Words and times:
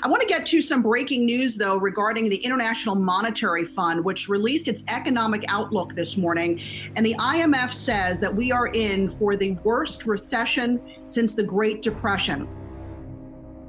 I 0.00 0.06
want 0.06 0.22
to 0.22 0.28
get 0.28 0.46
to 0.46 0.62
some 0.62 0.80
breaking 0.80 1.26
news, 1.26 1.56
though, 1.56 1.76
regarding 1.76 2.28
the 2.28 2.36
International 2.36 2.94
Monetary 2.94 3.64
Fund, 3.64 4.04
which 4.04 4.28
released 4.28 4.68
its 4.68 4.84
economic 4.86 5.44
outlook 5.48 5.96
this 5.96 6.16
morning. 6.16 6.62
And 6.94 7.04
the 7.04 7.14
IMF 7.14 7.72
says 7.72 8.20
that 8.20 8.32
we 8.32 8.52
are 8.52 8.68
in 8.68 9.10
for 9.10 9.34
the 9.34 9.52
worst 9.64 10.06
recession 10.06 10.80
since 11.08 11.34
the 11.34 11.42
Great 11.42 11.82
Depression. 11.82 12.48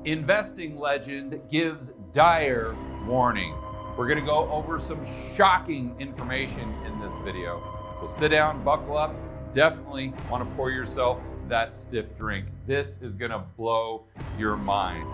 Investing 0.05 0.77
legend 0.77 1.41
gives 1.49 1.93
dire 2.13 2.75
warning. 3.07 3.55
We're 3.97 4.07
going 4.07 4.19
to 4.19 4.25
go 4.25 4.47
over 4.51 4.79
some 4.79 5.03
shocking 5.35 5.95
information 5.97 6.71
in 6.85 6.99
this 6.99 7.17
video. 7.17 7.63
So 7.99 8.05
sit 8.05 8.29
down, 8.29 8.63
buckle 8.63 8.97
up. 8.97 9.15
Definitely 9.51 10.13
want 10.29 10.47
to 10.47 10.55
pour 10.55 10.69
yourself 10.69 11.19
that 11.47 11.75
stiff 11.75 12.05
drink. 12.15 12.45
This 12.67 12.97
is 13.01 13.15
going 13.15 13.31
to 13.31 13.43
blow 13.57 14.03
your 14.37 14.55
mind. 14.55 15.07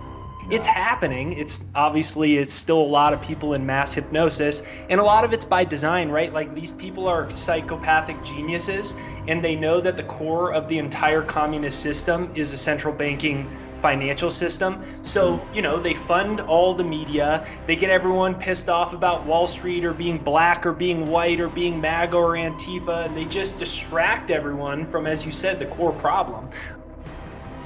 It's 0.52 0.68
happening. 0.68 1.34
It's 1.34 1.64
obviously 1.73 2.38
it's 2.38 2.54
still 2.54 2.80
a 2.80 2.91
lot 2.99 3.13
of 3.13 3.22
people 3.22 3.53
in 3.53 3.66
mass 3.66 3.94
hypnosis 3.94 4.62
and 4.90 4.99
a 4.99 5.03
lot 5.03 5.23
of 5.23 5.34
it's 5.34 5.45
by 5.45 5.63
design, 5.63 6.09
right? 6.09 6.31
Like 6.31 6.53
these 6.53 6.72
people 6.72 7.08
are 7.08 7.30
psychopathic 7.31 8.23
geniuses 8.23 8.95
and 9.27 9.44
they 9.44 9.55
know 9.55 9.81
that 9.81 9.98
the 9.98 10.03
core 10.03 10.53
of 10.53 10.67
the 10.67 10.77
entire 10.77 11.23
communist 11.23 11.81
system 11.81 12.31
is 12.36 12.53
a 12.53 12.58
central 12.58 12.94
banking 12.94 13.50
financial 13.81 14.31
system. 14.31 14.81
So, 15.03 15.38
hmm. 15.38 15.55
you 15.55 15.62
know, 15.62 15.80
they 15.80 15.94
fund 15.94 16.41
all 16.41 16.73
the 16.73 16.84
media. 16.84 17.45
They 17.67 17.75
get 17.75 17.89
everyone 17.89 18.34
pissed 18.34 18.70
off 18.70 18.94
about 18.94 19.25
Wall 19.25 19.45
Street 19.45 19.86
or 19.86 19.94
being 19.94 20.17
black 20.17 20.66
or 20.66 20.73
being 20.73 21.08
white 21.08 21.39
or 21.39 21.50
being 21.50 21.80
MAGA 21.80 22.17
or 22.17 22.31
Antifa. 22.31 23.05
And 23.05 23.16
they 23.16 23.25
just 23.25 23.59
distract 23.59 24.31
everyone 24.31 24.86
from, 24.88 25.05
as 25.05 25.25
you 25.25 25.31
said, 25.31 25.59
the 25.59 25.67
core 25.67 25.94
problem. 25.94 26.50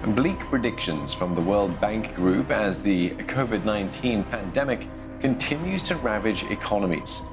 Bleak 0.06 0.40
predictions 0.40 1.14
from 1.14 1.34
the 1.34 1.42
World 1.42 1.80
Bank 1.82 2.16
Group 2.16 2.52
as 2.52 2.82
the 2.82 3.10
COVID 3.12 3.66
19 3.66 4.24
pandemic 4.24 4.88
continues 5.20 5.84
to 5.84 5.96
ravage 5.98 6.44
economies. 6.46 7.24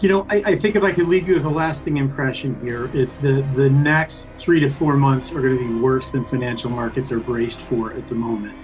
You 0.00 0.10
know, 0.10 0.26
I, 0.28 0.36
I, 0.44 0.56
think 0.56 0.76
if 0.76 0.82
I 0.82 0.92
could 0.92 1.08
leave 1.08 1.26
you 1.26 1.34
with 1.34 1.44
a 1.44 1.50
lasting 1.50 1.96
impression 1.96 2.60
here, 2.60 2.90
it's 2.92 3.14
the 3.14 3.40
the 3.54 3.70
next 3.70 4.28
three 4.36 4.60
to 4.60 4.68
four 4.68 4.96
months 4.96 5.30
are 5.30 5.40
going 5.40 5.56
to 5.56 5.68
be 5.68 5.74
worse 5.80 6.10
than 6.10 6.24
financial 6.26 6.70
markets 6.70 7.10
are 7.12 7.20
braced 7.20 7.60
for 7.60 7.92
at 7.94 8.06
the 8.06 8.14
moment. 8.14 8.54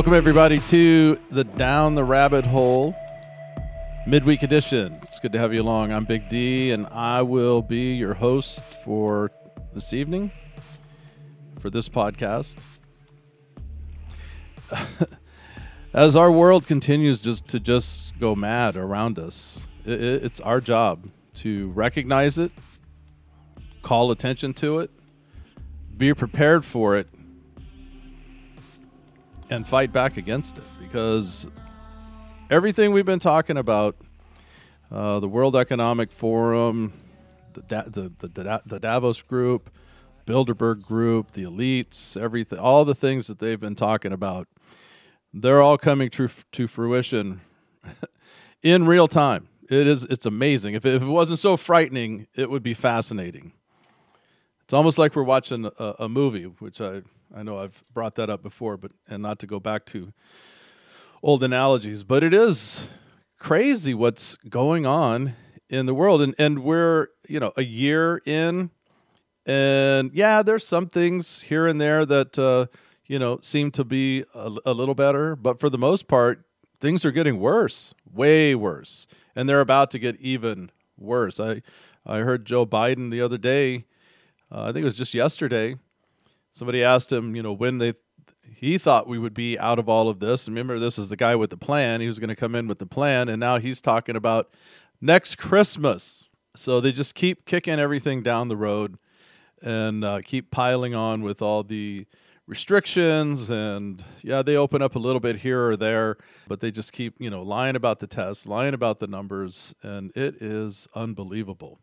Welcome, 0.00 0.14
everybody, 0.14 0.60
to 0.60 1.18
the 1.30 1.44
Down 1.44 1.94
the 1.94 2.04
Rabbit 2.04 2.46
Hole 2.46 2.96
midweek 4.06 4.42
edition. 4.42 4.98
It's 5.02 5.20
good 5.20 5.32
to 5.32 5.38
have 5.38 5.52
you 5.52 5.60
along. 5.60 5.92
I'm 5.92 6.06
Big 6.06 6.26
D, 6.30 6.70
and 6.70 6.86
I 6.86 7.20
will 7.20 7.60
be 7.60 7.96
your 7.96 8.14
host 8.14 8.64
for 8.82 9.30
this 9.74 9.92
evening 9.92 10.32
for 11.58 11.68
this 11.68 11.90
podcast. 11.90 12.56
As 15.92 16.16
our 16.16 16.32
world 16.32 16.66
continues 16.66 17.20
just 17.20 17.46
to 17.48 17.60
just 17.60 18.18
go 18.18 18.34
mad 18.34 18.78
around 18.78 19.18
us, 19.18 19.66
it's 19.84 20.40
our 20.40 20.62
job 20.62 21.10
to 21.34 21.68
recognize 21.72 22.38
it, 22.38 22.52
call 23.82 24.10
attention 24.10 24.54
to 24.54 24.78
it, 24.78 24.90
be 25.94 26.14
prepared 26.14 26.64
for 26.64 26.96
it, 26.96 27.06
and 29.50 29.66
fight 29.66 29.92
back 29.92 30.16
against 30.16 30.58
it 30.58 30.64
because 30.80 31.46
everything 32.50 32.92
we've 32.92 33.04
been 33.04 33.18
talking 33.18 33.56
about 33.56 33.96
uh, 34.90 35.20
the 35.20 35.28
World 35.28 35.56
Economic 35.56 36.10
Forum, 36.10 36.92
the, 37.52 37.62
da- 37.62 37.84
the, 37.84 38.12
the, 38.18 38.62
the 38.64 38.80
Davos 38.80 39.22
Group, 39.22 39.70
Bilderberg 40.26 40.82
Group, 40.82 41.32
the 41.32 41.42
elites, 41.42 42.20
everything, 42.20 42.58
all 42.58 42.84
the 42.84 42.94
things 42.94 43.26
that 43.26 43.40
they've 43.40 43.60
been 43.60 43.74
talking 43.74 44.12
about, 44.12 44.48
they're 45.34 45.60
all 45.60 45.78
coming 45.78 46.10
to, 46.10 46.28
to 46.52 46.66
fruition 46.66 47.40
in 48.62 48.86
real 48.86 49.08
time. 49.08 49.48
It 49.68 49.86
is 49.86 50.02
it's 50.04 50.26
amazing. 50.26 50.74
If 50.74 50.84
it, 50.84 50.94
if 50.94 51.02
it 51.02 51.06
wasn't 51.06 51.38
so 51.38 51.56
frightening, 51.56 52.26
it 52.34 52.50
would 52.50 52.62
be 52.62 52.74
fascinating. 52.74 53.52
It's 54.64 54.74
almost 54.74 54.98
like 54.98 55.14
we're 55.14 55.22
watching 55.22 55.70
a, 55.78 55.94
a 56.00 56.08
movie, 56.08 56.44
which 56.44 56.80
I 56.80 57.02
I 57.34 57.42
know 57.42 57.58
I've 57.58 57.82
brought 57.92 58.16
that 58.16 58.28
up 58.28 58.42
before, 58.42 58.76
but 58.76 58.92
and 59.08 59.22
not 59.22 59.38
to 59.40 59.46
go 59.46 59.60
back 59.60 59.86
to 59.86 60.12
old 61.22 61.44
analogies, 61.44 62.02
but 62.02 62.24
it 62.24 62.34
is 62.34 62.88
crazy 63.38 63.94
what's 63.94 64.36
going 64.48 64.84
on 64.84 65.34
in 65.68 65.86
the 65.86 65.94
world, 65.94 66.22
and 66.22 66.34
and 66.38 66.64
we're 66.64 67.08
you 67.28 67.38
know 67.38 67.52
a 67.56 67.62
year 67.62 68.20
in, 68.26 68.70
and 69.46 70.10
yeah, 70.12 70.42
there's 70.42 70.66
some 70.66 70.88
things 70.88 71.42
here 71.42 71.66
and 71.66 71.80
there 71.80 72.04
that 72.04 72.38
uh, 72.38 72.66
you 73.06 73.18
know 73.18 73.38
seem 73.40 73.70
to 73.72 73.84
be 73.84 74.24
a, 74.34 74.52
a 74.66 74.74
little 74.74 74.96
better, 74.96 75.36
but 75.36 75.60
for 75.60 75.70
the 75.70 75.78
most 75.78 76.08
part, 76.08 76.44
things 76.80 77.04
are 77.04 77.12
getting 77.12 77.38
worse, 77.38 77.94
way 78.12 78.56
worse, 78.56 79.06
and 79.36 79.48
they're 79.48 79.60
about 79.60 79.92
to 79.92 80.00
get 80.00 80.16
even 80.20 80.70
worse. 80.98 81.38
I 81.38 81.62
I 82.04 82.18
heard 82.18 82.44
Joe 82.44 82.66
Biden 82.66 83.12
the 83.12 83.20
other 83.20 83.38
day, 83.38 83.84
uh, 84.50 84.62
I 84.62 84.66
think 84.72 84.82
it 84.82 84.84
was 84.84 84.96
just 84.96 85.14
yesterday 85.14 85.76
somebody 86.50 86.82
asked 86.84 87.12
him, 87.12 87.34
you 87.34 87.42
know, 87.42 87.52
when 87.52 87.78
they 87.78 87.94
he 88.54 88.78
thought 88.78 89.08
we 89.08 89.18
would 89.18 89.34
be 89.34 89.58
out 89.58 89.78
of 89.78 89.88
all 89.88 90.08
of 90.08 90.20
this. 90.20 90.46
And 90.46 90.54
Remember, 90.54 90.78
this 90.78 90.98
is 90.98 91.08
the 91.08 91.16
guy 91.16 91.34
with 91.36 91.50
the 91.50 91.56
plan. 91.56 92.00
He 92.00 92.06
was 92.06 92.18
going 92.18 92.28
to 92.28 92.36
come 92.36 92.54
in 92.54 92.66
with 92.66 92.78
the 92.78 92.86
plan, 92.86 93.28
and 93.28 93.40
now 93.40 93.58
he's 93.58 93.80
talking 93.80 94.16
about 94.16 94.52
next 95.00 95.36
Christmas. 95.36 96.26
So 96.56 96.80
they 96.80 96.92
just 96.92 97.14
keep 97.14 97.46
kicking 97.46 97.78
everything 97.78 98.22
down 98.22 98.48
the 98.48 98.56
road 98.56 98.98
and 99.62 100.04
uh, 100.04 100.20
keep 100.22 100.50
piling 100.50 100.94
on 100.94 101.22
with 101.22 101.40
all 101.40 101.62
the 101.62 102.06
restrictions. 102.46 103.50
And 103.50 104.04
yeah, 104.22 104.42
they 104.42 104.56
open 104.56 104.82
up 104.82 104.96
a 104.96 104.98
little 104.98 105.20
bit 105.20 105.36
here 105.36 105.68
or 105.68 105.76
there, 105.76 106.16
but 106.48 106.60
they 106.60 106.70
just 106.70 106.92
keep, 106.92 107.14
you 107.18 107.30
know, 107.30 107.42
lying 107.42 107.76
about 107.76 108.00
the 108.00 108.06
tests, 108.06 108.46
lying 108.46 108.74
about 108.74 108.98
the 108.98 109.06
numbers, 109.06 109.74
and 109.82 110.14
it 110.16 110.42
is 110.42 110.88
unbelievable. 110.94 111.78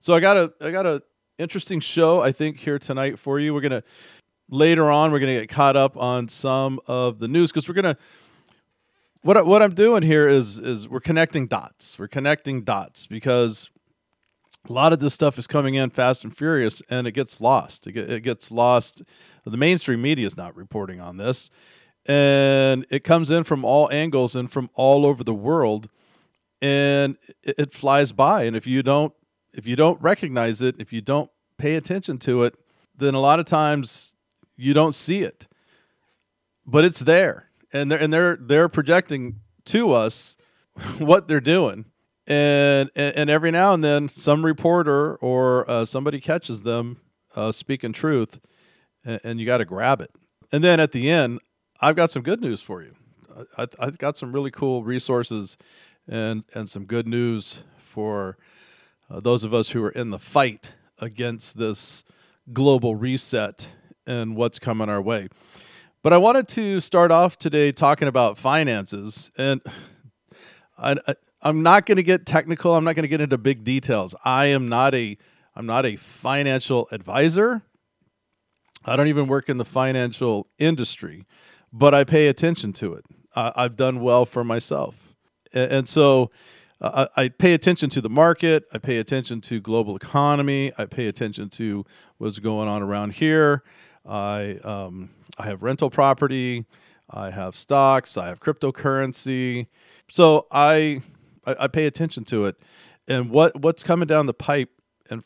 So 0.00 0.12
I 0.12 0.20
got 0.20 0.36
a 0.36 0.52
I 0.60 0.70
got 0.70 0.84
a 0.84 1.02
interesting 1.38 1.80
show, 1.80 2.20
I 2.20 2.32
think, 2.32 2.58
here 2.58 2.78
tonight 2.78 3.18
for 3.18 3.38
you. 3.38 3.54
We're 3.54 3.60
going 3.60 3.72
to, 3.72 3.82
later 4.48 4.90
on, 4.90 5.12
we're 5.12 5.18
going 5.18 5.34
to 5.34 5.40
get 5.40 5.48
caught 5.48 5.76
up 5.76 5.96
on 5.96 6.28
some 6.28 6.80
of 6.86 7.18
the 7.18 7.28
news 7.28 7.50
because 7.50 7.68
we're 7.68 7.74
going 7.74 7.94
to, 7.94 7.96
what, 9.22 9.44
what 9.46 9.62
I'm 9.62 9.74
doing 9.74 10.02
here 10.02 10.28
is, 10.28 10.58
is 10.58 10.88
we're 10.88 11.00
connecting 11.00 11.46
dots. 11.46 11.98
We're 11.98 12.08
connecting 12.08 12.62
dots 12.62 13.06
because 13.06 13.70
a 14.68 14.72
lot 14.72 14.92
of 14.92 15.00
this 15.00 15.14
stuff 15.14 15.38
is 15.38 15.46
coming 15.46 15.74
in 15.74 15.90
fast 15.90 16.24
and 16.24 16.36
furious 16.36 16.82
and 16.90 17.06
it 17.06 17.12
gets 17.12 17.40
lost. 17.40 17.86
It, 17.86 17.92
get, 17.92 18.10
it 18.10 18.20
gets 18.20 18.50
lost. 18.50 19.02
The 19.44 19.56
mainstream 19.56 20.02
media 20.02 20.26
is 20.26 20.36
not 20.36 20.56
reporting 20.56 21.00
on 21.00 21.16
this. 21.16 21.50
And 22.06 22.86
it 22.90 23.02
comes 23.02 23.30
in 23.30 23.44
from 23.44 23.64
all 23.64 23.90
angles 23.90 24.36
and 24.36 24.50
from 24.50 24.68
all 24.74 25.06
over 25.06 25.24
the 25.24 25.34
world 25.34 25.88
and 26.60 27.16
it 27.42 27.72
flies 27.72 28.12
by. 28.12 28.44
And 28.44 28.54
if 28.54 28.66
you 28.66 28.82
don't 28.82 29.12
if 29.54 29.66
you 29.66 29.76
don't 29.76 30.00
recognize 30.02 30.60
it, 30.60 30.76
if 30.78 30.92
you 30.92 31.00
don't 31.00 31.30
pay 31.58 31.76
attention 31.76 32.18
to 32.18 32.44
it, 32.44 32.56
then 32.96 33.14
a 33.14 33.20
lot 33.20 33.40
of 33.40 33.46
times 33.46 34.14
you 34.56 34.74
don't 34.74 34.94
see 34.94 35.20
it. 35.20 35.46
But 36.66 36.84
it's 36.84 37.00
there. 37.00 37.50
And 37.72 37.90
they're 37.90 37.98
and 37.98 38.12
they're 38.12 38.36
they're 38.40 38.68
projecting 38.68 39.40
to 39.66 39.92
us 39.92 40.36
what 40.98 41.28
they're 41.28 41.40
doing. 41.40 41.86
And, 42.26 42.90
and, 42.96 43.14
and 43.16 43.30
every 43.30 43.50
now 43.50 43.74
and 43.74 43.84
then 43.84 44.08
some 44.08 44.46
reporter 44.46 45.16
or 45.16 45.70
uh, 45.70 45.84
somebody 45.84 46.20
catches 46.20 46.62
them 46.62 47.00
uh, 47.36 47.52
speaking 47.52 47.92
truth 47.92 48.40
and, 49.04 49.20
and 49.24 49.40
you 49.40 49.44
got 49.44 49.58
to 49.58 49.66
grab 49.66 50.00
it. 50.00 50.10
And 50.50 50.64
then 50.64 50.80
at 50.80 50.92
the 50.92 51.10
end, 51.10 51.40
I've 51.80 51.96
got 51.96 52.10
some 52.10 52.22
good 52.22 52.40
news 52.40 52.62
for 52.62 52.82
you. 52.82 52.94
I, 53.58 53.66
I've 53.78 53.98
got 53.98 54.16
some 54.16 54.32
really 54.32 54.50
cool 54.50 54.84
resources 54.84 55.58
and 56.08 56.44
and 56.54 56.68
some 56.68 56.84
good 56.84 57.08
news 57.08 57.62
for 57.78 58.36
uh, 59.10 59.20
those 59.20 59.44
of 59.44 59.52
us 59.52 59.70
who 59.70 59.82
are 59.84 59.90
in 59.90 60.10
the 60.10 60.18
fight 60.18 60.74
against 61.00 61.58
this 61.58 62.04
global 62.52 62.94
reset 62.94 63.68
and 64.06 64.36
what's 64.36 64.58
coming 64.58 64.88
our 64.88 65.00
way. 65.00 65.28
But 66.02 66.12
I 66.12 66.18
wanted 66.18 66.48
to 66.48 66.80
start 66.80 67.10
off 67.10 67.38
today 67.38 67.72
talking 67.72 68.08
about 68.08 68.36
finances, 68.36 69.30
and 69.38 69.62
I, 70.76 70.96
I'm 71.40 71.62
not 71.62 71.86
going 71.86 71.96
to 71.96 72.02
get 72.02 72.26
technical. 72.26 72.74
I'm 72.74 72.84
not 72.84 72.94
going 72.94 73.04
to 73.04 73.08
get 73.08 73.20
into 73.20 73.38
big 73.38 73.64
details. 73.64 74.14
I 74.24 74.46
am 74.46 74.66
not 74.66 74.94
a 74.94 75.16
I'm 75.56 75.66
not 75.66 75.86
a 75.86 75.96
financial 75.96 76.88
advisor. 76.90 77.62
I 78.84 78.96
don't 78.96 79.06
even 79.06 79.28
work 79.28 79.48
in 79.48 79.56
the 79.56 79.64
financial 79.64 80.48
industry, 80.58 81.26
but 81.72 81.94
I 81.94 82.04
pay 82.04 82.26
attention 82.26 82.72
to 82.74 82.92
it. 82.94 83.04
Uh, 83.34 83.52
I've 83.56 83.76
done 83.76 84.00
well 84.00 84.26
for 84.26 84.44
myself, 84.44 85.16
and 85.52 85.88
so 85.88 86.30
uh, 86.86 87.06
I 87.16 87.28
pay 87.28 87.54
attention 87.54 87.88
to 87.90 88.00
the 88.00 88.10
market. 88.10 88.64
I 88.72 88.78
pay 88.78 88.98
attention 88.98 89.40
to 89.42 89.60
global 89.60 89.96
economy. 89.96 90.72
I 90.76 90.86
pay 90.86 91.06
attention 91.06 91.48
to 91.50 91.84
what's 92.18 92.38
going 92.38 92.68
on 92.68 92.82
around 92.82 93.14
here. 93.14 93.62
I 94.06 94.58
um, 94.64 95.10
I 95.38 95.46
have 95.46 95.62
rental 95.62 95.90
property. 95.90 96.66
I 97.08 97.30
have 97.30 97.56
stocks. 97.56 98.16
I 98.16 98.26
have 98.28 98.40
cryptocurrency. 98.40 99.66
So 100.08 100.46
I, 100.50 101.00
I 101.46 101.56
I 101.60 101.68
pay 101.68 101.86
attention 101.86 102.24
to 102.26 102.46
it, 102.46 102.56
and 103.08 103.30
what 103.30 103.60
what's 103.60 103.82
coming 103.82 104.06
down 104.06 104.26
the 104.26 104.34
pipe, 104.34 104.70
and 105.10 105.24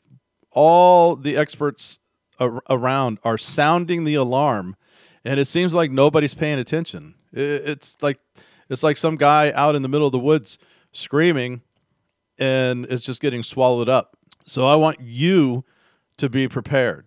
all 0.53 1.17
the 1.17 1.37
experts 1.37 1.99
ar- 2.39 2.63
around 2.71 3.19
are 3.25 3.39
sounding 3.39 4.05
the 4.05 4.15
alarm, 4.15 4.77
and 5.25 5.41
it 5.41 5.47
seems 5.47 5.75
like 5.75 5.91
nobody's 5.91 6.35
paying 6.35 6.59
attention. 6.59 7.15
It, 7.33 7.41
it's 7.41 7.97
like 8.01 8.19
it's 8.69 8.83
like 8.83 8.97
some 8.97 9.17
guy 9.17 9.51
out 9.53 9.75
in 9.75 9.83
the 9.83 9.89
middle 9.89 10.07
of 10.07 10.13
the 10.13 10.19
woods 10.19 10.59
screaming, 10.93 11.63
and 12.39 12.85
it's 12.87 13.03
just 13.03 13.21
getting 13.21 13.43
swallowed 13.43 13.89
up. 13.89 14.17
So 14.47 14.67
I 14.67 14.77
want 14.77 15.01
you 15.01 15.65
to 16.17 16.29
be 16.29 16.49
prepared. 16.49 17.07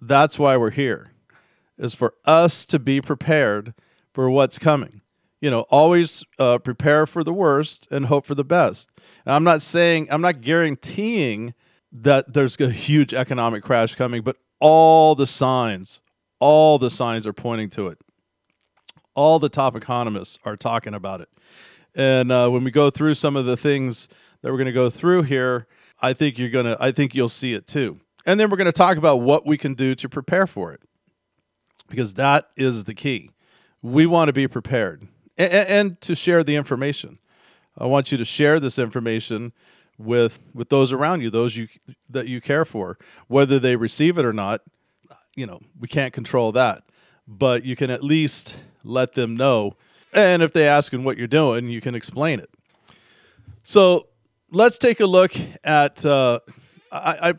That's 0.00 0.38
why 0.38 0.56
we're 0.56 0.70
here, 0.70 1.12
is 1.78 1.94
for 1.94 2.14
us 2.24 2.66
to 2.66 2.78
be 2.78 3.00
prepared 3.00 3.74
for 4.12 4.30
what's 4.30 4.58
coming. 4.58 5.02
You 5.40 5.50
know, 5.50 5.60
always 5.70 6.24
uh, 6.38 6.58
prepare 6.58 7.06
for 7.06 7.24
the 7.24 7.32
worst 7.32 7.88
and 7.90 8.06
hope 8.06 8.26
for 8.26 8.34
the 8.34 8.44
best. 8.44 8.90
And 9.24 9.34
I'm 9.34 9.44
not 9.44 9.62
saying, 9.62 10.08
I'm 10.10 10.20
not 10.20 10.42
guaranteeing 10.42 11.54
that 11.92 12.32
there's 12.34 12.60
a 12.60 12.70
huge 12.70 13.14
economic 13.14 13.62
crash 13.62 13.94
coming, 13.94 14.22
but 14.22 14.36
all 14.60 15.14
the 15.14 15.26
signs, 15.26 16.02
all 16.38 16.78
the 16.78 16.90
signs 16.90 17.26
are 17.26 17.32
pointing 17.32 17.70
to 17.70 17.88
it. 17.88 17.98
All 19.14 19.38
the 19.38 19.48
top 19.48 19.74
economists 19.74 20.38
are 20.44 20.56
talking 20.56 20.94
about 20.94 21.20
it. 21.20 21.28
And 21.94 22.30
uh, 22.30 22.48
when 22.48 22.64
we 22.64 22.70
go 22.70 22.90
through 22.90 23.14
some 23.14 23.36
of 23.36 23.46
the 23.46 23.56
things 23.56 24.08
that 24.42 24.50
we're 24.50 24.58
going 24.58 24.66
to 24.66 24.72
go 24.72 24.90
through 24.90 25.22
here, 25.22 25.66
I 26.00 26.12
think 26.12 26.38
you're 26.38 26.50
going 26.50 26.66
to, 26.66 26.76
I 26.80 26.92
think 26.92 27.14
you'll 27.14 27.28
see 27.28 27.54
it 27.54 27.66
too. 27.66 28.00
And 28.26 28.38
then 28.38 28.50
we're 28.50 28.56
going 28.56 28.66
to 28.66 28.72
talk 28.72 28.96
about 28.96 29.16
what 29.16 29.46
we 29.46 29.56
can 29.56 29.74
do 29.74 29.94
to 29.94 30.08
prepare 30.08 30.46
for 30.46 30.72
it 30.72 30.82
because 31.88 32.14
that 32.14 32.48
is 32.56 32.84
the 32.84 32.94
key. 32.94 33.30
We 33.82 34.06
want 34.06 34.28
to 34.28 34.32
be 34.32 34.46
prepared 34.46 35.08
and, 35.36 35.52
and 35.52 36.00
to 36.02 36.14
share 36.14 36.44
the 36.44 36.56
information. 36.56 37.18
I 37.76 37.86
want 37.86 38.12
you 38.12 38.18
to 38.18 38.24
share 38.24 38.60
this 38.60 38.78
information 38.78 39.52
with 39.98 40.40
with 40.54 40.70
those 40.70 40.92
around 40.92 41.20
you, 41.22 41.30
those 41.30 41.56
you 41.56 41.68
that 42.08 42.26
you 42.26 42.40
care 42.40 42.64
for, 42.64 42.98
whether 43.28 43.58
they 43.58 43.76
receive 43.76 44.18
it 44.18 44.24
or 44.24 44.32
not. 44.32 44.62
You 45.36 45.46
know, 45.46 45.60
we 45.78 45.88
can't 45.88 46.12
control 46.12 46.52
that, 46.52 46.82
but 47.26 47.64
you 47.64 47.76
can 47.76 47.90
at 47.90 48.02
least 48.02 48.56
let 48.82 49.14
them 49.14 49.36
know. 49.36 49.76
And 50.12 50.42
if 50.42 50.52
they 50.52 50.66
ask 50.66 50.92
in 50.92 51.04
what 51.04 51.16
you're 51.16 51.26
doing, 51.26 51.68
you 51.68 51.80
can 51.80 51.94
explain 51.94 52.40
it. 52.40 52.50
So 53.64 54.08
let's 54.50 54.78
take 54.78 55.00
a 55.00 55.06
look 55.06 55.32
at. 55.62 56.04
Uh, 56.04 56.40
I, 56.90 57.30
I 57.30 57.34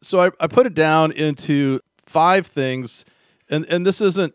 so 0.00 0.20
I, 0.20 0.30
I 0.38 0.46
put 0.46 0.66
it 0.66 0.74
down 0.74 1.12
into 1.12 1.80
five 2.06 2.46
things, 2.46 3.04
and 3.50 3.66
and 3.66 3.84
this 3.84 4.00
isn't 4.00 4.34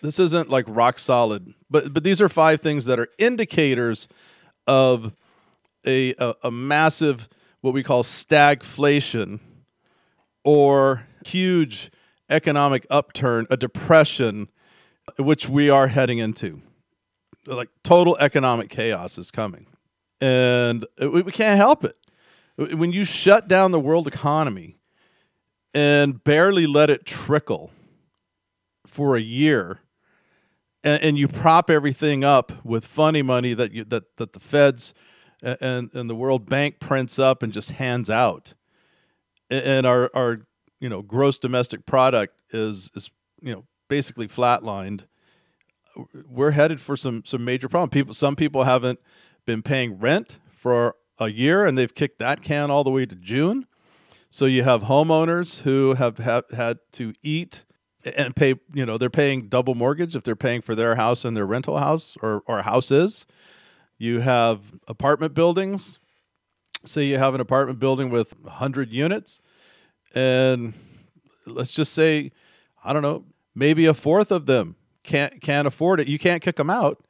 this 0.00 0.18
isn't 0.18 0.48
like 0.48 0.64
rock 0.68 0.98
solid, 0.98 1.54
but 1.70 1.92
but 1.92 2.04
these 2.04 2.20
are 2.20 2.28
five 2.28 2.60
things 2.60 2.86
that 2.86 2.98
are 2.98 3.08
indicators 3.18 4.08
of 4.66 5.12
a 5.86 6.14
a, 6.18 6.34
a 6.44 6.50
massive 6.50 7.28
what 7.60 7.74
we 7.74 7.82
call 7.82 8.02
stagflation 8.02 9.40
or 10.44 11.06
huge 11.24 11.90
economic 12.28 12.86
upturn, 12.90 13.46
a 13.50 13.56
depression, 13.56 14.48
which 15.18 15.48
we 15.48 15.70
are 15.70 15.88
heading 15.88 16.18
into. 16.18 16.60
Like 17.46 17.68
total 17.82 18.16
economic 18.18 18.70
chaos 18.70 19.18
is 19.18 19.30
coming, 19.30 19.66
and 20.20 20.86
we, 21.00 21.24
can't 21.32 21.56
help 21.56 21.84
it. 21.84 21.96
When 22.56 22.92
you 22.92 23.04
shut 23.04 23.48
down 23.48 23.72
the 23.72 23.80
world 23.80 24.06
economy 24.06 24.78
and 25.74 26.22
barely 26.22 26.66
let 26.66 26.90
it 26.90 27.04
trickle 27.04 27.72
for 28.86 29.16
a 29.16 29.20
year 29.20 29.80
and, 30.84 31.02
and 31.02 31.18
you 31.18 31.28
prop 31.28 31.70
everything 31.70 32.24
up 32.24 32.52
with 32.64 32.86
funny 32.86 33.22
money 33.22 33.54
that 33.54 33.72
you 33.72 33.84
that, 33.84 34.16
that 34.16 34.32
the 34.32 34.40
feds 34.40 34.94
and, 35.42 35.92
and 35.94 36.08
the 36.08 36.14
world 36.14 36.48
bank 36.48 36.78
prints 36.78 37.18
up 37.18 37.42
and 37.42 37.52
just 37.52 37.72
hands 37.72 38.10
out 38.10 38.54
and 39.50 39.86
our 39.86 40.10
our 40.14 40.40
you 40.80 40.88
know 40.88 41.02
gross 41.02 41.38
domestic 41.38 41.86
product 41.86 42.42
is 42.50 42.90
is 42.94 43.10
you 43.40 43.52
know 43.52 43.64
basically 43.88 44.28
flatlined 44.28 45.02
we're 46.28 46.52
headed 46.52 46.80
for 46.80 46.96
some 46.96 47.22
some 47.24 47.44
major 47.44 47.68
problem 47.68 47.90
people 47.90 48.14
some 48.14 48.36
people 48.36 48.64
haven't 48.64 48.98
been 49.44 49.62
paying 49.62 49.98
rent 49.98 50.38
for 50.54 50.96
a 51.18 51.28
year 51.28 51.66
and 51.66 51.76
they've 51.76 51.94
kicked 51.94 52.18
that 52.18 52.42
can 52.42 52.70
all 52.70 52.84
the 52.84 52.90
way 52.90 53.04
to 53.06 53.16
June 53.16 53.66
so 54.32 54.46
you 54.46 54.62
have 54.62 54.84
homeowners 54.84 55.60
who 55.60 55.92
have, 55.92 56.16
had 56.16 56.78
to 56.92 57.12
eat 57.22 57.66
and 58.16 58.34
pay, 58.34 58.54
you 58.72 58.86
know, 58.86 58.96
they're 58.96 59.10
paying 59.10 59.48
double 59.48 59.74
mortgage 59.74 60.16
if 60.16 60.22
they're 60.22 60.34
paying 60.34 60.62
for 60.62 60.74
their 60.74 60.94
house 60.94 61.26
and 61.26 61.36
their 61.36 61.44
rental 61.44 61.76
house 61.78 62.16
or, 62.22 62.42
or 62.46 62.62
houses. 62.62 63.26
You 63.98 64.20
have 64.20 64.72
apartment 64.88 65.34
buildings. 65.34 65.98
Say 66.86 67.04
you 67.04 67.18
have 67.18 67.34
an 67.34 67.42
apartment 67.42 67.78
building 67.78 68.08
with 68.08 68.34
100 68.40 68.90
units, 68.90 69.42
and 70.14 70.72
let's 71.44 71.70
just 71.70 71.92
say, 71.92 72.32
I 72.82 72.94
don't 72.94 73.02
know, 73.02 73.26
maybe 73.54 73.84
a 73.84 73.92
fourth 73.92 74.32
of 74.32 74.46
them 74.46 74.76
can't 75.02 75.40
can't 75.40 75.66
afford 75.66 76.00
it. 76.00 76.08
You 76.08 76.18
can't 76.18 76.42
kick 76.42 76.56
them 76.56 76.70
out, 76.70 77.04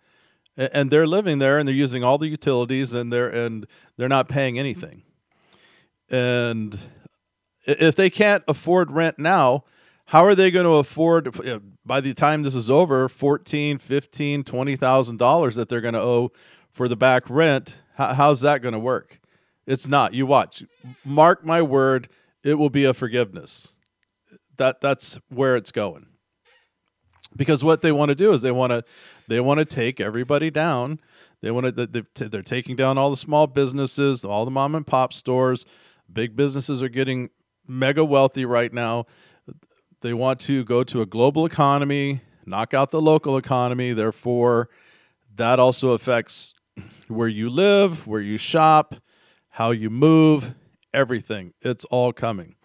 and 0.57 0.91
they're 0.91 1.07
living 1.07 1.39
there 1.39 1.59
and 1.59 1.67
they're 1.67 1.75
using 1.75 2.05
all 2.05 2.19
the 2.19 2.29
utilities 2.29 2.95
and 2.95 3.13
they're 3.13 3.29
and 3.29 3.67
they're 3.97 4.09
not 4.09 4.29
paying 4.29 4.59
anything. 4.59 5.03
And 6.11 6.79
if 7.65 7.97
they 7.97 8.11
can't 8.11 8.43
afford 8.49 8.91
rent 8.91 9.19
now, 9.19 9.65
how 10.07 10.25
are 10.25 10.35
they 10.35 10.51
going 10.51 10.65
to 10.67 10.73
afford 10.73 11.41
uh, 11.47 11.61
by 11.85 12.01
the 12.01 12.13
time 12.13 12.43
this 12.43 12.55
is 12.55 12.69
over 12.69 13.09
14 13.09 13.79
15 13.79 14.45
20000 14.45 15.17
dollars 15.17 15.55
that 15.55 15.69
they're 15.69 15.81
going 15.81 15.95
to 15.95 16.01
owe 16.01 16.33
for 16.71 16.89
the 16.89 16.97
back 16.97 17.29
rent 17.29 17.77
how's 17.97 18.41
that 18.41 18.63
going 18.63 18.73
to 18.73 18.79
work? 18.79 19.21
It's 19.67 19.87
not. 19.87 20.13
You 20.13 20.27
watch. 20.27 20.65
Mark 21.05 21.45
my 21.45 21.63
word 21.63 22.09
it 22.45 22.55
will 22.55 22.71
be 22.71 22.85
a 22.85 22.93
forgiveness. 22.93 23.77
That 24.57 24.81
that's 24.81 25.19
where 25.29 25.57
it's 25.57 25.71
going 25.71 26.07
because 27.37 27.65
what 27.65 27.83
they 27.83 27.93
want 27.93 28.09
to 28.09 28.15
do 28.15 28.33
is 28.33 28.43
they 28.43 28.53
want 28.53 28.71
to 28.71 28.85
they 29.29 29.41
want 29.41 29.59
to 29.59 29.65
take 29.65 30.01
everybody 30.01 30.51
down 30.51 31.01
they 31.41 31.51
want 31.51 31.77
to 31.77 32.05
they're 32.29 32.43
taking 32.43 32.77
down 32.77 32.99
all 32.99 33.11
the 33.11 33.17
small 33.17 33.47
businesses 33.47 34.25
all 34.25 34.45
the 34.45 34.51
mom 34.51 34.75
and 34.75 34.87
pop 34.87 35.13
stores 35.13 35.65
big 36.13 36.37
businesses 36.37 36.83
are 36.83 36.89
getting 36.89 37.31
mega 37.67 38.05
wealthy 38.05 38.45
right 38.45 38.73
now. 38.73 39.07
They 40.01 40.15
want 40.15 40.41
to 40.41 40.65
go 40.65 40.83
to 40.85 41.01
a 41.01 41.07
global 41.07 41.47
economy, 41.47 42.21
knock 42.45 42.75
out 42.75 42.91
the 42.91 43.01
local 43.01 43.37
economy. 43.37 43.93
Therefore, 43.93 44.69
that 45.37 45.59
also 45.59 45.91
affects 45.91 46.55
where 47.09 47.29
you 47.29 47.49
live, 47.49 48.07
where 48.07 48.21
you 48.21 48.37
shop, 48.37 48.97
how 49.51 49.71
you 49.71 49.91
move, 49.91 50.55
everything. 50.93 51.55
It's 51.63 51.85
all 51.87 52.13
coming. 52.13 52.57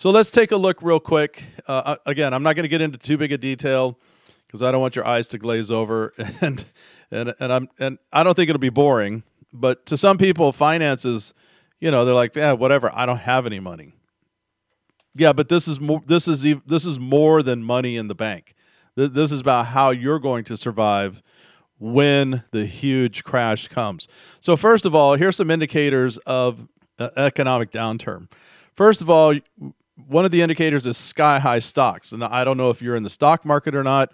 So 0.00 0.08
let's 0.08 0.30
take 0.30 0.50
a 0.50 0.56
look 0.56 0.80
real 0.80 0.98
quick. 0.98 1.44
Uh, 1.68 1.72
uh 1.84 1.96
again, 2.06 2.32
I'm 2.32 2.42
not 2.42 2.56
going 2.56 2.62
to 2.62 2.70
get 2.70 2.80
into 2.80 2.96
too 2.96 3.18
big 3.18 3.32
a 3.32 3.36
detail 3.36 3.98
because 4.46 4.62
I 4.62 4.72
don't 4.72 4.80
want 4.80 4.96
your 4.96 5.06
eyes 5.06 5.28
to 5.28 5.38
glaze 5.38 5.70
over, 5.70 6.14
and 6.40 6.64
and 7.10 7.34
and 7.38 7.52
I'm 7.52 7.68
and 7.78 7.98
I 8.10 8.22
don't 8.22 8.32
think 8.32 8.48
it'll 8.48 8.58
be 8.58 8.70
boring. 8.70 9.24
But 9.52 9.84
to 9.84 9.98
some 9.98 10.16
people, 10.16 10.52
finances, 10.52 11.34
you 11.80 11.90
know, 11.90 12.06
they're 12.06 12.14
like, 12.14 12.34
yeah, 12.34 12.52
whatever. 12.52 12.90
I 12.94 13.04
don't 13.04 13.18
have 13.18 13.44
any 13.44 13.60
money. 13.60 13.92
Yeah, 15.16 15.34
but 15.34 15.50
this 15.50 15.68
is 15.68 15.78
more. 15.78 16.00
This 16.06 16.26
is 16.26 16.46
this 16.64 16.86
is 16.86 16.98
more 16.98 17.42
than 17.42 17.62
money 17.62 17.98
in 17.98 18.08
the 18.08 18.14
bank. 18.14 18.54
This 18.94 19.30
is 19.30 19.40
about 19.40 19.66
how 19.66 19.90
you're 19.90 20.18
going 20.18 20.44
to 20.44 20.56
survive 20.56 21.22
when 21.78 22.44
the 22.52 22.64
huge 22.64 23.22
crash 23.22 23.68
comes. 23.68 24.08
So 24.40 24.56
first 24.56 24.86
of 24.86 24.94
all, 24.94 25.16
here's 25.16 25.36
some 25.36 25.50
indicators 25.50 26.16
of 26.24 26.66
economic 26.98 27.70
downturn. 27.70 28.28
First 28.72 29.02
of 29.02 29.10
all, 29.10 29.34
one 30.08 30.24
of 30.24 30.30
the 30.30 30.42
indicators 30.42 30.86
is 30.86 30.96
sky 30.96 31.38
high 31.38 31.58
stocks, 31.58 32.12
and 32.12 32.24
I 32.24 32.44
don't 32.44 32.56
know 32.56 32.70
if 32.70 32.82
you're 32.82 32.96
in 32.96 33.02
the 33.02 33.10
stock 33.10 33.44
market 33.44 33.74
or 33.74 33.82
not, 33.82 34.12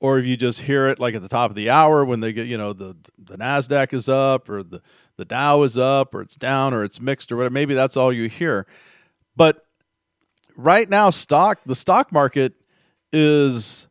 or 0.00 0.18
if 0.18 0.26
you 0.26 0.36
just 0.36 0.60
hear 0.62 0.88
it 0.88 0.98
like 0.98 1.14
at 1.14 1.22
the 1.22 1.28
top 1.28 1.50
of 1.50 1.54
the 1.54 1.70
hour 1.70 2.04
when 2.04 2.20
they 2.20 2.32
get 2.32 2.46
you 2.46 2.58
know 2.58 2.72
the 2.72 2.96
the 3.18 3.36
Nasdaq 3.36 3.92
is 3.92 4.08
up 4.08 4.48
or 4.48 4.62
the 4.62 4.82
the 5.16 5.24
Dow 5.24 5.62
is 5.62 5.78
up 5.78 6.14
or 6.14 6.20
it's 6.20 6.36
down 6.36 6.74
or 6.74 6.84
it's 6.84 7.00
mixed 7.00 7.30
or 7.32 7.36
whatever. 7.36 7.52
Maybe 7.52 7.74
that's 7.74 7.96
all 7.96 8.12
you 8.12 8.28
hear, 8.28 8.66
but 9.36 9.64
right 10.56 10.88
now 10.88 11.10
stock 11.10 11.60
the 11.66 11.74
stock 11.74 12.12
market 12.12 12.54
is 13.12 13.88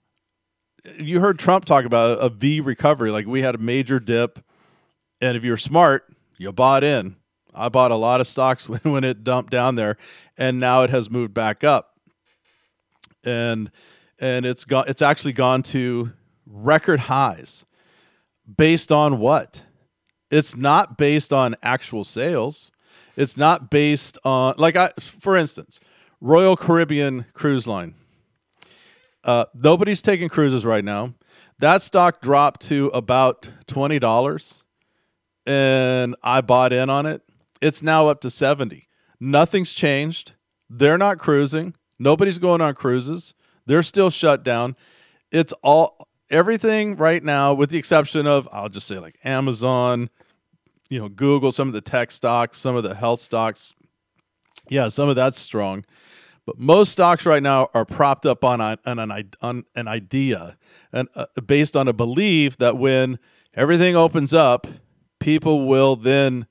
you 0.98 1.20
heard 1.20 1.40
Trump 1.40 1.66
talk 1.66 1.86
about 1.86 2.20
a 2.20 2.30
V 2.30 2.60
recovery 2.60 3.12
like 3.12 3.26
we 3.26 3.42
had 3.42 3.56
a 3.56 3.60
major 3.60 4.00
dip 4.00 4.40
and 5.22 5.38
if 5.38 5.44
you're 5.44 5.58
smart 5.58 6.06
you 6.38 6.52
bought 6.52 6.84
in. 6.84 7.16
I 7.56 7.70
bought 7.70 7.92
a 7.92 7.96
lot 7.96 8.22
of 8.22 8.28
stocks 8.28 8.68
when, 8.70 8.82
when 8.84 9.04
it 9.04 9.24
dumped 9.24 9.52
down 9.52 9.76
there, 9.76 9.98
and 10.38 10.60
now 10.60 10.84
it 10.84 10.90
has 10.90 11.10
moved 11.10 11.34
back 11.34 11.64
up. 11.64 11.98
And 13.24 13.72
and 14.20 14.46
it's 14.46 14.66
got 14.66 14.90
it's 14.90 15.02
actually 15.02 15.34
gone 15.34 15.64
to 15.64 16.12
record 16.46 17.02
highs. 17.02 17.66
Based 18.58 18.92
on 18.92 19.20
what? 19.20 19.64
It's 20.30 20.56
not 20.56 20.98
based 20.98 21.32
on 21.32 21.56
actual 21.64 22.04
sales. 22.04 22.72
It's 23.16 23.38
not 23.38 23.70
based 23.70 24.18
on 24.26 24.56
like 24.58 24.76
I 24.76 24.92
for 25.00 25.38
instance, 25.38 25.80
Royal 26.20 26.58
Caribbean 26.58 27.26
Cruise 27.34 27.68
Line. 27.68 27.96
Uh, 29.24 29.46
nobody's 29.54 30.02
taking 30.02 30.28
cruises 30.28 30.66
right 30.66 30.84
now. 30.84 31.14
That 31.60 31.82
stock 31.82 32.22
dropped 32.22 32.62
to 32.68 32.88
about 32.88 33.50
twenty 33.68 34.00
dollars, 34.00 34.64
and 35.46 36.16
I 36.24 36.42
bought 36.42 36.74
in 36.74 36.90
on 36.90 37.06
it. 37.06 37.22
It's 37.64 37.82
now 37.82 38.08
up 38.10 38.20
to 38.22 38.30
seventy. 38.30 38.90
Nothing's 39.20 39.72
changed. 39.72 40.34
They're 40.70 40.98
not 40.98 41.18
cruising. 41.18 41.76
Nobody's 41.98 42.40
going 42.40 42.60
on 42.60 42.76
cruises. 42.76 43.34
They're 43.66 43.84
still 43.84 44.10
shut 44.10 44.44
down. 44.44 44.76
It's 45.32 45.54
all 45.64 46.10
everything 46.30 46.98
right 46.98 47.24
now, 47.24 47.54
with 47.54 47.70
the 47.70 47.78
exception 47.78 48.28
of 48.28 48.50
I'll 48.52 48.68
just 48.68 48.88
say 48.88 49.00
like 49.00 49.18
Amazon, 49.24 50.10
you 50.90 51.00
know, 51.00 51.08
Google, 51.08 51.54
some 51.54 51.68
of 51.68 51.74
the 51.74 51.82
tech 51.82 52.12
stocks, 52.12 52.60
some 52.60 52.76
of 52.76 52.84
the 52.84 52.96
health 52.96 53.22
stocks. 53.22 53.74
Yeah, 54.70 54.90
some 54.90 55.08
of 55.08 55.16
that's 55.16 55.40
strong. 55.40 55.86
But 56.46 56.60
most 56.60 56.92
stocks 56.92 57.26
right 57.26 57.42
now 57.42 57.70
are 57.74 57.86
propped 57.86 58.26
up 58.26 58.44
on, 58.44 58.60
a, 58.60 58.78
on, 58.86 59.00
an, 59.00 59.32
on 59.42 59.64
an 59.76 59.88
idea 59.88 60.58
and 60.92 61.08
uh, 61.16 61.28
based 61.46 61.78
on 61.78 61.88
a 61.88 61.94
belief 61.94 62.58
that 62.58 62.78
when 62.78 63.18
everything 63.54 63.96
opens 63.96 64.34
up, 64.34 64.68
people 65.20 65.66
will 65.66 65.96
then 65.96 66.48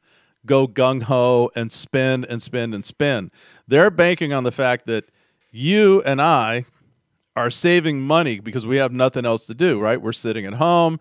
go 0.47 0.67
gung 0.67 1.03
ho 1.05 1.51
and 1.55 1.71
spend 1.71 2.25
and 2.27 2.43
spend 2.43 2.75
and 2.75 2.85
spend. 2.85 3.31
They're 3.67 3.91
banking 3.91 4.33
on 4.33 4.45
the 4.45 4.53
fact 4.53 4.87
that 4.87 5.05
you 5.51 6.03
and 6.03 6.21
I 6.21 6.65
are 7.37 7.51
saving 7.51 8.01
money 8.01 8.41
because 8.41 8.67
we 8.67 8.77
have 8.77 8.93
nothing 8.93 9.25
else 9.25 9.47
to 9.47 9.55
do, 9.55 9.81
right? 9.81 10.01
We're 10.01 10.13
sitting 10.13 10.45
at 10.47 10.55
home. 10.55 11.01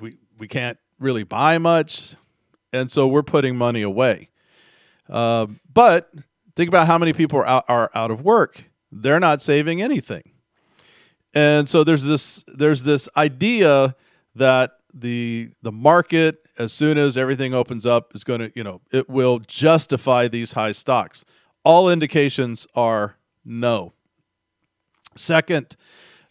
We, 0.00 0.16
we 0.38 0.48
can't 0.48 0.78
really 0.98 1.22
buy 1.22 1.58
much. 1.58 2.14
And 2.72 2.90
so 2.90 3.06
we're 3.06 3.22
putting 3.22 3.56
money 3.56 3.82
away. 3.82 4.30
Uh, 5.08 5.46
but 5.72 6.12
think 6.56 6.68
about 6.68 6.86
how 6.86 6.98
many 6.98 7.12
people 7.12 7.38
are 7.38 7.46
out, 7.46 7.64
are 7.68 7.90
out 7.94 8.10
of 8.10 8.22
work. 8.22 8.64
They're 8.90 9.20
not 9.20 9.42
saving 9.42 9.82
anything. 9.82 10.32
And 11.34 11.68
so 11.68 11.82
there's 11.82 12.04
this 12.04 12.44
there's 12.46 12.84
this 12.84 13.08
idea 13.16 13.96
that 14.34 14.72
the 14.92 15.50
the 15.62 15.72
market 15.72 16.41
as 16.58 16.72
soon 16.72 16.98
as 16.98 17.16
everything 17.16 17.54
opens 17.54 17.86
up 17.86 18.14
is 18.14 18.24
going 18.24 18.40
to, 18.40 18.52
you 18.54 18.62
know, 18.62 18.80
it 18.92 19.08
will 19.08 19.38
justify 19.38 20.28
these 20.28 20.52
high 20.52 20.72
stocks. 20.72 21.24
All 21.64 21.88
indications 21.88 22.66
are 22.74 23.16
no. 23.44 23.92
Second, 25.16 25.76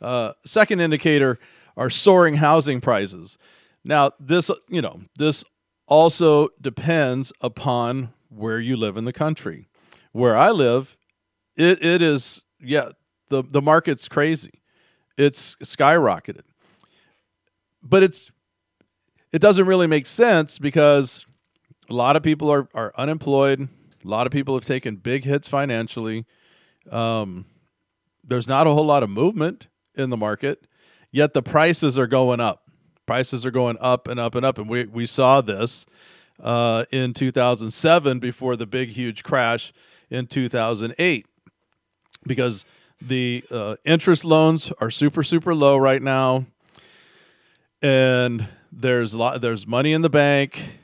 uh, 0.01 0.33
second 0.45 0.79
indicator 0.79 1.39
are 1.77 1.89
soaring 1.89 2.35
housing 2.35 2.81
prices. 2.81 3.37
Now, 3.83 4.11
this 4.19 4.51
you 4.69 4.81
know 4.81 5.01
this 5.17 5.43
also 5.87 6.49
depends 6.59 7.33
upon 7.41 8.13
where 8.29 8.59
you 8.59 8.77
live 8.77 8.97
in 8.97 9.05
the 9.05 9.13
country. 9.13 9.67
Where 10.11 10.37
I 10.37 10.51
live, 10.51 10.97
it, 11.55 11.83
it 11.83 12.01
is 12.01 12.41
yeah 12.59 12.89
the 13.29 13.43
the 13.43 13.61
market's 13.61 14.07
crazy. 14.07 14.61
It's 15.17 15.55
skyrocketed, 15.57 16.45
but 17.81 18.03
it's 18.03 18.31
it 19.31 19.39
doesn't 19.39 19.65
really 19.65 19.87
make 19.87 20.07
sense 20.07 20.59
because 20.59 21.25
a 21.89 21.93
lot 21.93 22.15
of 22.15 22.23
people 22.23 22.51
are, 22.51 22.67
are 22.73 22.91
unemployed. 22.95 23.67
A 24.03 24.07
lot 24.07 24.25
of 24.25 24.31
people 24.31 24.55
have 24.55 24.65
taken 24.65 24.95
big 24.95 25.23
hits 25.23 25.47
financially. 25.47 26.25
Um, 26.89 27.45
there's 28.23 28.47
not 28.47 28.67
a 28.67 28.71
whole 28.71 28.85
lot 28.85 29.03
of 29.03 29.09
movement 29.09 29.67
in 29.95 30.09
the 30.09 30.17
market, 30.17 30.65
yet 31.11 31.33
the 31.33 31.43
prices 31.43 31.97
are 31.97 32.07
going 32.07 32.39
up. 32.39 32.69
Prices 33.05 33.45
are 33.45 33.51
going 33.51 33.77
up 33.79 34.07
and 34.07 34.19
up 34.19 34.35
and 34.35 34.45
up. 34.45 34.57
And 34.57 34.69
we, 34.69 34.85
we 34.85 35.05
saw 35.05 35.41
this 35.41 35.85
uh, 36.39 36.85
in 36.91 37.13
2007 37.13 38.19
before 38.19 38.55
the 38.55 38.65
big, 38.65 38.89
huge 38.89 39.23
crash 39.23 39.73
in 40.09 40.27
2008 40.27 41.25
because 42.25 42.65
the 43.01 43.43
uh, 43.51 43.75
interest 43.83 44.23
loans 44.23 44.71
are 44.79 44.91
super, 44.91 45.23
super 45.23 45.53
low 45.55 45.77
right 45.77 46.01
now. 46.01 46.45
And 47.81 48.47
there's 48.71 49.13
a 49.13 49.17
lot, 49.17 49.41
there's 49.41 49.67
money 49.67 49.93
in 49.93 50.01
the 50.01 50.09
bank, 50.09 50.79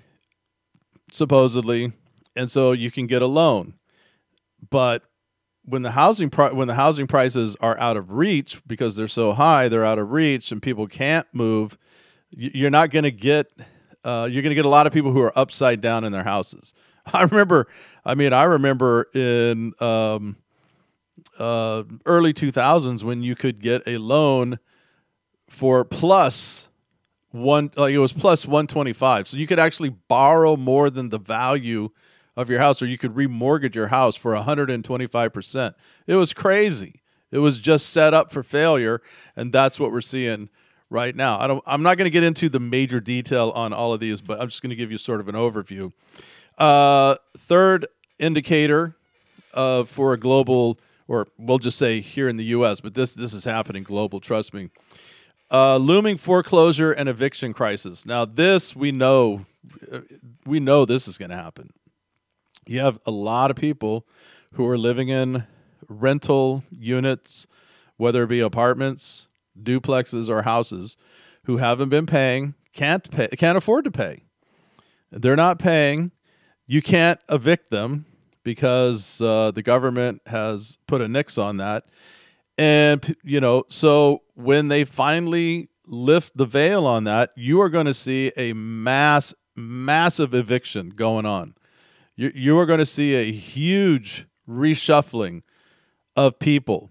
supposedly. 1.12 1.94
And 2.36 2.52
so 2.52 2.72
you 2.72 2.92
can 2.92 3.08
get 3.08 3.22
a 3.22 3.28
loan. 3.28 3.74
But 4.70 5.04
when 5.64 5.82
the 5.82 5.92
housing 5.92 6.30
pri- 6.30 6.52
when 6.52 6.68
the 6.68 6.76
housing 6.76 7.08
prices 7.08 7.56
are 7.60 7.78
out 7.80 7.98
of 7.98 8.12
reach 8.12 8.62
because 8.68 8.96
they're 8.96 9.08
so 9.08 9.34
high, 9.34 9.68
they're 9.68 9.86
out 9.86 10.00
of 10.00 10.12
reach, 10.12 10.52
and 10.52 10.62
people 10.62 10.88
can't 10.88 11.28
move. 11.34 11.78
You're 12.30 12.70
not 12.70 12.90
going 12.90 13.04
to 13.04 13.12
get 13.12 13.52
uh, 14.04 14.28
you're 14.32 14.42
going 14.42 14.52
to 14.52 14.56
get 14.56 14.66
a 14.66 14.70
lot 14.70 14.88
of 14.88 14.94
people 14.94 15.12
who 15.12 15.22
are 15.22 15.38
upside 15.38 15.82
down 15.82 16.04
in 16.04 16.12
their 16.12 16.24
houses. 16.24 16.74
I 17.14 17.24
remember, 17.24 17.68
I 18.06 18.16
mean, 18.16 18.34
I 18.34 18.44
remember 18.44 19.08
in 19.14 19.74
um, 19.80 20.38
uh, 21.38 21.84
early 22.06 22.34
2000s 22.34 23.04
when 23.04 23.22
you 23.22 23.36
could 23.36 23.62
get 23.62 23.84
a 23.86 23.98
loan 23.98 24.60
for 25.50 25.84
plus 25.84 26.70
one, 27.32 27.72
like 27.76 27.94
it 27.94 28.00
was 28.00 28.14
plus 28.14 28.46
125. 28.46 29.28
So 29.28 29.38
you 29.38 29.48
could 29.48 29.60
actually 29.60 29.90
borrow 29.90 30.56
more 30.56 30.90
than 30.90 31.10
the 31.10 31.20
value 31.20 31.90
of 32.36 32.50
your 32.50 32.60
house, 32.60 32.82
or 32.82 32.86
you 32.86 32.98
could 32.98 33.16
remortgage 33.16 33.76
your 33.76 33.88
house 33.88 34.16
for 34.16 34.34
125%. 34.34 35.74
It 36.06 36.16
was 36.16 36.34
crazy. 36.34 37.02
It 37.32 37.40
was 37.40 37.58
just 37.58 37.90
set 37.90 38.14
up 38.14 38.32
for 38.32 38.44
failure, 38.44 39.02
and 39.36 39.52
that's 39.52 39.80
what 39.80 39.92
we're 39.92 40.02
seeing 40.02 40.50
right 40.90 41.16
now. 41.16 41.40
I 41.40 41.48
don't, 41.48 41.64
I'm 41.66 41.84
not 41.84 41.98
going 41.98 42.06
to 42.06 42.12
get 42.12 42.24
into 42.24 42.48
the 42.48 42.60
major 42.60 43.00
detail 43.00 43.52
on 43.56 43.74
all 43.74 43.94
of 43.94 44.00
these, 44.00 44.22
but 44.22 44.40
I'm 44.40 44.48
just 44.48 44.62
going 44.62 44.70
to 44.70 44.76
give 44.76 44.92
you 44.92 44.98
sort 44.98 45.20
of 45.20 45.28
an 45.28 45.36
overview. 45.36 45.92
Uh, 46.58 47.16
third 47.38 47.88
indicator 48.20 48.96
uh, 49.54 49.84
for 49.84 50.14
a 50.14 50.18
global, 50.18 50.80
or 51.08 51.28
we'll 51.38 51.60
just 51.60 51.78
say 51.78 52.00
here 52.02 52.30
in 52.30 52.38
the 52.38 52.46
U.S., 52.46 52.82
but 52.82 52.94
this 52.94 53.14
this 53.14 53.34
is 53.34 53.44
happening 53.44 53.84
global. 53.84 54.20
Trust 54.20 54.54
me. 54.54 54.70
Uh, 55.50 55.78
looming 55.78 56.18
foreclosure 56.18 56.92
and 56.92 57.08
eviction 57.08 57.54
crisis. 57.54 58.06
Now, 58.06 58.26
this 58.26 58.76
we 58.76 58.92
know, 58.92 59.46
uh, 59.92 60.02
we 60.46 60.60
know 60.60 60.84
this 60.84 61.08
is 61.08 61.18
going 61.18 61.32
to 61.32 61.38
happen 61.38 61.72
you 62.68 62.80
have 62.80 63.00
a 63.06 63.12
lot 63.12 63.50
of 63.50 63.58
people 63.58 64.06
who 64.54 64.68
are 64.68 64.78
living 64.78 65.10
in 65.10 65.46
rental 65.88 66.64
units, 66.70 67.48
whether 67.96 68.24
it 68.24 68.28
be 68.28 68.40
apartments, 68.40 69.28
duplexes, 69.62 70.30
or 70.30 70.44
houses, 70.44 70.98
who 71.44 71.58
haven't 71.58 71.90
been 71.90 72.06
paying, 72.06 72.54
can't 72.74 73.10
pay, 73.10 73.28
can't 73.30 73.58
afford 73.58 73.86
to 73.86 73.92
pay. 73.92 74.24
They're 75.12 75.36
not 75.36 75.60
paying. 75.60 76.12
You 76.66 76.82
can't 76.82 77.20
evict 77.30 77.70
them 77.70 78.06
because 78.44 79.22
uh, 79.22 79.52
the 79.52 79.64
government 79.64 80.22
has 80.28 80.78
put 80.88 81.02
a 81.02 81.08
nix 81.08 81.38
on 81.38 81.58
that. 81.58 81.86
And 82.58 83.16
you 83.24 83.40
know, 83.40 83.64
so 83.70 84.24
when 84.34 84.68
they 84.68 84.84
finally 84.84 85.70
lift 85.86 86.36
the 86.36 86.46
veil 86.46 86.86
on 86.86 87.06
that, 87.06 87.32
you 87.36 87.62
are 87.62 87.70
going 87.70 87.86
to 87.86 87.94
see 87.94 88.32
a 88.36 88.54
mass, 88.54 89.34
massive 89.56 90.34
eviction 90.34 90.90
going 90.90 91.26
on 91.26 91.54
you, 92.18 92.32
you 92.36 92.60
are 92.60 92.66
going 92.66 92.80
to 92.80 92.86
see 92.86 93.16
a 93.16 93.32
huge 93.32 94.26
reshuffling 94.50 95.44
of 96.16 96.40
people. 96.40 96.90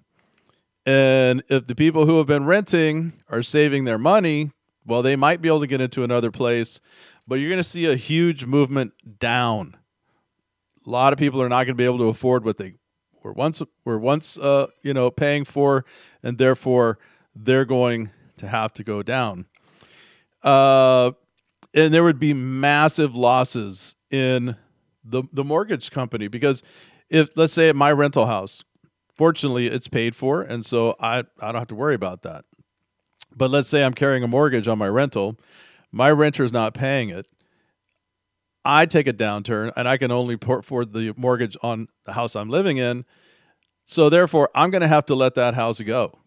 And 0.86 1.42
if 1.48 1.66
the 1.66 1.74
people 1.74 2.06
who 2.06 2.18
have 2.18 2.28
been 2.28 2.46
renting 2.46 3.12
are 3.28 3.42
saving 3.42 3.84
their 3.84 3.98
money, 3.98 4.52
well, 4.86 5.02
they 5.02 5.16
might 5.16 5.42
be 5.42 5.48
able 5.48 5.60
to 5.60 5.66
get 5.66 5.80
into 5.80 6.04
another 6.04 6.30
place, 6.30 6.80
but 7.26 7.36
you're 7.36 7.50
going 7.50 7.62
to 7.62 7.64
see 7.68 7.86
a 7.86 7.96
huge 7.96 8.46
movement 8.46 8.92
down. 9.18 9.76
A 10.86 10.90
lot 10.90 11.12
of 11.12 11.18
people 11.18 11.42
are 11.42 11.48
not 11.48 11.64
going 11.64 11.68
to 11.68 11.74
be 11.74 11.84
able 11.84 11.98
to 11.98 12.04
afford 12.04 12.44
what 12.44 12.56
they 12.56 12.74
were 13.26 13.32
once 13.32 13.60
we're 13.84 13.98
once 13.98 14.38
uh, 14.38 14.68
you 14.82 14.94
know 14.94 15.10
paying 15.10 15.44
for, 15.44 15.84
and 16.22 16.38
therefore 16.38 16.98
they're 17.34 17.64
going 17.64 18.10
to 18.38 18.46
have 18.46 18.72
to 18.74 18.84
go 18.84 19.02
down. 19.02 19.46
Uh, 20.42 21.12
and 21.74 21.92
there 21.92 22.04
would 22.04 22.20
be 22.20 22.32
massive 22.32 23.14
losses 23.14 23.96
in 24.10 24.56
the 25.04 25.24
the 25.32 25.44
mortgage 25.44 25.90
company 25.90 26.28
because 26.28 26.62
if 27.10 27.36
let's 27.36 27.52
say 27.52 27.68
at 27.68 27.76
my 27.76 27.92
rental 27.92 28.26
house, 28.26 28.64
fortunately 29.14 29.66
it's 29.66 29.88
paid 29.88 30.14
for, 30.14 30.42
and 30.42 30.64
so 30.64 30.94
I 31.00 31.18
I 31.40 31.52
don't 31.52 31.56
have 31.56 31.68
to 31.68 31.74
worry 31.74 31.94
about 31.94 32.22
that. 32.22 32.44
But 33.34 33.50
let's 33.50 33.68
say 33.68 33.84
I'm 33.84 33.94
carrying 33.94 34.22
a 34.22 34.28
mortgage 34.28 34.68
on 34.68 34.78
my 34.78 34.88
rental, 34.88 35.36
my 35.92 36.10
renter 36.10 36.44
is 36.44 36.52
not 36.52 36.74
paying 36.74 37.10
it. 37.10 37.26
I 38.66 38.84
take 38.84 39.06
a 39.06 39.12
downturn 39.12 39.72
and 39.76 39.88
I 39.88 39.96
can 39.96 40.10
only 40.10 40.36
port 40.36 40.64
for 40.64 40.84
the 40.84 41.14
mortgage 41.16 41.56
on 41.62 41.88
the 42.04 42.12
house 42.12 42.34
I'm 42.34 42.50
living 42.50 42.78
in. 42.78 43.04
So 43.84 44.10
therefore, 44.10 44.50
I'm 44.54 44.70
going 44.70 44.82
to 44.82 44.88
have 44.88 45.06
to 45.06 45.14
let 45.14 45.36
that 45.36 45.54
house 45.54 45.80
go. 45.80 46.18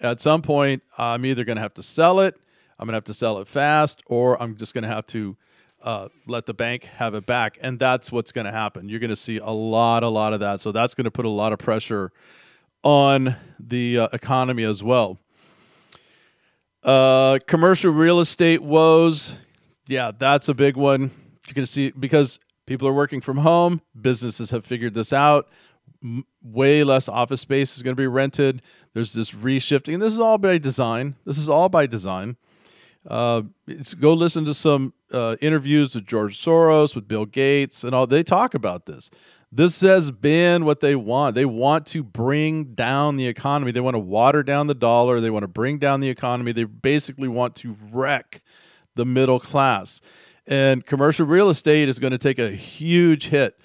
At 0.00 0.20
some 0.20 0.40
point, 0.40 0.84
I'm 0.96 1.26
either 1.26 1.44
going 1.44 1.56
to 1.56 1.62
have 1.62 1.74
to 1.74 1.82
sell 1.82 2.20
it, 2.20 2.36
I'm 2.78 2.86
going 2.86 2.92
to 2.92 2.98
have 2.98 3.04
to 3.04 3.14
sell 3.14 3.38
it 3.40 3.48
fast, 3.48 4.02
or 4.06 4.40
I'm 4.40 4.56
just 4.56 4.74
going 4.74 4.82
to 4.82 4.88
have 4.88 5.06
to 5.08 5.36
uh, 5.82 6.08
let 6.26 6.46
the 6.46 6.54
bank 6.54 6.84
have 6.96 7.14
it 7.14 7.26
back, 7.26 7.58
and 7.60 7.78
that's 7.78 8.12
what's 8.12 8.32
going 8.32 8.46
to 8.46 8.52
happen. 8.52 8.88
You're 8.88 9.00
going 9.00 9.10
to 9.10 9.16
see 9.16 9.38
a 9.38 9.50
lot, 9.50 10.02
a 10.02 10.08
lot 10.08 10.32
of 10.32 10.40
that. 10.40 10.60
So 10.60 10.72
that's 10.72 10.94
going 10.94 11.04
to 11.04 11.10
put 11.10 11.24
a 11.24 11.30
lot 11.30 11.52
of 11.52 11.58
pressure 11.58 12.12
on 12.82 13.34
the 13.58 13.98
uh, 13.98 14.08
economy 14.12 14.62
as 14.62 14.82
well. 14.82 15.18
Uh, 16.82 17.38
commercial 17.46 17.92
real 17.92 18.20
estate 18.20 18.62
woes, 18.62 19.38
yeah, 19.88 20.12
that's 20.16 20.48
a 20.48 20.54
big 20.54 20.76
one. 20.76 21.10
You're 21.46 21.54
going 21.54 21.66
to 21.66 21.70
see 21.70 21.90
because 21.90 22.38
people 22.66 22.88
are 22.88 22.92
working 22.92 23.20
from 23.20 23.38
home, 23.38 23.82
businesses 24.00 24.50
have 24.50 24.64
figured 24.64 24.94
this 24.94 25.12
out. 25.12 25.48
Way 26.42 26.84
less 26.84 27.08
office 27.08 27.40
space 27.40 27.76
is 27.76 27.82
going 27.82 27.96
to 27.96 28.00
be 28.00 28.06
rented. 28.06 28.62
There's 28.94 29.12
this 29.12 29.32
reshifting, 29.32 29.94
and 29.94 30.02
this 30.02 30.12
is 30.12 30.20
all 30.20 30.38
by 30.38 30.58
design. 30.58 31.16
This 31.24 31.38
is 31.38 31.48
all 31.48 31.68
by 31.68 31.86
design. 31.86 32.36
Uh, 33.06 33.42
go 34.00 34.14
listen 34.14 34.44
to 34.46 34.54
some 34.54 34.94
uh, 35.12 35.36
interviews 35.40 35.94
with 35.94 36.06
George 36.06 36.38
Soros, 36.38 36.94
with 36.94 37.06
Bill 37.06 37.26
Gates, 37.26 37.84
and 37.84 37.94
all. 37.94 38.06
They 38.06 38.22
talk 38.22 38.54
about 38.54 38.86
this. 38.86 39.10
This 39.52 39.82
has 39.82 40.10
been 40.10 40.64
what 40.64 40.80
they 40.80 40.96
want. 40.96 41.36
They 41.36 41.44
want 41.44 41.86
to 41.88 42.02
bring 42.02 42.74
down 42.74 43.16
the 43.16 43.28
economy. 43.28 43.70
They 43.70 43.80
want 43.80 43.94
to 43.94 44.00
water 44.00 44.42
down 44.42 44.66
the 44.66 44.74
dollar. 44.74 45.20
They 45.20 45.30
want 45.30 45.44
to 45.44 45.48
bring 45.48 45.78
down 45.78 46.00
the 46.00 46.08
economy. 46.08 46.52
They 46.52 46.64
basically 46.64 47.28
want 47.28 47.54
to 47.56 47.76
wreck 47.92 48.42
the 48.96 49.04
middle 49.04 49.38
class. 49.38 50.00
And 50.46 50.84
commercial 50.84 51.26
real 51.26 51.48
estate 51.48 51.88
is 51.88 51.98
going 51.98 52.10
to 52.10 52.18
take 52.18 52.38
a 52.38 52.50
huge 52.50 53.28
hit. 53.28 53.58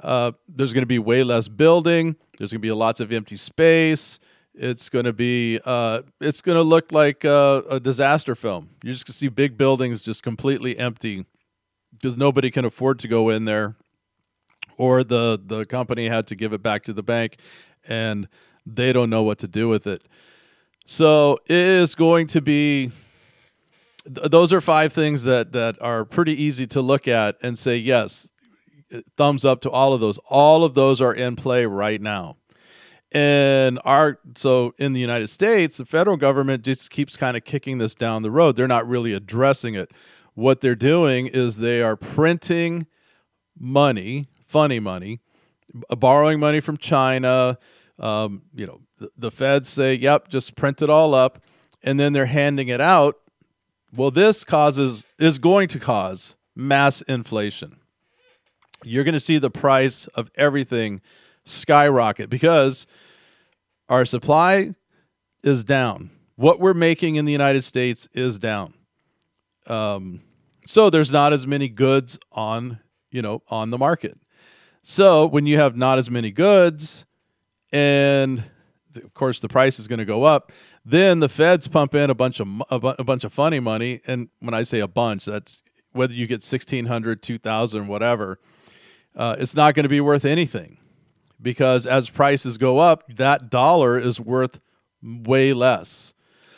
Uh, 0.00 0.32
there's 0.48 0.72
going 0.72 0.82
to 0.82 0.86
be 0.86 0.98
way 0.98 1.24
less 1.24 1.48
building. 1.48 2.16
There's 2.36 2.52
going 2.52 2.60
to 2.60 2.66
be 2.66 2.72
lots 2.72 3.00
of 3.00 3.12
empty 3.12 3.36
space. 3.36 4.18
It's 4.54 4.88
going 4.88 5.04
to 5.04 5.12
be. 5.12 5.60
Uh, 5.64 6.02
it's 6.20 6.40
going 6.40 6.56
to 6.56 6.62
look 6.62 6.92
like 6.92 7.24
a, 7.24 7.64
a 7.70 7.80
disaster 7.80 8.34
film. 8.34 8.70
You're 8.82 8.92
just 8.92 9.06
going 9.06 9.12
to 9.12 9.18
see 9.18 9.28
big 9.28 9.56
buildings 9.56 10.02
just 10.04 10.22
completely 10.22 10.78
empty 10.78 11.24
because 11.92 12.16
nobody 12.16 12.50
can 12.50 12.64
afford 12.64 12.98
to 13.00 13.08
go 13.08 13.30
in 13.30 13.44
there, 13.44 13.76
or 14.76 15.04
the 15.04 15.40
the 15.42 15.64
company 15.64 16.08
had 16.08 16.26
to 16.28 16.34
give 16.34 16.52
it 16.52 16.62
back 16.62 16.84
to 16.84 16.92
the 16.92 17.02
bank, 17.02 17.38
and 17.88 18.28
they 18.66 18.92
don't 18.92 19.10
know 19.10 19.22
what 19.22 19.38
to 19.38 19.48
do 19.48 19.68
with 19.68 19.86
it. 19.86 20.02
So 20.84 21.38
it 21.46 21.56
is 21.56 21.94
going 21.94 22.26
to 22.28 22.40
be. 22.40 22.90
Th- 24.14 24.30
those 24.30 24.52
are 24.52 24.60
five 24.60 24.92
things 24.92 25.24
that 25.24 25.52
that 25.52 25.80
are 25.80 26.04
pretty 26.04 26.40
easy 26.40 26.66
to 26.68 26.80
look 26.80 27.06
at 27.06 27.36
and 27.42 27.58
say 27.58 27.76
yes, 27.76 28.30
thumbs 29.16 29.44
up 29.44 29.60
to 29.62 29.70
all 29.70 29.92
of 29.92 30.00
those. 30.00 30.18
All 30.28 30.64
of 30.64 30.74
those 30.74 31.00
are 31.00 31.14
in 31.14 31.36
play 31.36 31.66
right 31.66 32.00
now 32.00 32.36
and 33.12 33.78
our 33.84 34.18
so 34.36 34.74
in 34.78 34.92
the 34.92 35.00
United 35.00 35.28
States, 35.28 35.78
the 35.78 35.84
federal 35.84 36.16
government 36.16 36.62
just 36.62 36.90
keeps 36.90 37.16
kind 37.16 37.36
of 37.36 37.44
kicking 37.44 37.78
this 37.78 37.94
down 37.94 38.22
the 38.22 38.30
road. 38.30 38.56
They're 38.56 38.68
not 38.68 38.86
really 38.86 39.14
addressing 39.14 39.74
it. 39.74 39.90
What 40.34 40.60
they're 40.60 40.74
doing 40.74 41.26
is 41.26 41.56
they 41.56 41.82
are 41.82 41.96
printing 41.96 42.86
money, 43.58 44.26
funny 44.46 44.78
money, 44.78 45.20
borrowing 45.96 46.38
money 46.38 46.60
from 46.60 46.76
China. 46.76 47.58
Um, 47.98 48.42
you 48.54 48.66
know, 48.66 48.80
the, 48.98 49.10
the 49.16 49.30
feds 49.30 49.68
say, 49.68 49.94
"Yep, 49.94 50.28
just 50.28 50.54
print 50.54 50.82
it 50.82 50.90
all 50.90 51.14
up," 51.14 51.42
and 51.82 51.98
then 51.98 52.12
they're 52.12 52.26
handing 52.26 52.68
it 52.68 52.80
out. 52.80 53.16
Well, 53.94 54.10
this 54.10 54.44
causes 54.44 55.04
is 55.18 55.38
going 55.38 55.68
to 55.68 55.78
cause 55.78 56.36
mass 56.54 57.00
inflation. 57.02 57.78
You're 58.84 59.04
going 59.04 59.14
to 59.14 59.20
see 59.20 59.38
the 59.38 59.50
price 59.50 60.06
of 60.08 60.30
everything 60.34 61.00
skyrocket 61.44 62.28
because 62.30 62.86
our 63.88 64.04
supply 64.04 64.74
is 65.42 65.64
down. 65.64 66.10
What 66.36 66.60
we're 66.60 66.74
making 66.74 67.16
in 67.16 67.24
the 67.24 67.32
United 67.32 67.62
States 67.64 68.08
is 68.12 68.38
down. 68.38 68.74
Um, 69.66 70.20
so 70.66 70.90
there's 70.90 71.10
not 71.10 71.32
as 71.32 71.46
many 71.46 71.68
goods 71.68 72.18
on, 72.30 72.78
you 73.10 73.22
know, 73.22 73.42
on 73.48 73.70
the 73.70 73.78
market. 73.78 74.18
So 74.82 75.26
when 75.26 75.46
you 75.46 75.56
have 75.56 75.76
not 75.76 75.98
as 75.98 76.10
many 76.10 76.30
goods, 76.30 77.04
and 77.72 78.44
of 78.94 79.14
course 79.14 79.40
the 79.40 79.48
price 79.48 79.78
is 79.78 79.88
going 79.88 79.98
to 79.98 80.04
go 80.04 80.24
up, 80.24 80.52
then 80.90 81.20
the 81.20 81.28
feds 81.28 81.68
pump 81.68 81.94
in 81.94 82.10
a 82.10 82.14
bunch 82.14 82.40
of 82.40 82.48
a, 82.70 82.78
bu- 82.78 82.94
a 82.98 83.04
bunch 83.04 83.24
of 83.24 83.32
funny 83.32 83.60
money. 83.60 84.00
And 84.06 84.28
when 84.40 84.54
I 84.54 84.62
say 84.62 84.80
a 84.80 84.88
bunch, 84.88 85.24
that's 85.24 85.62
whether 85.92 86.14
you 86.14 86.26
get 86.26 86.42
1600 86.42 87.22
2000 87.22 87.86
whatever 87.88 88.38
uh, 89.18 89.36
it's 89.38 89.56
not 89.56 89.74
going 89.74 89.82
to 89.82 89.88
be 89.88 90.00
worth 90.00 90.24
anything 90.24 90.78
because 91.42 91.86
as 91.86 92.08
prices 92.08 92.56
go 92.56 92.78
up, 92.78 93.04
that 93.16 93.50
dollar 93.50 93.98
is 93.98 94.20
worth 94.20 94.60
way 95.02 95.52
less. 95.52 96.14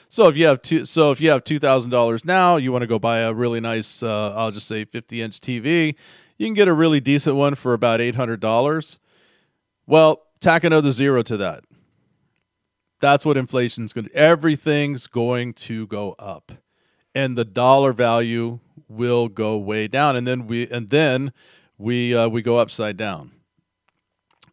So 0.09 0.29
if 0.29 0.37
you 0.37 0.47
have 0.47 0.61
two, 0.61 0.85
so 0.85 1.11
if 1.11 1.21
you 1.21 1.31
have 1.31 1.45
two 1.45 1.59
thousand 1.59 1.91
dollars 1.91 2.25
now, 2.25 2.57
you 2.57 2.73
want 2.73 2.83
to 2.83 2.87
go 2.87 2.99
buy 2.99 3.21
a 3.21 3.33
really 3.33 3.61
nice, 3.61 4.03
uh, 4.03 4.35
I'll 4.37 4.51
just 4.51 4.69
say 4.69 4.85
fifty 4.85 5.23
inch 5.23 5.41
TV, 5.41 5.95
you 6.37 6.47
can 6.47 6.55
get 6.55 6.69
a 6.69 6.73
really 6.73 7.01
decent 7.01 7.37
one 7.37 7.55
for 7.55 7.73
about 7.73 8.01
eight 8.01 8.17
hundred 8.17 8.41
dollars. 8.41 8.99
Well, 9.87 10.23
tack 10.41 10.65
another 10.65 10.91
zero 10.91 11.23
to 11.23 11.37
that. 11.39 11.65
That's 13.01 13.25
what 13.25 13.37
inflation's 13.37 13.93
going 13.93 14.07
to. 14.07 14.15
Everything's 14.15 15.07
going 15.07 15.55
to 15.55 15.87
go 15.87 16.15
up, 16.19 16.53
and 17.15 17.37
the 17.37 17.45
dollar 17.45 17.93
value 17.93 18.61
will 18.89 19.29
go 19.29 19.57
way 19.57 19.89
down, 19.89 20.17
and 20.17 20.27
then 20.27 20.47
we 20.47 20.69
and 20.69 20.91
then 20.91 21.33
we 21.79 22.15
uh, 22.15 22.29
we 22.29 22.43
go 22.43 22.59
upside 22.59 22.97
down 22.97 23.33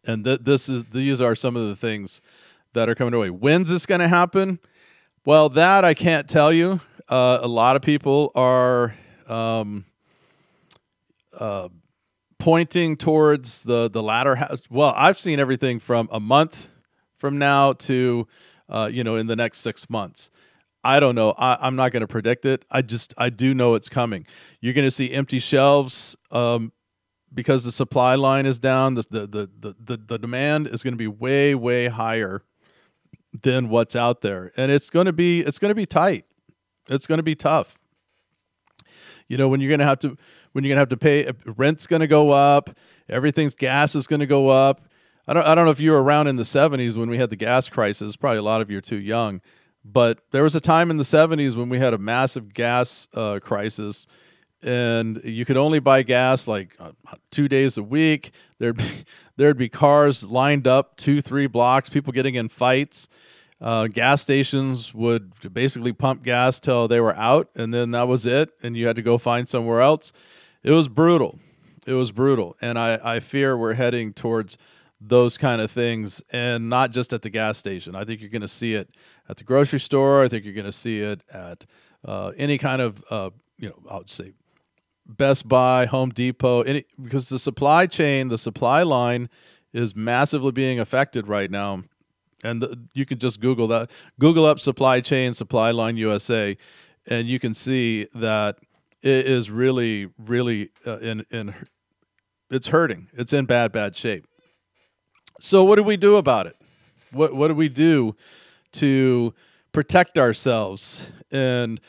and 0.08 0.24
th- 0.24 0.40
this 0.42 0.68
is 0.68 0.86
these 0.86 1.20
are 1.20 1.36
some 1.36 1.54
of 1.54 1.68
the 1.68 1.76
things 1.76 2.20
that 2.72 2.88
are 2.88 2.94
coming 2.94 3.14
away. 3.14 3.30
When's 3.30 3.68
this 3.68 3.86
going 3.86 4.00
to 4.00 4.08
happen? 4.08 4.58
Well, 5.24 5.48
that 5.50 5.84
I 5.84 5.94
can't 5.94 6.28
tell 6.28 6.52
you. 6.52 6.80
Uh, 7.08 7.38
a 7.42 7.48
lot 7.48 7.76
of 7.76 7.82
people 7.82 8.32
are 8.34 8.94
um, 9.28 9.84
uh, 11.38 11.68
pointing 12.38 12.96
towards 12.96 13.64
the 13.64 13.88
the 13.88 14.02
latter. 14.02 14.36
House. 14.36 14.62
Well, 14.70 14.94
I've 14.96 15.18
seen 15.18 15.38
everything 15.38 15.78
from 15.78 16.08
a 16.10 16.20
month 16.20 16.68
from 17.18 17.38
now 17.38 17.74
to 17.74 18.26
uh, 18.68 18.88
you 18.92 19.04
know 19.04 19.16
in 19.16 19.26
the 19.26 19.36
next 19.36 19.58
six 19.58 19.88
months. 19.90 20.30
I 20.84 21.00
don't 21.00 21.14
know. 21.14 21.32
I, 21.32 21.66
am 21.66 21.76
not 21.76 21.92
going 21.92 22.02
to 22.02 22.06
predict 22.06 22.46
it. 22.46 22.64
I 22.70 22.82
just 22.82 23.12
I 23.18 23.30
do 23.30 23.52
know 23.52 23.74
it's 23.74 23.88
coming. 23.88 24.26
You're 24.60 24.74
going 24.74 24.86
to 24.86 24.90
see 24.90 25.12
empty 25.12 25.40
shelves 25.40 26.16
um, 26.30 26.72
because 27.34 27.64
the 27.64 27.72
supply 27.72 28.14
line 28.14 28.46
is 28.46 28.58
down, 28.58 28.94
the 28.94 29.04
the 29.10 29.50
the 29.58 29.74
the, 29.78 29.96
the 29.96 30.18
demand 30.18 30.68
is 30.68 30.82
going 30.82 30.94
to 30.94 30.98
be 30.98 31.08
way 31.08 31.54
way 31.54 31.88
higher 31.88 32.42
than 33.42 33.68
what's 33.68 33.96
out 33.96 34.22
there, 34.22 34.52
and 34.56 34.70
it's 34.70 34.88
going 34.88 35.06
to 35.06 35.12
be 35.12 35.40
it's 35.40 35.58
going 35.58 35.70
to 35.70 35.74
be 35.74 35.86
tight. 35.86 36.24
It's 36.88 37.06
going 37.06 37.18
to 37.18 37.24
be 37.24 37.34
tough. 37.34 37.76
You 39.28 39.36
know, 39.36 39.48
when 39.48 39.60
you're 39.60 39.68
going 39.68 39.80
to 39.80 39.86
have 39.86 39.98
to 40.00 40.16
when 40.52 40.64
you're 40.64 40.74
going 40.74 40.76
to 40.76 40.80
have 40.80 40.88
to 40.88 40.96
pay 40.96 41.30
rent's 41.56 41.86
going 41.86 42.00
to 42.00 42.06
go 42.06 42.30
up, 42.30 42.70
everything's 43.08 43.54
gas 43.54 43.94
is 43.94 44.06
going 44.06 44.20
to 44.20 44.26
go 44.26 44.48
up. 44.48 44.87
I 45.28 45.34
don't 45.34 45.46
I 45.46 45.54
don't 45.54 45.66
know 45.66 45.70
if 45.70 45.80
you 45.80 45.92
were 45.92 46.02
around 46.02 46.26
in 46.26 46.36
the 46.36 46.42
70s 46.42 46.96
when 46.96 47.10
we 47.10 47.18
had 47.18 47.30
the 47.30 47.36
gas 47.36 47.68
crisis. 47.68 48.16
Probably 48.16 48.38
a 48.38 48.42
lot 48.42 48.62
of 48.62 48.70
you 48.70 48.78
are 48.78 48.82
too 48.82 48.98
young, 48.98 49.42
but 49.84 50.20
there 50.30 50.42
was 50.42 50.54
a 50.54 50.60
time 50.60 50.90
in 50.90 50.96
the 50.96 51.04
70s 51.04 51.54
when 51.54 51.68
we 51.68 51.78
had 51.78 51.92
a 51.92 51.98
massive 51.98 52.54
gas 52.54 53.08
uh, 53.14 53.38
crisis 53.40 54.06
and 54.62 55.20
you 55.24 55.44
could 55.44 55.56
only 55.56 55.78
buy 55.78 56.02
gas 56.02 56.48
like 56.48 56.74
uh, 56.80 56.92
two 57.30 57.48
days 57.48 57.76
a 57.76 57.82
week. 57.82 58.32
There'd 58.58 58.76
be 58.76 59.04
there'd 59.36 59.58
be 59.58 59.68
cars 59.68 60.24
lined 60.24 60.66
up 60.66 60.96
two 60.96 61.20
three 61.20 61.46
blocks, 61.46 61.90
people 61.90 62.12
getting 62.12 62.34
in 62.34 62.48
fights. 62.48 63.08
Uh, 63.60 63.88
gas 63.88 64.22
stations 64.22 64.94
would 64.94 65.32
basically 65.52 65.92
pump 65.92 66.22
gas 66.22 66.60
till 66.60 66.86
they 66.86 67.00
were 67.00 67.16
out, 67.16 67.50
and 67.56 67.74
then 67.74 67.90
that 67.90 68.06
was 68.06 68.24
it, 68.24 68.50
and 68.62 68.76
you 68.76 68.86
had 68.86 68.94
to 68.96 69.02
go 69.02 69.18
find 69.18 69.48
somewhere 69.48 69.80
else. 69.80 70.12
It 70.62 70.70
was 70.70 70.88
brutal. 70.88 71.40
It 71.84 71.94
was 71.94 72.12
brutal, 72.12 72.56
and 72.60 72.78
I, 72.78 73.00
I 73.02 73.20
fear 73.20 73.56
we're 73.56 73.74
heading 73.74 74.12
towards 74.12 74.58
those 75.00 75.38
kind 75.38 75.60
of 75.60 75.70
things, 75.70 76.22
and 76.30 76.68
not 76.68 76.90
just 76.90 77.12
at 77.12 77.22
the 77.22 77.30
gas 77.30 77.58
station. 77.58 77.94
I 77.94 78.04
think 78.04 78.20
you're 78.20 78.30
going 78.30 78.42
to 78.42 78.48
see 78.48 78.74
it 78.74 78.90
at 79.28 79.36
the 79.36 79.44
grocery 79.44 79.80
store. 79.80 80.24
I 80.24 80.28
think 80.28 80.44
you're 80.44 80.54
going 80.54 80.66
to 80.66 80.72
see 80.72 81.00
it 81.00 81.22
at 81.32 81.66
uh, 82.04 82.32
any 82.36 82.58
kind 82.58 82.82
of 82.82 83.04
uh, 83.10 83.30
you 83.58 83.68
know, 83.68 83.76
I 83.90 83.98
would 83.98 84.10
say 84.10 84.32
Best 85.06 85.48
Buy, 85.48 85.86
Home 85.86 86.10
Depot, 86.10 86.62
any, 86.62 86.84
because 87.02 87.28
the 87.28 87.38
supply 87.38 87.86
chain, 87.86 88.28
the 88.28 88.38
supply 88.38 88.82
line 88.82 89.28
is 89.72 89.94
massively 89.94 90.52
being 90.52 90.78
affected 90.78 91.28
right 91.28 91.50
now. 91.50 91.82
And 92.44 92.62
the, 92.62 92.78
you 92.94 93.04
can 93.04 93.18
just 93.18 93.40
Google 93.40 93.66
that, 93.68 93.90
Google 94.20 94.46
up 94.46 94.60
supply 94.60 95.00
chain, 95.00 95.34
supply 95.34 95.72
line 95.72 95.96
USA, 95.96 96.56
and 97.06 97.26
you 97.26 97.40
can 97.40 97.52
see 97.52 98.06
that 98.14 98.58
it 99.02 99.26
is 99.26 99.50
really, 99.50 100.08
really 100.18 100.70
uh, 100.86 100.98
in, 100.98 101.26
in, 101.30 101.54
it's 102.50 102.68
hurting. 102.68 103.08
It's 103.14 103.32
in 103.32 103.46
bad, 103.46 103.72
bad 103.72 103.96
shape. 103.96 104.26
So 105.40 105.62
what 105.64 105.76
do 105.76 105.82
we 105.82 105.96
do 105.96 106.16
about 106.16 106.46
it? 106.46 106.56
What, 107.12 107.34
what 107.34 107.48
do 107.48 107.54
we 107.54 107.68
do 107.68 108.16
to 108.72 109.32
protect 109.72 110.18
ourselves? 110.18 111.10
And, 111.30 111.80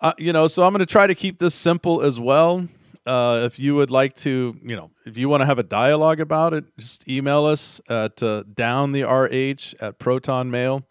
uh, 0.00 0.12
you 0.18 0.32
know, 0.32 0.46
so 0.46 0.62
I'm 0.62 0.72
going 0.72 0.80
to 0.80 0.86
try 0.86 1.06
to 1.06 1.14
keep 1.14 1.38
this 1.38 1.54
simple 1.54 2.02
as 2.02 2.20
well. 2.20 2.68
Uh, 3.06 3.42
if 3.44 3.58
you 3.58 3.74
would 3.74 3.90
like 3.90 4.14
to, 4.14 4.56
you 4.62 4.76
know, 4.76 4.90
if 5.06 5.16
you 5.16 5.28
want 5.28 5.40
to 5.40 5.46
have 5.46 5.58
a 5.58 5.64
dialogue 5.64 6.20
about 6.20 6.54
it, 6.54 6.64
just 6.76 7.08
email 7.08 7.44
us 7.46 7.80
at 7.88 8.22
uh, 8.22 8.44
down 8.54 8.92
the 8.92 9.02
rh 9.02 9.74
at 9.82 9.98
proton 9.98 10.50
mail, 10.50 10.84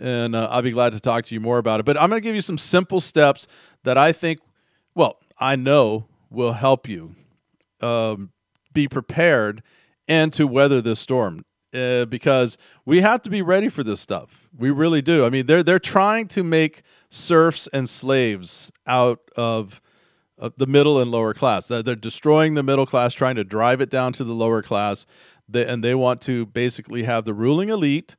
and 0.00 0.34
uh, 0.34 0.48
I'll 0.50 0.62
be 0.62 0.70
glad 0.70 0.92
to 0.92 1.00
talk 1.00 1.26
to 1.26 1.34
you 1.34 1.40
more 1.40 1.58
about 1.58 1.80
it. 1.80 1.82
But 1.86 2.00
I'm 2.00 2.08
going 2.08 2.22
to 2.22 2.26
give 2.26 2.34
you 2.34 2.40
some 2.40 2.56
simple 2.56 2.98
steps 2.98 3.46
that 3.82 3.98
I 3.98 4.12
think, 4.12 4.40
well, 4.94 5.18
I 5.38 5.56
know 5.56 6.06
will 6.30 6.54
help 6.54 6.88
you 6.88 7.14
um, 7.82 8.30
be 8.72 8.88
prepared 8.88 9.62
and 10.08 10.32
to 10.32 10.46
weather 10.46 10.80
this 10.80 11.00
storm. 11.00 11.44
Uh, 11.74 12.04
because 12.04 12.56
we 12.84 13.00
have 13.00 13.20
to 13.20 13.28
be 13.28 13.42
ready 13.42 13.68
for 13.68 13.82
this 13.82 14.00
stuff. 14.00 14.48
We 14.56 14.70
really 14.70 15.02
do. 15.02 15.24
I 15.24 15.30
mean, 15.30 15.46
they're 15.46 15.64
they're 15.64 15.80
trying 15.80 16.28
to 16.28 16.44
make 16.44 16.82
serfs 17.10 17.66
and 17.72 17.88
slaves 17.88 18.70
out 18.86 19.20
of, 19.36 19.80
of 20.38 20.52
the 20.56 20.68
middle 20.68 21.00
and 21.00 21.10
lower 21.10 21.34
class. 21.34 21.66
They're, 21.66 21.82
they're, 21.82 21.96
destroying 21.96 22.54
the 22.54 22.62
middle 22.62 22.86
class, 22.86 23.12
trying 23.12 23.34
to 23.36 23.44
drive 23.44 23.80
it 23.80 23.90
down 23.90 24.12
to 24.14 24.24
the 24.24 24.32
lower 24.32 24.62
class. 24.62 25.04
They, 25.48 25.66
and 25.66 25.82
they 25.82 25.96
want 25.96 26.20
to 26.22 26.46
basically 26.46 27.04
have 27.04 27.24
the 27.24 27.34
ruling 27.34 27.70
elite, 27.70 28.14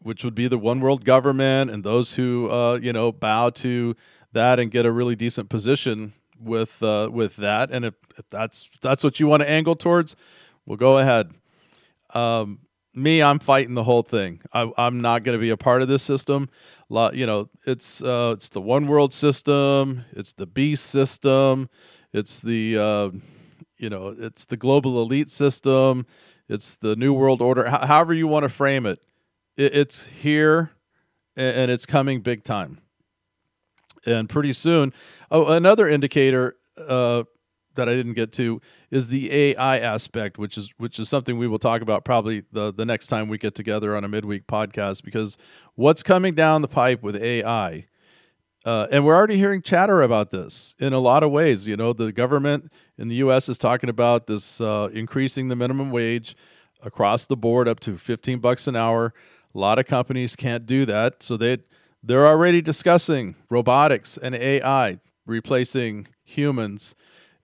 which 0.00 0.22
would 0.22 0.34
be 0.34 0.46
the 0.46 0.58
one 0.58 0.80
world 0.80 1.06
government, 1.06 1.70
and 1.70 1.84
those 1.84 2.16
who 2.16 2.50
uh, 2.50 2.78
you 2.82 2.92
know 2.92 3.12
bow 3.12 3.48
to 3.50 3.96
that 4.32 4.58
and 4.58 4.70
get 4.70 4.86
a 4.86 4.92
really 4.92 5.16
decent 5.16 5.48
position 5.48 6.12
with 6.38 6.82
uh, 6.82 7.08
with 7.12 7.36
that. 7.36 7.70
And 7.70 7.84
if, 7.84 7.94
if 8.18 8.28
that's 8.28 8.68
that's 8.80 9.04
what 9.04 9.20
you 9.20 9.26
want 9.26 9.42
to 9.42 9.48
angle 9.48 9.76
towards, 9.76 10.16
well, 10.66 10.76
go 10.76 10.98
ahead. 10.98 11.30
Um, 12.14 12.60
me, 12.94 13.22
I'm 13.22 13.38
fighting 13.38 13.74
the 13.74 13.84
whole 13.84 14.02
thing. 14.02 14.40
I, 14.52 14.70
am 14.76 15.00
not 15.00 15.22
going 15.22 15.36
to 15.36 15.40
be 15.40 15.50
a 15.50 15.56
part 15.56 15.82
of 15.82 15.88
this 15.88 16.02
system. 16.02 16.50
You 16.90 17.26
know, 17.26 17.48
it's 17.66 18.02
uh, 18.02 18.34
it's 18.36 18.50
the 18.50 18.60
one 18.60 18.86
world 18.86 19.14
system. 19.14 20.04
It's 20.12 20.34
the 20.34 20.46
beast 20.46 20.86
system. 20.86 21.70
It's 22.12 22.40
the 22.40 22.78
uh, 22.78 23.10
you 23.78 23.88
know, 23.88 24.14
it's 24.16 24.44
the 24.44 24.56
global 24.56 25.00
elite 25.02 25.30
system. 25.30 26.06
It's 26.48 26.76
the 26.76 26.94
new 26.96 27.14
world 27.14 27.40
order. 27.40 27.66
H- 27.66 27.88
however 27.88 28.12
you 28.12 28.26
want 28.26 28.42
to 28.42 28.50
frame 28.50 28.84
it, 28.84 29.00
it 29.56 29.74
it's 29.74 30.06
here, 30.06 30.70
and, 31.34 31.56
and 31.56 31.70
it's 31.70 31.86
coming 31.86 32.20
big 32.20 32.44
time. 32.44 32.78
And 34.04 34.28
pretty 34.28 34.52
soon, 34.52 34.92
oh, 35.30 35.46
another 35.46 35.88
indicator 35.88 36.56
uh, 36.76 37.24
that 37.74 37.88
I 37.88 37.94
didn't 37.94 38.14
get 38.14 38.32
to 38.32 38.60
is 38.90 39.08
the 39.08 39.32
AI 39.32 39.78
aspect, 39.78 40.38
which 40.38 40.56
is 40.56 40.72
which 40.78 40.98
is 40.98 41.08
something 41.08 41.38
we 41.38 41.46
will 41.46 41.58
talk 41.58 41.82
about 41.82 42.04
probably 42.04 42.44
the 42.52 42.72
the 42.72 42.84
next 42.84 43.08
time 43.08 43.28
we 43.28 43.38
get 43.38 43.54
together 43.54 43.96
on 43.96 44.04
a 44.04 44.08
midweek 44.08 44.46
podcast. 44.46 45.04
Because 45.04 45.36
what's 45.74 46.02
coming 46.02 46.34
down 46.34 46.62
the 46.62 46.68
pipe 46.68 47.02
with 47.02 47.16
AI, 47.16 47.86
uh, 48.64 48.86
and 48.90 49.04
we're 49.04 49.16
already 49.16 49.36
hearing 49.36 49.62
chatter 49.62 50.02
about 50.02 50.30
this 50.30 50.74
in 50.78 50.92
a 50.92 50.98
lot 50.98 51.22
of 51.22 51.30
ways. 51.30 51.66
You 51.66 51.76
know, 51.76 51.92
the 51.92 52.12
government 52.12 52.72
in 52.98 53.08
the 53.08 53.16
U.S. 53.16 53.48
is 53.48 53.58
talking 53.58 53.90
about 53.90 54.26
this 54.26 54.60
uh, 54.60 54.90
increasing 54.92 55.48
the 55.48 55.56
minimum 55.56 55.90
wage 55.90 56.36
across 56.82 57.26
the 57.26 57.36
board 57.36 57.68
up 57.68 57.80
to 57.80 57.96
fifteen 57.96 58.38
bucks 58.38 58.66
an 58.66 58.76
hour. 58.76 59.14
A 59.54 59.58
lot 59.58 59.78
of 59.78 59.86
companies 59.86 60.36
can't 60.36 60.64
do 60.64 60.86
that, 60.86 61.22
so 61.22 61.36
they 61.36 61.58
they're 62.02 62.26
already 62.26 62.60
discussing 62.60 63.36
robotics 63.48 64.18
and 64.18 64.34
AI 64.34 64.98
replacing 65.26 66.08
humans 66.24 66.94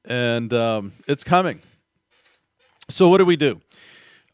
and 0.04 0.52
um, 0.52 0.92
it's 1.06 1.24
coming. 1.24 1.60
So, 2.88 3.08
what 3.08 3.18
do 3.18 3.24
we 3.24 3.36
do? 3.36 3.60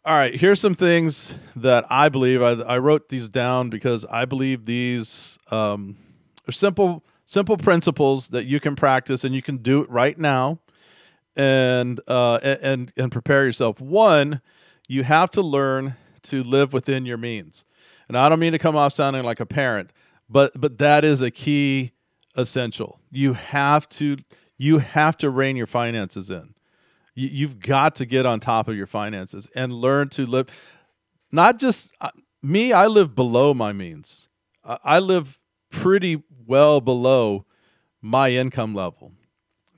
All 0.07 0.15
right, 0.15 0.35
here's 0.35 0.61
some 0.61 0.75
things 0.75 1.35
that 1.57 1.87
I 1.91 2.11
believe. 2.11 2.43
I, 2.43 2.51
I 2.51 2.79
wrote 2.79 3.09
these 3.09 3.29
down 3.29 3.71
because 3.71 4.05
I 4.05 4.27
believe 4.27 4.67
these 4.67 5.39
um, 5.51 5.97
are 6.47 6.53
simple, 6.53 7.03
simple 7.25 7.57
principles 7.57 8.29
that 8.29 8.45
you 8.45 8.61
can 8.61 8.77
practice 8.77 9.25
and 9.25 9.35
you 9.35 9.41
can 9.41 9.57
do 9.57 9.81
it 9.81 9.89
right 9.89 10.19
now, 10.19 10.61
and 11.37 12.01
uh, 12.07 12.39
and 12.43 12.93
and 12.97 13.11
prepare 13.11 13.45
yourself. 13.47 13.81
One, 13.81 14.43
you 14.89 15.05
have 15.05 15.31
to 15.33 15.41
learn 15.41 15.95
to 16.25 16.43
live 16.43 16.73
within 16.75 17.07
your 17.07 17.17
means, 17.17 17.65
and 18.07 18.17
I 18.17 18.29
don't 18.29 18.41
mean 18.41 18.53
to 18.53 18.59
come 18.59 18.77
off 18.77 18.93
sounding 18.93 19.25
like 19.25 19.41
a 19.41 19.47
parent, 19.47 19.91
but 20.29 20.53
but 20.61 20.79
that 20.79 21.05
is 21.05 21.23
a 21.23 21.31
key 21.31 21.93
essential. 22.37 23.01
You 23.11 23.33
have 23.33 23.89
to 23.91 24.19
you 24.59 24.79
have 24.79 25.17
to 25.19 25.31
rein 25.31 25.57
your 25.57 25.67
finances 25.67 26.31
in. 26.31 26.55
You, 27.15 27.29
you've 27.29 27.61
got 27.61 27.97
to 27.97 28.07
get 28.07 28.27
on 28.27 28.41
top 28.41 28.69
of 28.69 28.77
your 28.77 28.87
finances 28.87 29.49
and 29.55 29.73
learn 29.73 30.09
to 30.11 30.27
live. 30.27 30.49
Not 31.33 31.59
just 31.59 31.91
uh, 32.01 32.11
me, 32.43 32.73
I 32.73 32.87
live 32.87 33.15
below 33.15 33.55
my 33.55 33.73
means. 33.73 34.29
I 34.65 34.99
live 34.99 35.39
pretty 35.71 36.23
well 36.47 36.81
below 36.81 37.45
my 38.01 38.31
income 38.33 38.75
level. 38.75 39.13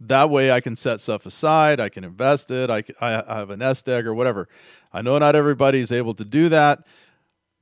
That 0.01 0.31
way, 0.31 0.51
I 0.51 0.61
can 0.61 0.77
set 0.77 1.01
stuff 1.01 1.27
aside. 1.27 1.81
I 1.81 1.89
can 1.89 2.05
invest 2.05 2.51
it. 2.51 2.71
I, 2.71 2.85
I 3.01 3.39
have 3.39 3.51
a 3.51 3.57
nest 3.57 3.89
egg 3.89 4.07
or 4.07 4.15
whatever. 4.15 4.49
I 4.93 5.03
know 5.03 5.19
not 5.19 5.35
everybody 5.35 5.81
is 5.81 5.91
able 5.91 6.15
to 6.15 6.25
do 6.25 6.49
that, 6.51 6.87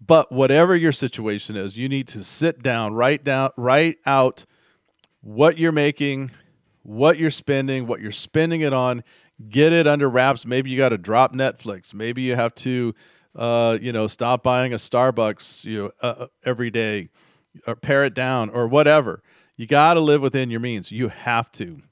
but 0.05 0.33
whatever 0.33 0.74
your 0.74 0.92
situation 0.92 1.57
is, 1.57 1.79
you 1.79 1.88
need 1.88 2.09
to 2.09 2.24
sit 2.24 2.62
down, 2.62 2.94
write 2.94 3.24
down, 3.24 3.50
write 3.57 3.98
out 4.05 4.44
what 5.20 5.59
you're 5.59 5.72
making, 5.72 6.31
what 6.85 7.18
you're 7.18 7.31
spending, 7.31 7.87
what 7.87 8.01
you're 8.01 8.12
spending 8.12 8.61
it 8.61 8.73
on, 8.73 9.03
get 9.49 9.73
it 9.73 9.87
under 9.87 10.09
wraps. 10.09 10.47
Maybe 10.47 10.70
you 10.70 10.77
got 10.77 10.90
to 10.90 10.99
drop 10.99 11.35
Netflix. 11.35 11.92
Maybe 11.92 12.23
you 12.23 12.37
have 12.37 12.55
to, 12.57 12.94
uh, 13.35 13.79
you 13.81 13.92
know, 13.92 14.07
stop 14.07 14.42
buying 14.42 14.73
a 14.73 14.77
Starbucks, 14.77 15.64
you 15.64 15.79
know, 15.79 15.90
uh, 16.03 16.14
uh 16.18 16.27
every 16.44 16.70
day, 16.70 17.09
or 17.66 17.75
pare 17.75 18.05
it 18.05 18.14
down, 18.14 18.51
or 18.51 18.68
whatever. 18.68 19.23
You 19.57 19.66
got 19.66 19.94
to 19.94 20.01
live 20.01 20.20
within 20.20 20.51
your 20.51 20.61
means. 20.61 20.92
You 20.92 21.09
have 21.09 21.51
to, 21.53 21.83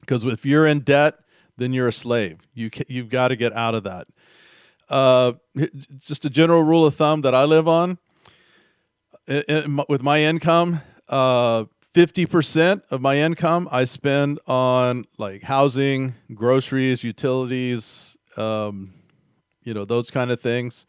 because 0.00 0.24
if 0.24 0.44
you're 0.44 0.66
in 0.66 0.80
debt, 0.80 1.14
then 1.56 1.72
you're 1.72 1.88
a 1.88 1.92
slave. 1.92 2.38
You 2.52 2.70
you've 2.88 3.08
got 3.08 3.28
to 3.28 3.36
get 3.36 3.52
out 3.52 3.74
of 3.74 3.84
that. 3.84 4.06
Uh, 4.88 5.32
just 5.98 6.24
a 6.24 6.30
general 6.30 6.62
rule 6.62 6.84
of 6.84 6.94
thumb 6.94 7.22
that 7.22 7.34
I 7.34 7.44
live 7.44 7.66
on. 7.66 7.98
with 9.26 10.02
my 10.02 10.22
income, 10.22 10.82
uh, 11.08 11.64
50% 11.94 12.82
of 12.90 13.00
my 13.00 13.18
income 13.18 13.68
I 13.70 13.84
spend 13.84 14.40
on 14.48 15.06
like 15.16 15.44
housing, 15.44 16.14
groceries, 16.34 17.04
utilities, 17.04 18.18
um, 18.36 18.92
you 19.62 19.74
know, 19.74 19.84
those 19.84 20.10
kind 20.10 20.32
of 20.32 20.40
things. 20.40 20.86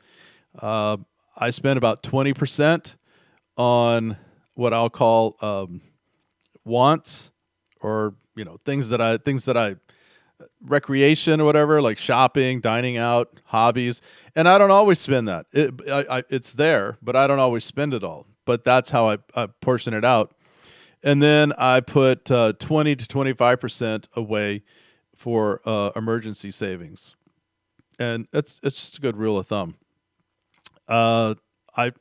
Uh, 0.58 0.98
I 1.38 1.52
spend 1.52 1.78
about 1.78 2.02
20% 2.02 2.96
on 3.56 4.18
what 4.56 4.74
I'll 4.74 4.90
call 4.90 5.38
um, 5.42 5.82
wants 6.66 7.32
or, 7.82 8.16
you 8.36 8.44
know, 8.44 8.58
things 8.66 8.90
that 8.90 9.00
I, 9.00 9.18
things 9.18 9.46
that 9.46 9.56
I, 9.56 9.76
recreation 10.60 11.40
or 11.40 11.46
whatever, 11.46 11.82
like 11.84 12.00
shopping, 12.00 12.62
dining 12.62 12.98
out, 12.98 13.40
hobbies. 13.46 14.02
And 14.36 14.48
I 14.48 14.58
don't 14.58 14.72
always 14.72 15.00
spend 15.00 15.28
that. 15.28 15.46
It, 15.54 15.74
I, 15.88 16.18
I, 16.18 16.24
it's 16.30 16.54
there, 16.54 16.98
but 17.02 17.16
I 17.16 17.28
don't 17.28 17.40
always 17.40 17.64
spend 17.64 17.94
it 17.94 18.04
all. 18.04 18.26
But 18.44 18.64
that's 18.64 18.90
how 18.90 19.10
I, 19.10 19.18
I 19.36 19.48
portion 19.48 19.94
it 19.94 20.04
out 20.04 20.36
and 21.06 21.22
then 21.22 21.54
I 21.58 21.82
put 21.82 22.30
uh, 22.32 22.54
20 22.54 22.96
to 22.96 23.06
25% 23.06 24.08
away 24.16 24.64
for 25.16 25.62
uh, 25.64 25.92
emergency 25.96 26.52
savings. 26.52 27.16
And 27.98 28.28
it's 28.34 28.60
it's 28.62 28.76
just 28.76 28.98
a 28.98 29.02
good 29.02 29.16
rule 29.16 29.38
of 29.38 29.48
thumb. 29.48 29.76
Uh, 30.88 31.36
I 31.78 31.94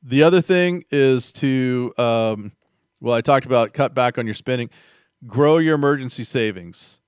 the 0.00 0.22
other 0.22 0.40
thing 0.40 0.84
is 0.92 1.32
to 1.34 1.92
um, 1.98 2.52
well, 3.00 3.14
I 3.14 3.20
talked 3.20 3.46
about 3.46 3.72
cut 3.72 3.94
back 3.94 4.16
on 4.18 4.26
your 4.26 4.34
spending, 4.34 4.70
grow 5.26 5.58
your 5.58 5.74
emergency 5.74 6.22
savings. 6.22 7.00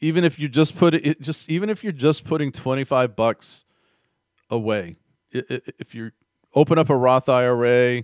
Even 0.00 0.24
if 0.24 0.38
you 0.38 0.48
just 0.48 0.76
put 0.76 0.94
it, 0.94 1.20
just 1.20 1.48
even 1.48 1.70
if 1.70 1.84
you're 1.84 1.92
just 1.92 2.24
putting 2.24 2.50
25 2.50 3.14
bucks 3.14 3.64
away, 4.50 4.96
if 5.30 5.94
you 5.94 6.10
open 6.54 6.78
up 6.78 6.90
a 6.90 6.96
Roth 6.96 7.28
IRA, 7.28 8.02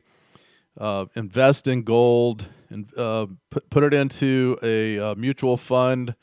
uh, 0.78 1.06
invest 1.14 1.66
in 1.66 1.82
gold 1.82 2.46
and 2.70 2.86
uh, 2.96 3.26
put 3.50 3.68
put 3.70 3.84
it 3.84 3.94
into 3.94 4.58
a, 4.62 4.96
a 4.96 5.10
uh, 5.10 5.14
mutual 5.14 5.56
fund, 5.56 6.14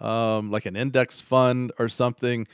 um, 0.00 0.50
like 0.50 0.66
an 0.66 0.76
index 0.76 1.20
fund 1.20 1.72
or 1.78 1.88
something. 1.88 2.46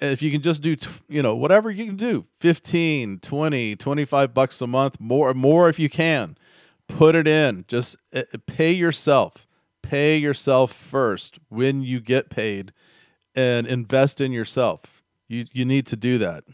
If 0.00 0.22
you 0.22 0.30
can 0.30 0.42
just 0.42 0.62
do, 0.62 0.76
you 1.08 1.22
know, 1.22 1.34
whatever 1.34 1.70
you 1.70 1.86
can 1.86 1.96
do, 1.96 2.26
15, 2.40 3.20
20, 3.20 3.76
25 3.76 4.34
bucks 4.34 4.60
a 4.60 4.66
month, 4.66 5.00
more, 5.00 5.32
more 5.32 5.70
if 5.70 5.78
you 5.78 5.88
can, 5.88 6.36
put 6.86 7.14
it 7.14 7.26
in. 7.26 7.64
Just 7.66 7.96
uh, 8.14 8.22
pay 8.46 8.72
yourself. 8.72 9.46
Pay 9.82 10.18
yourself 10.18 10.72
first 10.72 11.38
when 11.48 11.82
you 11.82 11.98
get 11.98 12.28
paid 12.28 12.72
and 13.34 13.66
invest 13.66 14.20
in 14.20 14.32
yourself. 14.32 15.02
You, 15.28 15.46
you 15.52 15.64
need 15.64 15.86
to 15.86 15.96
do 15.96 16.18
that. 16.18 16.44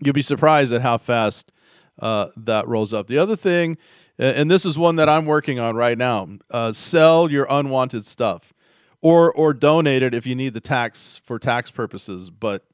You'll 0.00 0.14
be 0.14 0.22
surprised 0.22 0.72
at 0.72 0.82
how 0.82 0.96
fast 0.96 1.52
uh, 1.98 2.28
that 2.36 2.66
rolls 2.66 2.92
up. 2.92 3.06
The 3.06 3.18
other 3.18 3.36
thing, 3.36 3.76
and 4.18 4.50
this 4.50 4.64
is 4.64 4.78
one 4.78 4.96
that 4.96 5.08
I'm 5.08 5.26
working 5.26 5.58
on 5.58 5.76
right 5.76 5.98
now, 5.98 6.28
uh, 6.50 6.72
sell 6.72 7.30
your 7.30 7.46
unwanted 7.48 8.04
stuff, 8.04 8.52
or 9.00 9.32
or 9.32 9.52
donate 9.52 10.02
it 10.02 10.14
if 10.14 10.26
you 10.26 10.34
need 10.34 10.54
the 10.54 10.60
tax 10.60 11.20
for 11.24 11.38
tax 11.38 11.70
purposes. 11.70 12.30
But 12.30 12.64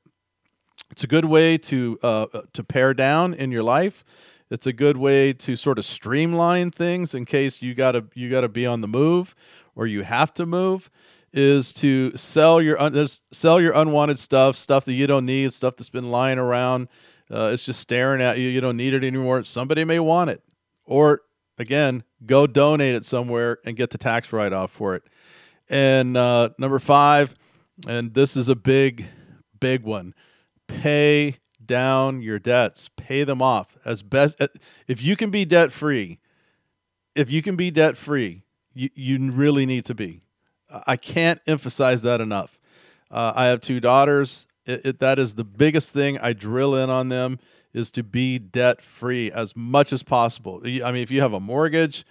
it's 0.90 1.04
a 1.04 1.06
good 1.06 1.24
way 1.24 1.58
to 1.58 1.98
uh, 2.02 2.26
to 2.52 2.64
pare 2.64 2.94
down 2.94 3.34
in 3.34 3.50
your 3.50 3.62
life. 3.62 4.04
It's 4.50 4.66
a 4.66 4.72
good 4.72 4.96
way 4.96 5.32
to 5.34 5.54
sort 5.54 5.78
of 5.78 5.84
streamline 5.84 6.72
things 6.72 7.14
in 7.14 7.24
case 7.24 7.62
you 7.62 7.74
gotta 7.74 8.06
you 8.14 8.28
gotta 8.28 8.48
be 8.48 8.66
on 8.66 8.80
the 8.80 8.88
move 8.88 9.34
or 9.76 9.86
you 9.86 10.02
have 10.02 10.34
to 10.34 10.46
move. 10.46 10.90
Is 11.32 11.72
to 11.74 12.16
sell 12.16 12.60
your 12.60 12.80
un- 12.82 13.06
sell 13.30 13.60
your 13.60 13.72
unwanted 13.72 14.18
stuff, 14.18 14.56
stuff 14.56 14.84
that 14.86 14.94
you 14.94 15.06
don't 15.06 15.24
need, 15.26 15.52
stuff 15.52 15.76
that's 15.76 15.88
been 15.88 16.10
lying 16.10 16.40
around 16.40 16.88
uh, 17.30 17.50
it's 17.52 17.64
just 17.64 17.80
staring 17.80 18.20
at 18.20 18.38
you. 18.38 18.48
You 18.48 18.60
don't 18.60 18.76
need 18.76 18.94
it 18.94 19.04
anymore. 19.04 19.44
Somebody 19.44 19.84
may 19.84 20.00
want 20.00 20.30
it. 20.30 20.42
Or 20.84 21.22
again, 21.58 22.02
go 22.26 22.46
donate 22.46 22.94
it 22.94 23.04
somewhere 23.04 23.58
and 23.64 23.76
get 23.76 23.90
the 23.90 23.98
tax 23.98 24.32
write 24.32 24.52
off 24.52 24.70
for 24.70 24.94
it. 24.94 25.02
And 25.68 26.16
uh, 26.16 26.50
number 26.58 26.78
five, 26.78 27.34
and 27.86 28.12
this 28.12 28.36
is 28.36 28.48
a 28.48 28.56
big, 28.56 29.06
big 29.58 29.84
one 29.84 30.14
pay 30.66 31.36
down 31.64 32.22
your 32.22 32.38
debts, 32.38 32.88
pay 32.96 33.24
them 33.24 33.42
off 33.42 33.76
as 33.84 34.02
best. 34.02 34.40
If 34.86 35.02
you 35.02 35.16
can 35.16 35.30
be 35.30 35.44
debt 35.44 35.72
free, 35.72 36.18
if 37.14 37.30
you 37.30 37.42
can 37.42 37.56
be 37.56 37.70
debt 37.70 37.96
free, 37.96 38.44
you, 38.74 38.90
you 38.94 39.30
really 39.32 39.66
need 39.66 39.84
to 39.86 39.94
be. 39.94 40.22
I 40.86 40.96
can't 40.96 41.40
emphasize 41.46 42.02
that 42.02 42.20
enough. 42.20 42.60
Uh, 43.10 43.32
I 43.34 43.46
have 43.46 43.60
two 43.60 43.80
daughters. 43.80 44.46
It, 44.66 44.86
it, 44.86 44.98
that 45.00 45.18
is 45.18 45.34
the 45.34 45.44
biggest 45.44 45.92
thing 45.92 46.18
I 46.18 46.32
drill 46.32 46.74
in 46.74 46.90
on 46.90 47.08
them 47.08 47.38
is 47.72 47.90
to 47.92 48.02
be 48.02 48.38
debt 48.38 48.82
free 48.82 49.30
as 49.30 49.56
much 49.56 49.92
as 49.92 50.02
possible. 50.02 50.60
I 50.64 50.92
mean, 50.92 51.02
if 51.02 51.10
you 51.10 51.20
have 51.20 51.32
a 51.32 51.40
mortgage, 51.40 52.04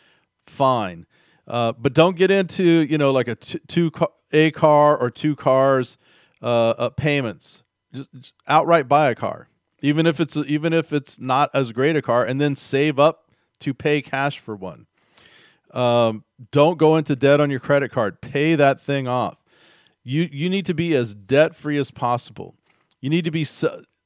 fine, 0.48 1.06
uh, 1.48 1.74
but 1.74 1.94
don't 1.94 2.16
get 2.16 2.32
into 2.32 2.64
you 2.64 2.98
know 2.98 3.12
like 3.12 3.28
a 3.28 3.36
t- 3.36 3.60
two 3.68 3.92
car, 3.92 4.10
a 4.32 4.52
car 4.52 4.98
or 4.98 5.10
two 5.10 5.36
cars 5.36 5.98
uh, 6.42 6.70
uh, 6.72 6.90
payments. 6.90 7.64
Just, 7.94 8.14
just 8.14 8.34
outright 8.48 8.88
buy 8.88 9.10
a 9.10 9.16
car, 9.16 9.50
even 9.82 10.06
if 10.06 10.20
it's 10.20 10.38
even 10.38 10.74
if 10.74 10.94
it's 10.94 11.20
not 11.20 11.50
as 11.54 11.72
great 11.72 11.96
a 11.96 12.02
car, 12.02 12.24
and 12.24 12.40
then 12.40 12.56
save 12.56 13.00
up 13.00 13.32
to 13.60 13.74
pay 13.74 14.02
cash 14.02 14.40
for 14.40 14.56
one. 14.56 14.86
Um, 15.72 16.24
don't 16.52 16.78
go 16.78 16.96
into 16.96 17.16
debt 17.16 17.42
on 17.42 17.50
your 17.50 17.60
credit 17.60 17.92
card. 17.92 18.22
Pay 18.22 18.56
that 18.56 18.80
thing 18.82 19.08
off. 19.08 19.38
You 20.10 20.28
you 20.32 20.50
need 20.50 20.66
to 20.66 20.74
be 20.74 20.96
as 20.96 21.14
debt 21.14 21.56
free 21.56 21.78
as 21.78 21.92
possible. 21.92 22.56
You 23.00 23.12
need 23.12 23.26
to 23.26 23.32
be, 23.32 23.46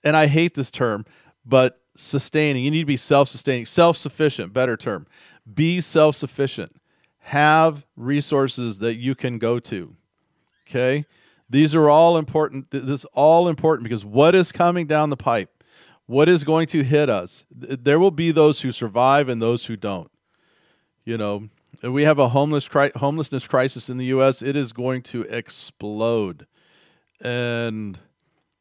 and 0.04 0.18
I 0.18 0.28
hate 0.28 0.54
this 0.54 0.70
term, 0.70 1.06
but 1.46 1.80
sustaining. 1.96 2.66
You 2.66 2.72
need 2.72 2.82
to 2.82 2.86
be 2.86 2.98
self 2.98 3.30
sustaining, 3.30 3.66
self 3.66 3.96
sufficient. 3.96 4.52
Better 4.52 4.76
term. 4.76 5.08
Be 5.52 5.80
self 5.80 6.18
sufficient. 6.18 6.76
Have 7.20 7.86
resources 7.96 8.80
that 8.80 8.96
you 8.96 9.16
can 9.16 9.38
go 9.38 9.60
to. 9.60 9.96
Okay, 10.68 11.06
these 11.50 11.74
are 11.74 11.90
all 11.90 12.18
important. 12.18 12.70
This 12.72 12.84
is 12.84 13.06
all 13.14 13.48
important 13.48 13.84
because 13.84 14.04
what 14.04 14.36
is 14.36 14.52
coming 14.52 14.86
down 14.88 15.10
the 15.10 15.16
pipe? 15.16 15.64
What 16.06 16.28
is 16.28 16.44
going 16.44 16.68
to 16.68 16.84
hit 16.84 17.10
us? 17.10 17.46
There 17.50 17.98
will 17.98 18.12
be 18.12 18.32
those 18.32 18.60
who 18.60 18.74
survive 18.74 19.30
and 19.30 19.42
those 19.42 19.68
who 19.68 19.78
don't. 19.78 20.12
You 21.06 21.18
know, 21.18 21.48
we 21.82 22.04
have 22.04 22.20
a 22.20 22.30
homeless 22.30 22.68
homelessness 22.68 23.48
crisis 23.48 23.90
in 23.90 23.98
the 23.98 24.06
U.S. 24.06 24.42
It 24.42 24.56
is 24.56 24.74
going 24.74 25.02
to 25.04 25.24
explode, 25.24 26.46
and 27.22 27.98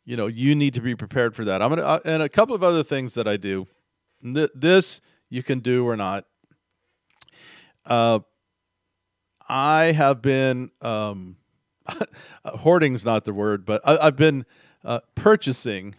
you 0.04 0.16
know 0.16 0.26
you 0.26 0.54
need 0.54 0.74
to 0.74 0.80
be 0.80 0.94
prepared 0.94 1.34
for 1.34 1.44
that. 1.44 1.62
I'm 1.62 1.70
gonna 1.70 1.82
uh, 1.82 2.00
and 2.04 2.22
a 2.22 2.28
couple 2.28 2.54
of 2.54 2.62
other 2.62 2.82
things 2.82 3.14
that 3.14 3.26
I 3.26 3.36
do. 3.36 3.66
This 4.22 5.00
you 5.28 5.42
can 5.42 5.60
do 5.60 5.86
or 5.86 5.96
not. 5.96 6.26
Uh, 7.84 8.20
I 9.48 9.92
have 9.92 10.22
been 10.22 10.70
um, 10.80 11.36
hoarding's 12.44 13.04
not 13.04 13.24
the 13.24 13.32
word, 13.32 13.64
but 13.64 13.80
I, 13.84 14.04
have 14.04 14.16
been 14.16 14.46
uh, 14.84 15.00
purchasing 15.14 15.96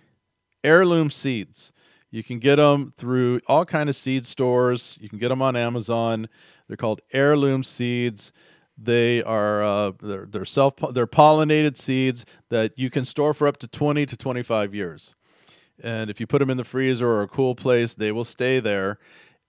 heirloom 0.63 1.09
seeds. 1.09 1.72
You 2.13 2.23
can 2.23 2.37
get 2.37 2.57
them 2.57 2.93
through 2.95 3.41
all 3.47 3.65
kind 3.65 3.89
of 3.89 3.95
seed 3.95 4.27
stores. 4.27 4.99
You 5.01 5.09
can 5.09 5.17
get 5.17 5.29
them 5.29 5.41
on 5.41 5.55
Amazon. 5.55 6.29
They're 6.67 6.77
called 6.77 7.01
heirloom 7.11 7.63
seeds. 7.63 8.31
They 8.77 9.23
are 9.23 9.63
uh, 9.63 9.91
they're, 9.99 10.27
they're 10.27 10.45
self 10.45 10.75
they're 10.93 11.07
pollinated 11.07 11.75
seeds 11.75 12.23
that 12.49 12.77
you 12.77 12.91
can 12.91 13.03
store 13.03 13.33
for 13.33 13.47
up 13.47 13.57
to 13.57 13.67
20 13.67 14.05
to 14.05 14.15
25 14.15 14.75
years. 14.75 15.15
And 15.81 16.11
if 16.11 16.19
you 16.19 16.27
put 16.27 16.37
them 16.37 16.51
in 16.51 16.57
the 16.57 16.63
freezer 16.63 17.09
or 17.09 17.23
a 17.23 17.27
cool 17.27 17.55
place, 17.55 17.95
they 17.95 18.11
will 18.11 18.23
stay 18.23 18.59
there. 18.59 18.99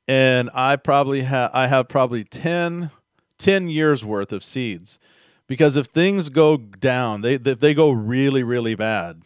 And 0.09 0.49
I 0.55 0.77
probably 0.77 1.21
have 1.21 1.51
I 1.53 1.67
have 1.67 1.87
probably 1.89 2.25
10, 2.25 2.91
10 3.37 3.69
years 3.69 4.07
worth 4.07 4.33
of 4.33 4.43
seeds. 4.43 4.99
Because 5.47 5.77
if 5.77 5.89
things 5.89 6.31
go 6.31 6.57
down, 6.57 7.21
they 7.21 7.35
if 7.35 7.61
they 7.61 7.75
go 7.75 7.91
really 7.91 8.43
really 8.43 8.75
bad, 8.75 9.21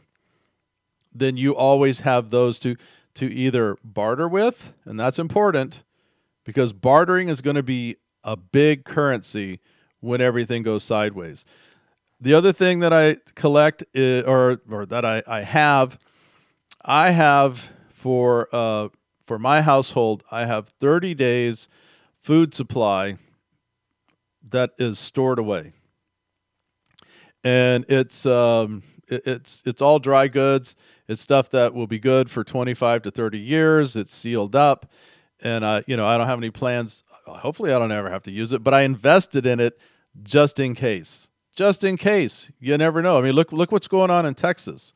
then 1.15 1.37
you 1.37 1.55
always 1.55 2.01
have 2.01 2.31
those 2.31 2.59
to 2.61 2.77
to 3.19 3.33
either 3.33 3.77
barter 3.83 4.29
with, 4.29 4.73
and 4.85 4.99
that's 4.99 5.19
important 5.19 5.83
because 6.45 6.73
bartering 6.73 7.29
is 7.29 7.41
going 7.41 7.57
to 7.57 7.65
be 7.65 7.97
a 8.23 8.37
big 8.37 8.85
currency 8.85 9.59
when 10.01 10.21
everything 10.21 10.63
goes 10.63 10.85
sideways. 10.85 11.45
The 12.21 12.33
other 12.33 12.53
thing 12.53 12.79
that 12.79 12.93
I 12.93 13.17
collect 13.35 13.85
is, 13.93 14.25
or 14.25 14.61
or 14.71 14.87
that 14.87 15.05
I, 15.05 15.23
I 15.27 15.43
have, 15.43 15.99
I 16.85 17.11
have 17.11 17.71
for 17.89 18.49
uh, 18.53 18.89
for 19.27 19.39
my 19.39 19.63
household, 19.63 20.23
I 20.31 20.45
have 20.47 20.69
30 20.69 21.15
days 21.15 21.69
food 22.23 22.55
supply 22.55 23.17
that 24.49 24.71
is 24.79 24.99
stored 25.01 25.41
away, 25.41 25.73
and 27.43 27.85
it's 27.89 28.27
um, 28.27 28.85
it, 29.09 29.27
it's 29.27 29.63
it's 29.65 29.83
all 29.83 29.99
dry 29.99 30.29
goods. 30.29 30.75
It's 31.09 31.23
stuff 31.23 31.51
that 31.51 31.75
will 31.75 31.87
be 31.87 31.99
good 31.99 32.31
for 32.31 32.45
25 32.45 33.03
to 33.03 33.11
30 33.11 33.39
years. 33.39 33.97
It's 33.97 34.15
sealed 34.15 34.55
up 34.55 34.87
and 35.43 35.65
I, 35.65 35.85
you 35.87 35.97
know, 35.97 36.07
I 36.07 36.17
don't 36.17 36.27
have 36.27 36.39
any 36.39 36.51
plans. 36.51 37.03
Hopefully, 37.27 37.73
I 37.73 37.79
don't 37.79 37.93
ever 37.93 38.11
have 38.11 38.23
to 38.25 38.31
use 38.31 38.53
it, 38.53 38.65
but 38.65 38.75
I 38.75 38.83
invested 38.83 39.47
in 39.47 39.61
it 39.61 39.79
just 40.23 40.59
in 40.59 40.75
case. 40.75 41.29
Just 41.55 41.85
in 41.85 41.97
case, 41.97 42.51
you 42.61 42.77
never 42.79 43.03
know. 43.03 43.19
I 43.19 43.23
mean, 43.23 43.33
look, 43.33 43.53
look 43.53 43.73
what's 43.73 43.89
going 43.89 44.11
on 44.11 44.27
in 44.27 44.35
Texas. 44.35 44.95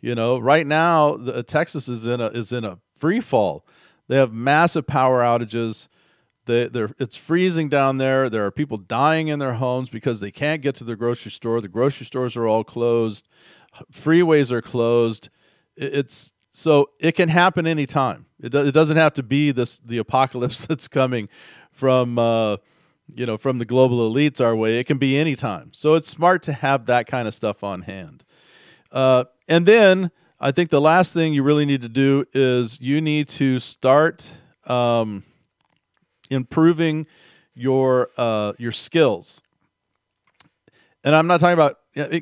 You 0.00 0.14
know, 0.14 0.38
right 0.38 0.66
now, 0.66 1.16
the, 1.16 1.42
Texas 1.42 1.88
is 1.88 2.06
in 2.06 2.20
a 2.20 2.26
is 2.26 2.52
in 2.52 2.64
a 2.64 2.78
free 2.94 3.20
fall. 3.20 3.66
They 4.06 4.16
have 4.16 4.32
massive 4.32 4.86
power 4.86 5.20
outages. 5.20 5.88
They, 6.48 6.66
they're, 6.66 6.88
it's 6.98 7.16
freezing 7.16 7.68
down 7.68 7.98
there. 7.98 8.30
There 8.30 8.44
are 8.46 8.50
people 8.50 8.78
dying 8.78 9.28
in 9.28 9.38
their 9.38 9.52
homes 9.52 9.90
because 9.90 10.20
they 10.20 10.30
can't 10.30 10.62
get 10.62 10.74
to 10.76 10.84
the 10.84 10.96
grocery 10.96 11.30
store. 11.30 11.60
The 11.60 11.68
grocery 11.68 12.06
stores 12.06 12.36
are 12.36 12.46
all 12.46 12.64
closed. 12.64 13.28
Freeways 13.92 14.50
are 14.50 14.62
closed. 14.62 15.28
It's 15.76 16.32
so 16.50 16.90
it 16.98 17.12
can 17.12 17.28
happen 17.28 17.66
anytime. 17.66 18.24
It, 18.40 18.52
do, 18.52 18.66
it 18.66 18.72
doesn't 18.72 18.96
have 18.96 19.12
to 19.14 19.22
be 19.22 19.52
this 19.52 19.78
the 19.78 19.98
apocalypse 19.98 20.64
that's 20.66 20.88
coming 20.88 21.28
from 21.70 22.18
uh, 22.18 22.56
you 23.06 23.26
know 23.26 23.36
from 23.36 23.58
the 23.58 23.66
global 23.66 24.10
elites 24.10 24.40
our 24.40 24.56
way. 24.56 24.80
It 24.80 24.84
can 24.84 24.96
be 24.96 25.18
anytime. 25.18 25.70
So 25.74 25.94
it's 25.94 26.08
smart 26.08 26.42
to 26.44 26.54
have 26.54 26.86
that 26.86 27.06
kind 27.06 27.28
of 27.28 27.34
stuff 27.34 27.62
on 27.62 27.82
hand. 27.82 28.24
Uh, 28.90 29.24
and 29.46 29.66
then 29.66 30.10
I 30.40 30.50
think 30.50 30.70
the 30.70 30.80
last 30.80 31.12
thing 31.12 31.34
you 31.34 31.42
really 31.42 31.66
need 31.66 31.82
to 31.82 31.90
do 31.90 32.24
is 32.32 32.80
you 32.80 33.02
need 33.02 33.28
to 33.30 33.58
start 33.58 34.32
um, 34.66 35.24
improving 36.30 37.06
your 37.54 38.10
uh, 38.16 38.52
your 38.58 38.72
skills. 38.72 39.42
And 41.04 41.14
I'm 41.14 41.26
not 41.26 41.40
talking 41.40 41.54
about 41.54 41.78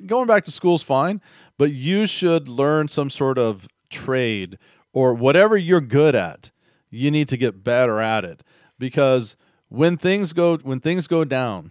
going 0.07 0.27
back 0.27 0.45
to 0.45 0.51
school 0.51 0.77
is 0.77 0.83
fine, 0.83 1.21
but 1.59 1.73
you 1.73 2.07
should 2.07 2.49
learn 2.49 2.89
some 2.89 3.11
sort 3.11 3.39
of 3.39 3.69
trade 3.91 4.59
or 4.93 5.15
whatever 5.15 5.57
you're 5.57 5.81
good 5.81 6.15
at, 6.15 6.51
you 6.91 7.11
need 7.11 7.29
to 7.29 7.37
get 7.37 7.63
better 7.63 8.01
at 8.01 8.25
it 8.25 8.43
because 8.79 9.37
when 9.69 9.97
things 9.97 10.33
go 10.33 10.57
when 10.59 10.81
things 10.81 11.07
go 11.07 11.25
down 11.25 11.71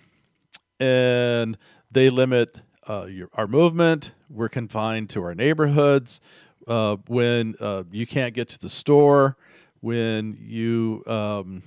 and 0.79 1.57
they 1.89 2.09
limit 2.09 2.61
uh, 2.87 3.07
your, 3.09 3.29
our 3.33 3.47
movement, 3.47 4.13
we're 4.29 4.49
confined 4.49 5.09
to 5.09 5.23
our 5.23 5.33
neighborhoods. 5.33 6.19
Uh, 6.67 6.97
when 7.07 7.55
uh, 7.59 7.83
you 7.91 8.05
can't 8.07 8.33
get 8.33 8.49
to 8.49 8.59
the 8.59 8.69
store, 8.69 9.37
when 9.81 10.37
you 10.41 11.03
um, 11.07 11.63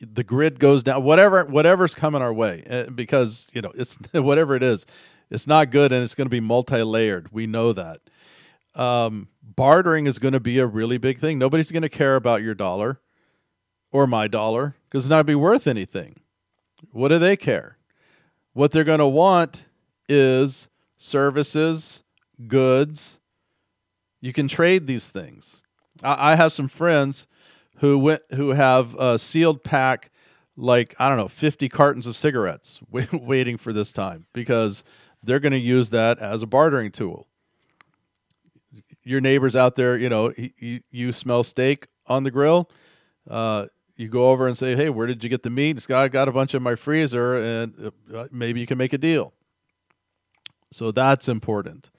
the 0.00 0.24
grid 0.24 0.60
goes 0.60 0.82
down, 0.82 1.02
whatever 1.02 1.44
whatever's 1.44 1.94
coming 1.94 2.22
our 2.22 2.32
way, 2.32 2.62
eh, 2.66 2.84
because 2.94 3.46
you 3.52 3.62
know 3.62 3.72
it's 3.74 3.96
whatever 4.12 4.54
it 4.54 4.62
is, 4.62 4.86
it's 5.30 5.46
not 5.46 5.70
good 5.70 5.92
and 5.92 6.02
it's 6.02 6.14
going 6.14 6.26
to 6.26 6.30
be 6.30 6.40
multi 6.40 6.82
layered. 6.82 7.32
We 7.32 7.46
know 7.46 7.72
that 7.72 8.00
um, 8.74 9.28
bartering 9.42 10.06
is 10.06 10.18
going 10.18 10.32
to 10.32 10.40
be 10.40 10.58
a 10.58 10.66
really 10.66 10.98
big 10.98 11.18
thing. 11.18 11.38
Nobody's 11.38 11.72
going 11.72 11.82
to 11.82 11.88
care 11.88 12.16
about 12.16 12.42
your 12.42 12.54
dollar 12.54 13.00
or 13.90 14.06
my 14.06 14.28
dollar 14.28 14.76
because 14.84 15.04
it's 15.04 15.10
not 15.10 15.26
be 15.26 15.34
worth 15.34 15.66
anything. 15.66 16.20
What 16.92 17.08
do 17.08 17.18
they 17.18 17.36
care? 17.36 17.76
What 18.52 18.70
they're 18.70 18.84
going 18.84 19.00
to 19.00 19.06
want 19.06 19.66
is 20.08 20.68
services, 20.96 22.02
goods. 22.46 23.18
You 24.20 24.32
can 24.32 24.48
trade 24.48 24.86
these 24.86 25.10
things. 25.10 25.62
I, 26.02 26.32
I 26.32 26.36
have 26.36 26.52
some 26.52 26.68
friends 26.68 27.26
who 27.78 27.98
went 27.98 28.22
who 28.32 28.50
have 28.50 28.94
a 28.96 29.18
sealed 29.18 29.64
pack 29.64 30.10
like 30.56 30.94
I 30.98 31.08
don't 31.08 31.18
know 31.18 31.28
50 31.28 31.68
cartons 31.68 32.06
of 32.06 32.16
cigarettes 32.16 32.80
waiting 32.90 33.56
for 33.56 33.72
this 33.72 33.92
time 33.92 34.26
because 34.32 34.84
they're 35.22 35.40
going 35.40 35.52
to 35.52 35.58
use 35.58 35.90
that 35.90 36.18
as 36.18 36.42
a 36.42 36.46
bartering 36.46 36.92
tool 36.92 37.28
your 39.08 39.22
neighbors 39.22 39.56
out 39.56 39.74
there, 39.74 39.96
you 39.96 40.10
know, 40.10 40.32
you, 40.36 40.80
you 40.90 41.12
smell 41.12 41.42
steak 41.42 41.86
on 42.06 42.24
the 42.24 42.30
grill. 42.30 42.70
Uh, 43.28 43.66
you 43.96 44.08
go 44.08 44.30
over 44.30 44.46
and 44.46 44.56
say, 44.56 44.76
"Hey, 44.76 44.90
where 44.90 45.06
did 45.06 45.24
you 45.24 45.30
get 45.30 45.42
the 45.42 45.50
meat?" 45.50 45.72
This 45.72 45.86
guy 45.86 46.08
got 46.08 46.28
a 46.28 46.32
bunch 46.32 46.54
in 46.54 46.62
my 46.62 46.74
freezer, 46.74 47.36
and 47.36 47.92
uh, 48.14 48.28
maybe 48.30 48.60
you 48.60 48.66
can 48.66 48.78
make 48.78 48.92
a 48.92 48.98
deal. 48.98 49.32
So 50.70 50.92
that's 50.92 51.28
important. 51.28 51.90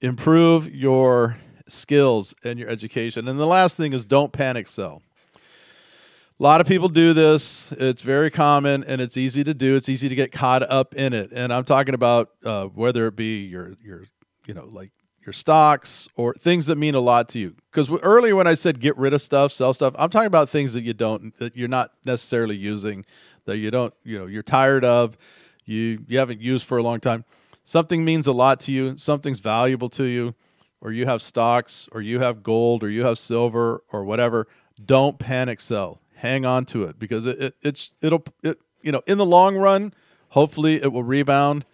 Improve 0.00 0.72
your 0.72 1.38
skills 1.70 2.34
and 2.44 2.58
your 2.58 2.68
education. 2.68 3.28
And 3.28 3.38
the 3.38 3.46
last 3.46 3.76
thing 3.76 3.92
is 3.92 4.04
don't 4.04 4.32
panic 4.32 4.68
sell. 4.68 5.02
A 5.36 6.42
lot 6.42 6.62
of 6.62 6.66
people 6.66 6.88
do 6.88 7.12
this. 7.12 7.70
It's 7.72 8.00
very 8.00 8.30
common 8.30 8.82
and 8.84 9.02
it's 9.02 9.18
easy 9.18 9.44
to 9.44 9.52
do. 9.52 9.76
It's 9.76 9.90
easy 9.90 10.08
to 10.08 10.14
get 10.14 10.32
caught 10.32 10.62
up 10.62 10.94
in 10.94 11.12
it. 11.12 11.32
And 11.32 11.52
I'm 11.52 11.64
talking 11.64 11.94
about 11.94 12.30
uh, 12.44 12.66
whether 12.66 13.06
it 13.06 13.14
be 13.14 13.44
your 13.44 13.74
your 13.84 14.04
you 14.46 14.54
know 14.54 14.64
like 14.64 14.90
your 15.26 15.34
stocks 15.34 16.08
or 16.16 16.32
things 16.32 16.66
that 16.66 16.76
mean 16.76 16.94
a 16.94 17.00
lot 17.00 17.28
to 17.30 17.38
you. 17.38 17.54
Because 17.70 17.90
earlier 18.02 18.34
when 18.34 18.46
I 18.46 18.54
said 18.54 18.80
get 18.80 18.96
rid 18.96 19.12
of 19.12 19.20
stuff, 19.20 19.52
sell 19.52 19.74
stuff, 19.74 19.94
I'm 19.98 20.08
talking 20.08 20.28
about 20.28 20.48
things 20.48 20.72
that 20.72 20.82
you 20.82 20.94
don't 20.94 21.36
that 21.38 21.56
you're 21.56 21.68
not 21.68 21.92
necessarily 22.06 22.56
using, 22.56 23.04
that 23.44 23.58
you 23.58 23.70
don't 23.70 23.92
you 24.02 24.18
know 24.18 24.26
you're 24.26 24.42
tired 24.42 24.84
of, 24.84 25.18
you 25.66 26.04
you 26.08 26.18
haven't 26.18 26.40
used 26.40 26.66
for 26.66 26.78
a 26.78 26.82
long 26.82 27.00
time. 27.00 27.26
Something 27.64 28.02
means 28.02 28.26
a 28.26 28.32
lot 28.32 28.60
to 28.60 28.72
you. 28.72 28.96
Something's 28.96 29.40
valuable 29.40 29.90
to 29.90 30.04
you, 30.04 30.34
or 30.80 30.92
you 30.92 31.06
have 31.06 31.22
stocks, 31.22 31.88
or 31.92 32.00
you 32.00 32.20
have 32.20 32.42
gold, 32.42 32.82
or 32.82 32.90
you 32.90 33.04
have 33.04 33.18
silver, 33.18 33.82
or 33.92 34.04
whatever. 34.04 34.46
Don't 34.84 35.18
panic 35.18 35.60
sell. 35.60 36.00
Hang 36.14 36.44
on 36.44 36.64
to 36.66 36.84
it 36.84 36.98
because 36.98 37.26
it, 37.26 37.40
it 37.40 37.54
it's 37.62 37.90
it'll 38.02 38.24
it 38.42 38.58
you 38.82 38.92
know 38.92 39.02
in 39.06 39.18
the 39.18 39.26
long 39.26 39.56
run. 39.56 39.94
Hopefully 40.30 40.80
it 40.80 40.92
will 40.92 41.02
rebound 41.02 41.64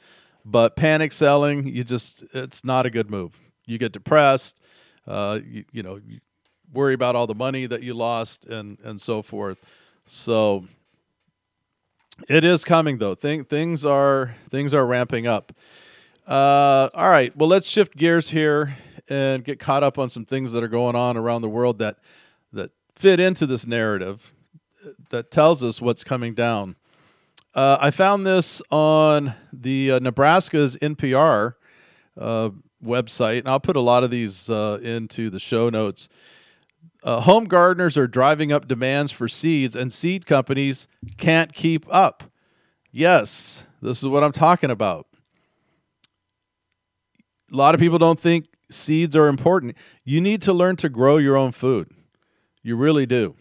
but 0.46 0.76
panic 0.76 1.12
selling, 1.12 1.66
you 1.66 1.82
just 1.82 2.24
it's 2.32 2.64
not 2.64 2.86
a 2.86 2.90
good 2.90 3.10
move. 3.10 3.38
You 3.66 3.78
get 3.78 3.90
depressed. 3.90 4.60
Uh, 5.04 5.40
you, 5.44 5.64
you 5.72 5.82
know, 5.82 6.00
you 6.06 6.20
worry 6.72 6.94
about 6.94 7.16
all 7.16 7.26
the 7.26 7.34
money 7.34 7.66
that 7.66 7.82
you 7.82 7.94
lost 7.94 8.46
and 8.46 8.78
and 8.84 9.00
so 9.00 9.22
forth. 9.22 9.58
So 10.06 10.66
it 12.28 12.44
is 12.44 12.62
coming 12.62 12.98
though. 12.98 13.16
Thing, 13.16 13.44
things 13.44 13.84
are 13.84 14.36
things 14.48 14.72
are 14.72 14.86
ramping 14.86 15.26
up. 15.26 15.52
Uh, 16.28 16.90
all 16.94 17.08
right. 17.08 17.36
Well, 17.36 17.48
let's 17.48 17.68
shift 17.68 17.96
gears 17.96 18.30
here 18.30 18.76
and 19.08 19.44
get 19.44 19.58
caught 19.58 19.82
up 19.82 19.98
on 19.98 20.10
some 20.10 20.24
things 20.24 20.52
that 20.52 20.62
are 20.62 20.68
going 20.68 20.96
on 20.96 21.16
around 21.16 21.42
the 21.42 21.48
world 21.48 21.78
that 21.78 21.98
that 22.52 22.70
fit 22.94 23.20
into 23.20 23.46
this 23.46 23.66
narrative 23.66 24.32
that 25.10 25.30
tells 25.30 25.62
us 25.62 25.80
what's 25.80 26.04
coming 26.04 26.34
down. 26.34 26.76
Uh, 27.54 27.78
I 27.80 27.90
found 27.90 28.26
this 28.26 28.60
on 28.70 29.34
the 29.52 29.92
uh, 29.92 29.98
Nebraska's 29.98 30.76
NPR 30.76 31.54
uh, 32.18 32.50
website, 32.84 33.40
and 33.40 33.48
I'll 33.48 33.60
put 33.60 33.76
a 33.76 33.80
lot 33.80 34.04
of 34.04 34.10
these 34.10 34.50
uh, 34.50 34.78
into 34.82 35.30
the 35.30 35.38
show 35.38 35.70
notes. 35.70 36.08
Uh, 37.02 37.20
home 37.20 37.44
gardeners 37.44 37.96
are 37.96 38.06
driving 38.06 38.52
up 38.52 38.68
demands 38.68 39.12
for 39.12 39.28
seeds, 39.28 39.76
and 39.76 39.92
seed 39.92 40.26
companies 40.26 40.86
can't 41.16 41.52
keep 41.52 41.86
up. 41.88 42.24
Yes, 42.90 43.64
this 43.80 43.98
is 43.98 44.08
what 44.08 44.24
I'm 44.24 44.32
talking 44.32 44.70
about. 44.70 45.06
A 47.52 47.56
lot 47.56 47.74
of 47.74 47.80
people 47.80 47.98
don't 47.98 48.18
think 48.18 48.46
seeds 48.70 49.14
are 49.16 49.28
important. 49.28 49.76
You 50.04 50.20
need 50.20 50.42
to 50.42 50.52
learn 50.52 50.76
to 50.76 50.88
grow 50.88 51.16
your 51.16 51.36
own 51.36 51.52
food. 51.52 51.90
You 52.62 52.76
really 52.76 53.06
do 53.06 53.36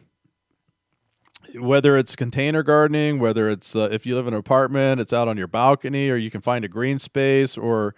whether 1.53 1.97
it's 1.97 2.15
container 2.15 2.63
gardening, 2.63 3.19
whether 3.19 3.49
it's 3.49 3.75
uh, 3.75 3.89
if 3.91 4.05
you 4.05 4.15
live 4.15 4.27
in 4.27 4.33
an 4.33 4.39
apartment, 4.39 4.99
it's 4.99 5.13
out 5.13 5.27
on 5.27 5.37
your 5.37 5.47
balcony, 5.47 6.09
or 6.09 6.15
you 6.15 6.31
can 6.31 6.41
find 6.41 6.65
a 6.65 6.67
green 6.67 6.99
space, 6.99 7.57
or 7.57 7.95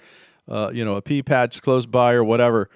uh, 0.48 0.72
you 0.74 0.84
know 0.84 0.96
a 0.96 1.02
pea 1.02 1.24
patch 1.24 1.62
close 1.62 1.86
by, 1.86 2.14
or 2.14 2.24
whatever. 2.24 2.70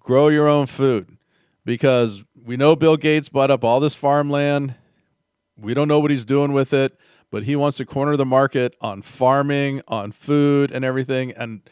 Grow 0.00 0.28
your 0.28 0.48
own 0.48 0.66
food 0.66 1.16
because 1.64 2.24
we 2.44 2.56
know 2.56 2.74
Bill 2.74 2.96
Gates 2.96 3.28
bought 3.28 3.50
up 3.50 3.64
all 3.64 3.80
this 3.80 3.94
farmland. 3.94 4.74
We 5.56 5.74
don't 5.74 5.88
know 5.88 6.00
what 6.00 6.10
he's 6.10 6.24
doing 6.24 6.52
with 6.52 6.72
it, 6.72 6.98
but 7.30 7.44
he 7.44 7.54
wants 7.54 7.76
to 7.76 7.84
corner 7.84 8.16
the 8.16 8.26
market 8.26 8.74
on 8.80 9.02
farming, 9.02 9.82
on 9.86 10.12
food, 10.12 10.70
and 10.72 10.84
everything. 10.84 11.32
And 11.32 11.62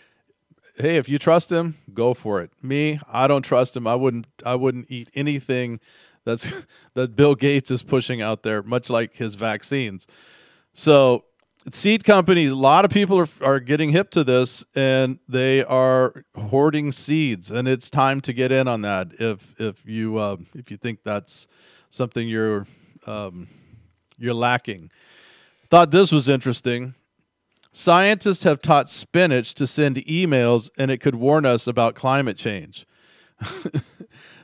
hey, 0.76 0.96
if 0.96 1.08
you 1.08 1.18
trust 1.18 1.50
him, 1.50 1.76
go 1.92 2.14
for 2.14 2.40
it. 2.40 2.50
Me, 2.62 3.00
I 3.08 3.26
don't 3.26 3.42
trust 3.42 3.76
him. 3.76 3.86
I 3.86 3.94
wouldn't. 3.94 4.26
I 4.44 4.54
wouldn't 4.54 4.90
eat 4.90 5.08
anything 5.14 5.80
that's 6.24 6.52
that 6.94 7.16
Bill 7.16 7.34
Gates 7.34 7.70
is 7.70 7.82
pushing 7.82 8.22
out 8.22 8.42
there, 8.42 8.62
much 8.62 8.90
like 8.90 9.16
his 9.16 9.34
vaccines. 9.34 10.06
So 10.72 11.24
seed 11.70 12.04
companies, 12.04 12.52
a 12.52 12.56
lot 12.56 12.84
of 12.84 12.90
people 12.90 13.18
are, 13.18 13.28
are 13.42 13.60
getting 13.60 13.90
hip 13.90 14.10
to 14.12 14.24
this 14.24 14.64
and 14.74 15.18
they 15.28 15.64
are 15.64 16.24
hoarding 16.36 16.92
seeds 16.92 17.50
and 17.50 17.68
it's 17.68 17.90
time 17.90 18.20
to 18.22 18.32
get 18.32 18.52
in 18.52 18.68
on 18.68 18.82
that 18.82 19.12
if 19.18 19.54
if 19.60 19.84
you 19.86 20.16
uh, 20.16 20.36
if 20.54 20.70
you 20.70 20.76
think 20.76 21.00
that's 21.04 21.46
something 21.90 22.28
you're 22.28 22.66
um, 23.06 23.48
you're 24.18 24.34
lacking. 24.34 24.90
Thought 25.68 25.90
this 25.90 26.12
was 26.12 26.28
interesting. 26.28 26.94
Scientists 27.72 28.44
have 28.44 28.60
taught 28.60 28.90
spinach 28.90 29.54
to 29.54 29.66
send 29.66 29.96
emails 29.96 30.70
and 30.76 30.90
it 30.90 30.98
could 30.98 31.14
warn 31.14 31.46
us 31.46 31.66
about 31.66 31.94
climate 31.94 32.36
change. 32.36 32.86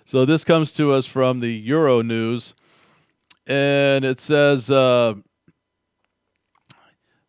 So 0.08 0.24
this 0.24 0.44
comes 0.44 0.72
to 0.74 0.92
us 0.92 1.04
from 1.04 1.40
the 1.40 1.52
Euro 1.52 2.00
News, 2.00 2.54
and 3.44 4.04
it 4.04 4.20
says 4.20 4.70
uh, 4.70 5.14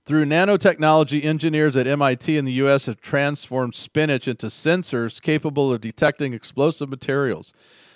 through 0.05 0.25
nanotechnology, 0.25 1.25
engineers 1.25 1.75
at 1.75 1.87
MIT 1.87 2.37
in 2.37 2.45
the 2.45 2.51
U.S. 2.53 2.85
have 2.85 3.01
transformed 3.01 3.73
spinach 3.73 4.27
into 4.27 4.45
sensors 4.45 5.19
capable 5.19 5.73
of 5.73 5.81
detecting 5.81 6.35
explosive 6.35 6.87
materials. 6.87 7.51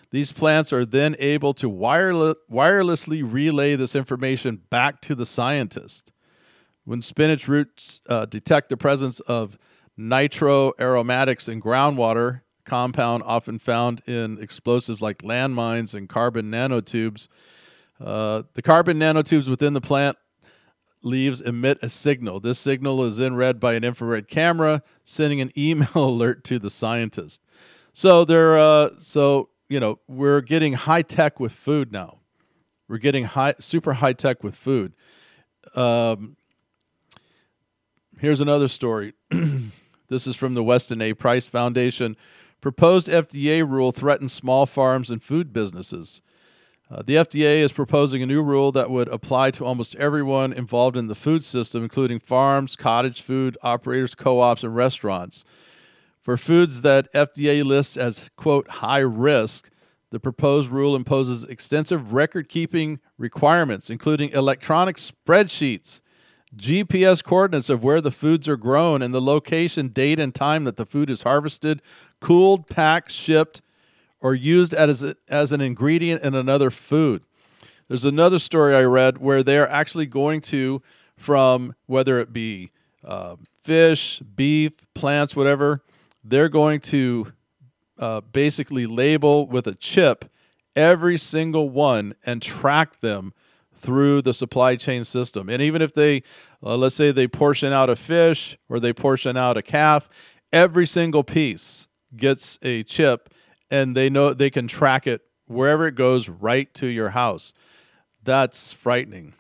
These 0.10 0.32
plants 0.32 0.74
are 0.74 0.84
then 0.84 1.16
able 1.20 1.54
to 1.54 1.70
wireless, 1.70 2.40
wirelessly 2.52 3.22
relay 3.24 3.76
this 3.76 3.96
information 3.96 4.64
back 4.72 5.00
to 5.02 5.14
the 5.14 5.28
scientist. 5.28 6.12
When 6.84 7.02
spinach 7.02 7.48
roots 7.48 8.02
uh, 8.08 8.26
detect 8.26 8.70
the 8.70 8.78
presence 8.78 9.20
of 9.22 9.58
nitro 9.96 10.74
aromatics 10.80 11.48
in 11.48 11.62
groundwater, 11.62 12.42
compound 12.66 13.24
often 13.26 13.60
found 13.60 14.02
in 14.08 14.42
explosives 14.42 15.02
like 15.02 15.20
landmines 15.20 15.94
and 15.94 16.10
carbon 16.10 16.52
nanotubes. 16.52 17.28
Uh, 18.00 18.44
the 18.54 18.62
carbon 18.62 19.00
nanotubes 19.00 19.48
within 19.48 19.74
the 19.74 19.82
plant 19.82 20.18
leaves 21.04 21.42
emit 21.42 21.80
a 21.82 21.90
signal. 21.90 22.40
This 22.40 22.60
signal 22.60 23.04
is 23.04 23.18
then 23.18 23.36
read 23.36 23.60
by 23.60 23.74
an 23.74 23.84
infrared 23.84 24.28
camera, 24.28 24.84
sending 25.04 25.42
an 25.42 25.52
email 25.58 25.90
alert 25.96 26.44
to 26.46 26.60
the 26.60 26.70
scientist. 26.70 27.42
So 27.94 28.26
they're 28.26 28.58
uh, 28.58 28.92
so 29.00 29.50
you 29.70 29.80
know 29.80 30.00
we're 30.08 30.42
getting 30.42 30.74
high 30.74 31.02
tech 31.02 31.40
with 31.40 31.52
food 31.52 31.92
now. 31.92 32.20
We're 32.88 32.98
getting 32.98 33.26
high, 33.26 33.56
super 33.60 33.94
high 33.94 34.14
tech 34.14 34.44
with 34.44 34.56
food. 34.56 34.94
Um, 35.76 36.36
here's 38.22 38.40
another 38.40 38.68
story. 38.68 39.14
this 40.10 40.28
is 40.28 40.36
from 40.36 40.54
the 40.54 40.64
Weston 40.64 41.02
A. 41.02 41.14
Price 41.14 41.48
Foundation. 41.48 42.16
Proposed 42.62 43.08
FDA 43.08 43.68
rule 43.68 43.92
threatens 43.92 44.32
small 44.32 44.68
farms 44.68 45.10
and 45.10 45.24
food 45.24 45.52
businesses. 45.52 46.22
Uh, 46.90 47.02
the 47.04 47.16
FDA 47.16 47.62
is 47.62 47.72
proposing 47.72 48.22
a 48.22 48.28
new 48.28 48.44
rule 48.44 48.72
that 48.74 48.92
would 48.92 49.08
apply 49.08 49.50
to 49.50 49.66
almost 49.66 49.96
everyone 49.96 50.54
involved 50.54 50.96
in 50.96 51.08
the 51.08 51.16
food 51.16 51.44
system, 51.44 51.82
including 51.82 52.20
farms, 52.20 52.76
cottage 52.76 53.22
food 53.22 53.58
operators, 53.64 54.14
co 54.14 54.40
ops, 54.40 54.64
and 54.64 54.76
restaurants. 54.76 55.44
For 56.22 56.38
foods 56.38 56.82
that 56.82 57.12
FDA 57.14 57.64
lists 57.64 57.98
as, 57.98 58.30
quote, 58.36 58.70
high 58.70 59.00
risk, 59.00 59.72
the 60.12 60.20
proposed 60.20 60.70
rule 60.70 60.96
imposes 60.96 61.44
extensive 61.46 62.14
record 62.14 62.50
keeping 62.50 63.00
requirements, 63.18 63.90
including 63.90 64.30
electronic 64.32 64.98
spreadsheets, 64.98 66.02
GPS 66.56 67.24
coordinates 67.24 67.70
of 67.70 67.84
where 67.84 68.02
the 68.02 68.12
foods 68.12 68.48
are 68.50 68.58
grown, 68.58 69.02
and 69.02 69.14
the 69.14 69.22
location, 69.22 69.88
date, 69.90 70.20
and 70.20 70.36
time 70.36 70.66
that 70.66 70.76
the 70.78 70.86
food 70.86 71.10
is 71.10 71.24
harvested, 71.24 71.82
cooled, 72.20 72.68
packed, 72.68 73.12
shipped, 73.12 73.62
or 74.20 74.36
used 74.36 74.74
as, 74.74 75.02
a, 75.04 75.16
as 75.28 75.52
an 75.52 75.62
ingredient 75.62 76.22
in 76.24 76.36
another 76.36 76.70
food. 76.70 77.24
There's 77.88 78.06
another 78.06 78.40
story 78.40 78.76
I 78.76 78.84
read 78.84 79.18
where 79.18 79.44
they're 79.44 79.70
actually 79.70 80.06
going 80.06 80.42
to, 80.42 80.82
from 81.16 81.76
whether 81.88 82.20
it 82.20 82.32
be 82.32 82.72
uh, 83.04 83.36
fish, 83.62 84.20
beef, 84.20 84.74
plants, 84.94 85.36
whatever, 85.36 85.84
they're 86.24 86.50
going 86.50 86.80
to 86.80 87.34
uh, 87.98 88.22
basically 88.22 88.86
label 88.86 89.48
with 89.48 89.68
a 89.68 89.76
chip 89.76 90.26
every 90.76 91.18
single 91.18 91.70
one 91.70 92.16
and 92.26 92.42
track 92.42 93.00
them 93.02 93.34
through 93.82 94.22
the 94.22 94.34
supply 94.34 94.76
chain 94.76 95.04
system. 95.04 95.50
And 95.50 95.62
even 95.62 95.82
if 95.82 95.94
they, 95.94 96.24
uh, 96.64 96.78
let's 96.78 96.96
say 96.96 97.12
they 97.12 97.28
portion 97.28 97.74
out 97.74 97.90
a 97.90 97.96
fish 97.96 98.58
or 98.70 98.80
they 98.80 98.94
portion 98.94 99.36
out 99.36 99.58
a 99.58 99.62
calf, 99.62 100.10
every 100.54 100.86
single 100.86 101.24
piece 101.24 101.88
gets 102.16 102.60
a 102.62 102.84
chip 102.84 103.34
and 103.70 103.96
they 103.96 104.10
know 104.10 104.34
they 104.34 104.50
can 104.50 104.68
track 104.68 105.08
it 105.08 105.22
wherever 105.48 105.88
it 105.88 105.96
goes 105.96 106.30
right 106.30 106.74
to 106.76 106.88
your 106.88 107.10
house. 107.10 107.54
That's 108.24 108.72
frightening. 108.72 109.34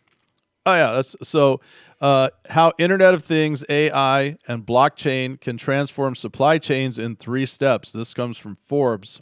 Oh 0.65 0.75
yeah, 0.75 0.91
that's 0.93 1.15
so 1.23 1.59
uh, 1.99 2.29
how 2.49 2.73
Internet 2.77 3.13
of 3.13 3.23
Things, 3.23 3.63
AI, 3.69 4.37
and 4.47 4.65
blockchain 4.65 5.39
can 5.39 5.57
transform 5.57 6.15
supply 6.15 6.57
chains 6.57 6.97
in 6.99 7.15
three 7.15 7.45
steps. 7.45 7.91
This 7.91 8.13
comes 8.13 8.37
from 8.37 8.57
Forbes. 8.63 9.21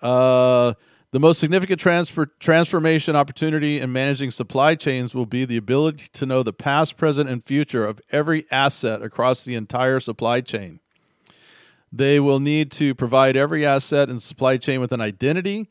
Uh, 0.00 0.74
the 1.12 1.20
most 1.20 1.40
significant 1.40 1.80
transfer, 1.80 2.26
transformation 2.38 3.16
opportunity 3.16 3.80
in 3.80 3.92
managing 3.92 4.30
supply 4.30 4.76
chains 4.76 5.14
will 5.14 5.26
be 5.26 5.44
the 5.44 5.56
ability 5.56 6.06
to 6.12 6.24
know 6.24 6.42
the 6.42 6.52
past, 6.52 6.96
present, 6.96 7.28
and 7.28 7.44
future 7.44 7.84
of 7.84 8.00
every 8.12 8.46
asset 8.50 9.02
across 9.02 9.44
the 9.44 9.56
entire 9.56 9.98
supply 9.98 10.40
chain. 10.40 10.78
They 11.92 12.20
will 12.20 12.38
need 12.38 12.70
to 12.72 12.94
provide 12.94 13.36
every 13.36 13.66
asset 13.66 14.08
in 14.08 14.20
supply 14.20 14.56
chain 14.56 14.80
with 14.80 14.92
an 14.92 15.00
identity, 15.00 15.68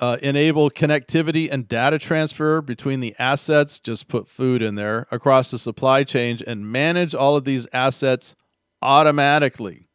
uh, 0.00 0.16
enable 0.20 0.68
connectivity 0.70 1.48
and 1.50 1.68
data 1.68 2.00
transfer 2.00 2.60
between 2.60 2.98
the 2.98 3.14
assets, 3.20 3.78
just 3.78 4.08
put 4.08 4.28
food 4.28 4.62
in 4.62 4.74
there, 4.74 5.06
across 5.12 5.52
the 5.52 5.58
supply 5.58 6.02
chain 6.02 6.38
and 6.44 6.72
manage 6.72 7.14
all 7.14 7.36
of 7.36 7.44
these 7.44 7.68
assets 7.72 8.34
automatically. 8.82 9.86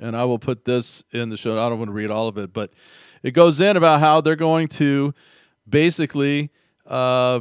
And 0.00 0.16
I 0.16 0.24
will 0.24 0.38
put 0.40 0.64
this 0.64 1.04
in 1.12 1.28
the 1.28 1.36
show. 1.36 1.52
I 1.52 1.68
don't 1.68 1.78
want 1.78 1.90
to 1.90 1.94
read 1.94 2.10
all 2.10 2.26
of 2.26 2.38
it, 2.38 2.52
but 2.52 2.72
it 3.22 3.32
goes 3.32 3.60
in 3.60 3.76
about 3.76 4.00
how 4.00 4.20
they're 4.20 4.36
going 4.36 4.68
to 4.68 5.14
basically, 5.68 6.50
uh, 6.86 7.40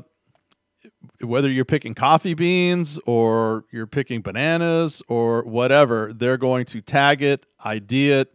whether 1.21 1.49
you're 1.49 1.65
picking 1.65 1.93
coffee 1.93 2.33
beans 2.33 2.99
or 3.05 3.65
you're 3.71 3.87
picking 3.87 4.21
bananas 4.21 5.01
or 5.07 5.43
whatever, 5.43 6.13
they're 6.13 6.37
going 6.37 6.65
to 6.65 6.81
tag 6.81 7.21
it, 7.21 7.45
ID 7.63 8.11
it, 8.11 8.33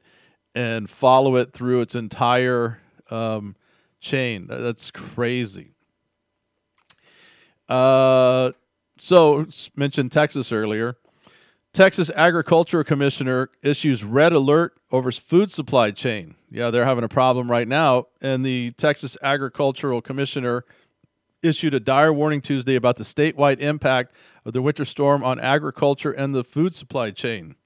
and 0.55 0.89
follow 0.89 1.37
it 1.37 1.53
through 1.53 1.81
its 1.81 1.95
entire 1.95 2.81
um, 3.11 3.57
chain. 4.01 4.47
That's 4.49 4.91
crazy. 4.91 5.73
Uh, 7.69 8.53
so 8.99 9.47
mentioned 9.75 10.13
Texas 10.13 10.53
earlier. 10.53 10.97
Texas 11.75 12.09
Agricultural 12.15 12.85
Commissioner 12.85 13.51
issues 13.61 14.05
red 14.05 14.33
alert 14.33 14.79
over 14.93 15.11
food 15.11 15.51
supply 15.51 15.91
chain. 15.91 16.37
Yeah, 16.49 16.71
they're 16.71 16.85
having 16.85 17.03
a 17.03 17.09
problem 17.09 17.51
right 17.51 17.67
now, 17.67 18.07
and 18.23 18.47
the 18.47 18.71
Texas 18.77 19.17
Agricultural 19.21 20.01
Commissioner 20.01 20.65
issued 21.43 21.75
a 21.75 21.81
dire 21.81 22.13
warning 22.13 22.41
Tuesday 22.41 22.77
about 22.77 22.95
the 22.95 23.03
statewide 23.03 23.59
impact 23.59 24.15
of 24.45 24.53
the 24.53 24.63
winter 24.63 24.85
storm 24.85 25.25
on 25.25 25.41
agriculture 25.41 26.13
and 26.13 26.33
the 26.33 26.45
food 26.45 26.77
supply 26.77 27.11
chain. 27.11 27.57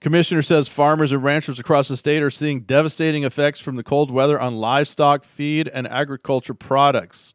Commissioner 0.00 0.40
says 0.40 0.68
farmers 0.68 1.10
and 1.10 1.24
ranchers 1.24 1.58
across 1.58 1.88
the 1.88 1.96
state 1.96 2.22
are 2.22 2.30
seeing 2.30 2.60
devastating 2.60 3.24
effects 3.24 3.58
from 3.58 3.74
the 3.74 3.82
cold 3.82 4.08
weather 4.08 4.38
on 4.38 4.56
livestock, 4.56 5.24
feed, 5.24 5.66
and 5.66 5.88
agriculture 5.88 6.54
products. 6.54 7.34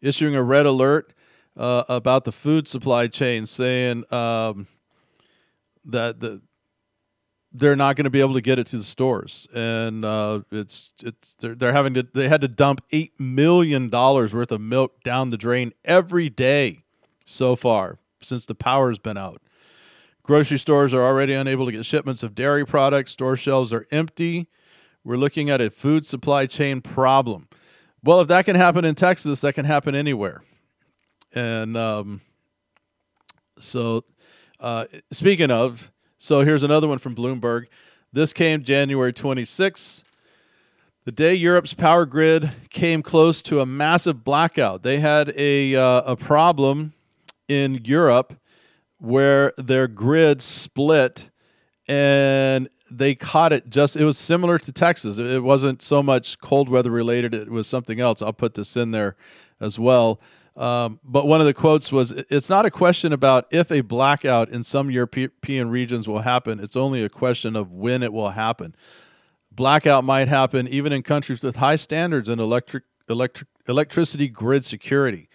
Issuing 0.00 0.34
a 0.34 0.42
red 0.42 0.64
alert 0.64 1.12
uh, 1.54 1.84
about 1.90 2.24
the 2.24 2.32
food 2.32 2.66
supply 2.66 3.08
chain, 3.08 3.44
saying 3.44 4.04
um, 4.10 4.66
that 5.84 6.20
the 6.20 6.40
they're 7.54 7.76
not 7.76 7.96
going 7.96 8.04
to 8.04 8.10
be 8.10 8.20
able 8.20 8.32
to 8.32 8.40
get 8.40 8.58
it 8.58 8.66
to 8.68 8.78
the 8.78 8.82
stores, 8.82 9.46
and 9.54 10.04
uh, 10.04 10.40
it's 10.50 10.90
it's 11.02 11.34
they're, 11.34 11.54
they're 11.54 11.72
having 11.72 11.94
to 11.94 12.02
they 12.02 12.28
had 12.28 12.40
to 12.40 12.48
dump 12.48 12.82
eight 12.92 13.18
million 13.20 13.88
dollars 13.88 14.34
worth 14.34 14.52
of 14.52 14.60
milk 14.60 15.02
down 15.02 15.30
the 15.30 15.36
drain 15.36 15.72
every 15.84 16.30
day 16.30 16.84
so 17.26 17.54
far 17.56 17.98
since 18.20 18.46
the 18.46 18.54
power's 18.54 18.98
been 18.98 19.16
out. 19.16 19.42
Grocery 20.22 20.58
stores 20.58 20.94
are 20.94 21.02
already 21.02 21.32
unable 21.32 21.66
to 21.66 21.72
get 21.72 21.84
shipments 21.84 22.22
of 22.22 22.34
dairy 22.34 22.64
products. 22.64 23.12
Store 23.12 23.36
shelves 23.36 23.72
are 23.72 23.86
empty. 23.90 24.48
We're 25.04 25.16
looking 25.16 25.50
at 25.50 25.60
a 25.60 25.68
food 25.68 26.06
supply 26.06 26.46
chain 26.46 26.80
problem. 26.80 27.48
Well, 28.04 28.20
if 28.20 28.28
that 28.28 28.44
can 28.44 28.56
happen 28.56 28.84
in 28.84 28.94
Texas, 28.94 29.40
that 29.40 29.54
can 29.54 29.64
happen 29.64 29.94
anywhere. 29.94 30.42
And 31.34 31.76
um, 31.76 32.20
so, 33.58 34.04
uh, 34.62 34.86
speaking 35.10 35.50
of, 35.50 35.90
so 36.18 36.42
here's 36.42 36.62
another 36.62 36.86
one 36.86 36.98
from 36.98 37.14
Bloomberg. 37.14 37.66
This 38.12 38.32
came 38.32 38.62
January 38.62 39.12
26th. 39.12 40.04
The 41.04 41.12
day 41.12 41.34
Europe's 41.34 41.74
power 41.74 42.06
grid 42.06 42.52
came 42.70 43.02
close 43.02 43.42
to 43.42 43.60
a 43.60 43.66
massive 43.66 44.22
blackout. 44.22 44.84
They 44.84 45.00
had 45.00 45.34
a, 45.36 45.74
uh, 45.74 46.12
a 46.12 46.16
problem 46.16 46.92
in 47.48 47.84
Europe 47.84 48.34
where 48.98 49.52
their 49.58 49.88
grid 49.88 50.40
split 50.42 51.30
and 51.88 52.68
they 52.88 53.16
caught 53.16 53.52
it 53.52 53.68
just 53.68 53.96
it 53.96 54.04
was 54.04 54.16
similar 54.16 54.58
to 54.58 54.70
Texas. 54.70 55.18
It 55.18 55.42
wasn't 55.42 55.82
so 55.82 56.04
much 56.04 56.38
cold 56.38 56.68
weather 56.68 56.90
related, 56.90 57.34
it 57.34 57.50
was 57.50 57.66
something 57.66 58.00
else. 58.00 58.22
I'll 58.22 58.32
put 58.32 58.54
this 58.54 58.76
in 58.76 58.92
there 58.92 59.16
as 59.60 59.78
well. 59.78 60.20
Um, 60.56 61.00
but 61.02 61.26
one 61.26 61.40
of 61.40 61.46
the 61.46 61.54
quotes 61.54 61.90
was 61.90 62.10
It's 62.10 62.50
not 62.50 62.66
a 62.66 62.70
question 62.70 63.12
about 63.12 63.46
if 63.50 63.70
a 63.70 63.80
blackout 63.80 64.50
in 64.50 64.64
some 64.64 64.90
European 64.90 65.70
regions 65.70 66.06
will 66.06 66.20
happen, 66.20 66.60
it's 66.60 66.76
only 66.76 67.02
a 67.02 67.08
question 67.08 67.56
of 67.56 67.72
when 67.72 68.02
it 68.02 68.12
will 68.12 68.30
happen. 68.30 68.74
Blackout 69.50 70.04
might 70.04 70.28
happen 70.28 70.66
even 70.68 70.92
in 70.92 71.02
countries 71.02 71.42
with 71.42 71.56
high 71.56 71.76
standards 71.76 72.28
in 72.28 72.38
electric, 72.38 72.84
electric, 73.08 73.48
electricity 73.68 74.28
grid 74.28 74.64
security. 74.64 75.28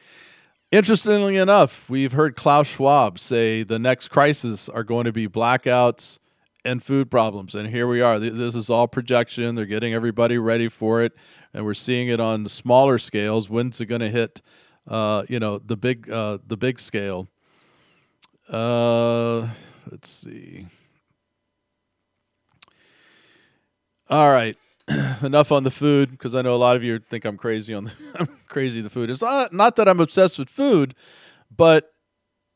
Interestingly 0.71 1.37
enough, 1.37 1.89
we've 1.89 2.11
heard 2.11 2.35
Klaus 2.35 2.67
Schwab 2.67 3.19
say 3.19 3.63
the 3.63 3.79
next 3.79 4.09
crisis 4.09 4.67
are 4.67 4.83
going 4.83 5.05
to 5.05 5.13
be 5.13 5.27
blackouts 5.27 6.19
and 6.65 6.83
food 6.83 7.09
problems. 7.09 7.55
And 7.55 7.69
here 7.69 7.87
we 7.87 8.01
are. 8.01 8.19
This 8.19 8.53
is 8.53 8.69
all 8.69 8.87
projection. 8.87 9.55
They're 9.55 9.65
getting 9.65 9.93
everybody 9.93 10.37
ready 10.37 10.67
for 10.67 11.01
it. 11.01 11.13
And 11.53 11.63
we're 11.63 11.73
seeing 11.73 12.09
it 12.09 12.19
on 12.19 12.47
smaller 12.47 12.97
scales. 12.97 13.49
When's 13.49 13.79
it 13.79 13.85
going 13.85 14.01
to 14.01 14.09
hit, 14.09 14.41
uh, 14.87 15.23
you 15.27 15.39
know, 15.39 15.57
the 15.59 15.77
big, 15.77 16.09
uh, 16.09 16.37
the 16.47 16.57
big 16.57 16.79
scale? 16.79 17.27
Uh, 18.49 19.49
let's 19.91 20.09
see. 20.09 20.67
All 24.09 24.31
right. 24.31 24.55
enough 25.21 25.51
on 25.51 25.63
the 25.63 25.71
food 25.71 26.11
because 26.11 26.33
I 26.33 26.41
know 26.41 26.55
a 26.55 26.57
lot 26.57 26.75
of 26.75 26.83
you 26.83 26.99
think 26.99 27.25
I'm 27.25 27.37
crazy 27.37 27.73
on 27.73 27.85
the 27.85 27.91
I'm 28.15 28.29
crazy 28.47 28.81
the 28.81 28.89
food. 28.89 29.09
It's 29.09 29.21
not 29.21 29.53
not 29.53 29.75
that 29.75 29.87
I'm 29.87 29.99
obsessed 29.99 30.39
with 30.39 30.49
food, 30.49 30.95
but 31.55 31.91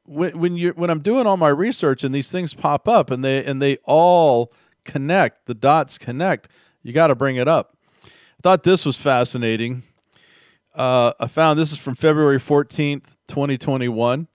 when 0.05 0.39
when 0.39 0.55
you 0.55 0.71
when 0.71 0.89
I'm 0.89 1.01
doing 1.01 1.27
all 1.27 1.38
my 1.38 1.49
research 1.49 2.03
and 2.03 2.15
these 2.15 2.32
things 2.32 2.53
pop 2.53 2.88
up 2.88 3.11
and 3.11 3.23
they 3.23 3.43
and 3.43 3.61
they 3.61 3.77
all 3.84 4.53
connect, 4.86 5.45
the 5.45 5.53
dots 5.53 5.97
connect, 5.97 6.47
you 6.84 6.93
got 6.93 7.07
to 7.07 7.15
bring 7.15 7.36
it 7.36 7.47
up. 7.47 7.77
I 8.05 8.41
thought 8.41 8.63
this 8.63 8.86
was 8.86 8.97
fascinating. 8.97 9.84
Uh, 10.74 11.11
I 11.19 11.28
found 11.28 11.59
this 11.59 11.72
is 11.72 11.78
from 11.78 11.95
February 11.95 12.39
14th, 12.39 13.17
2021. 13.28 14.28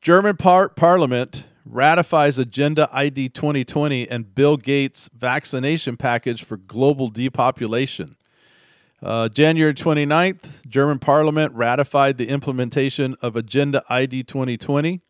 German 0.00 0.36
par- 0.36 0.70
Parliament 0.70 1.44
ratifies 1.64 2.38
Agenda 2.38 2.88
ID 2.92 3.28
2020 3.28 4.08
and 4.08 4.34
Bill 4.34 4.56
Gates' 4.56 5.10
vaccination 5.14 5.96
package 5.96 6.42
for 6.42 6.56
global 6.56 7.08
depopulation. 7.08 8.16
Uh, 9.02 9.28
January 9.28 9.74
29th, 9.74 10.48
German 10.66 10.98
Parliament 10.98 11.52
ratified 11.54 12.16
the 12.16 12.28
implementation 12.28 13.14
of 13.20 13.36
Agenda 13.36 13.82
ID 13.88 14.22
2020 14.22 15.00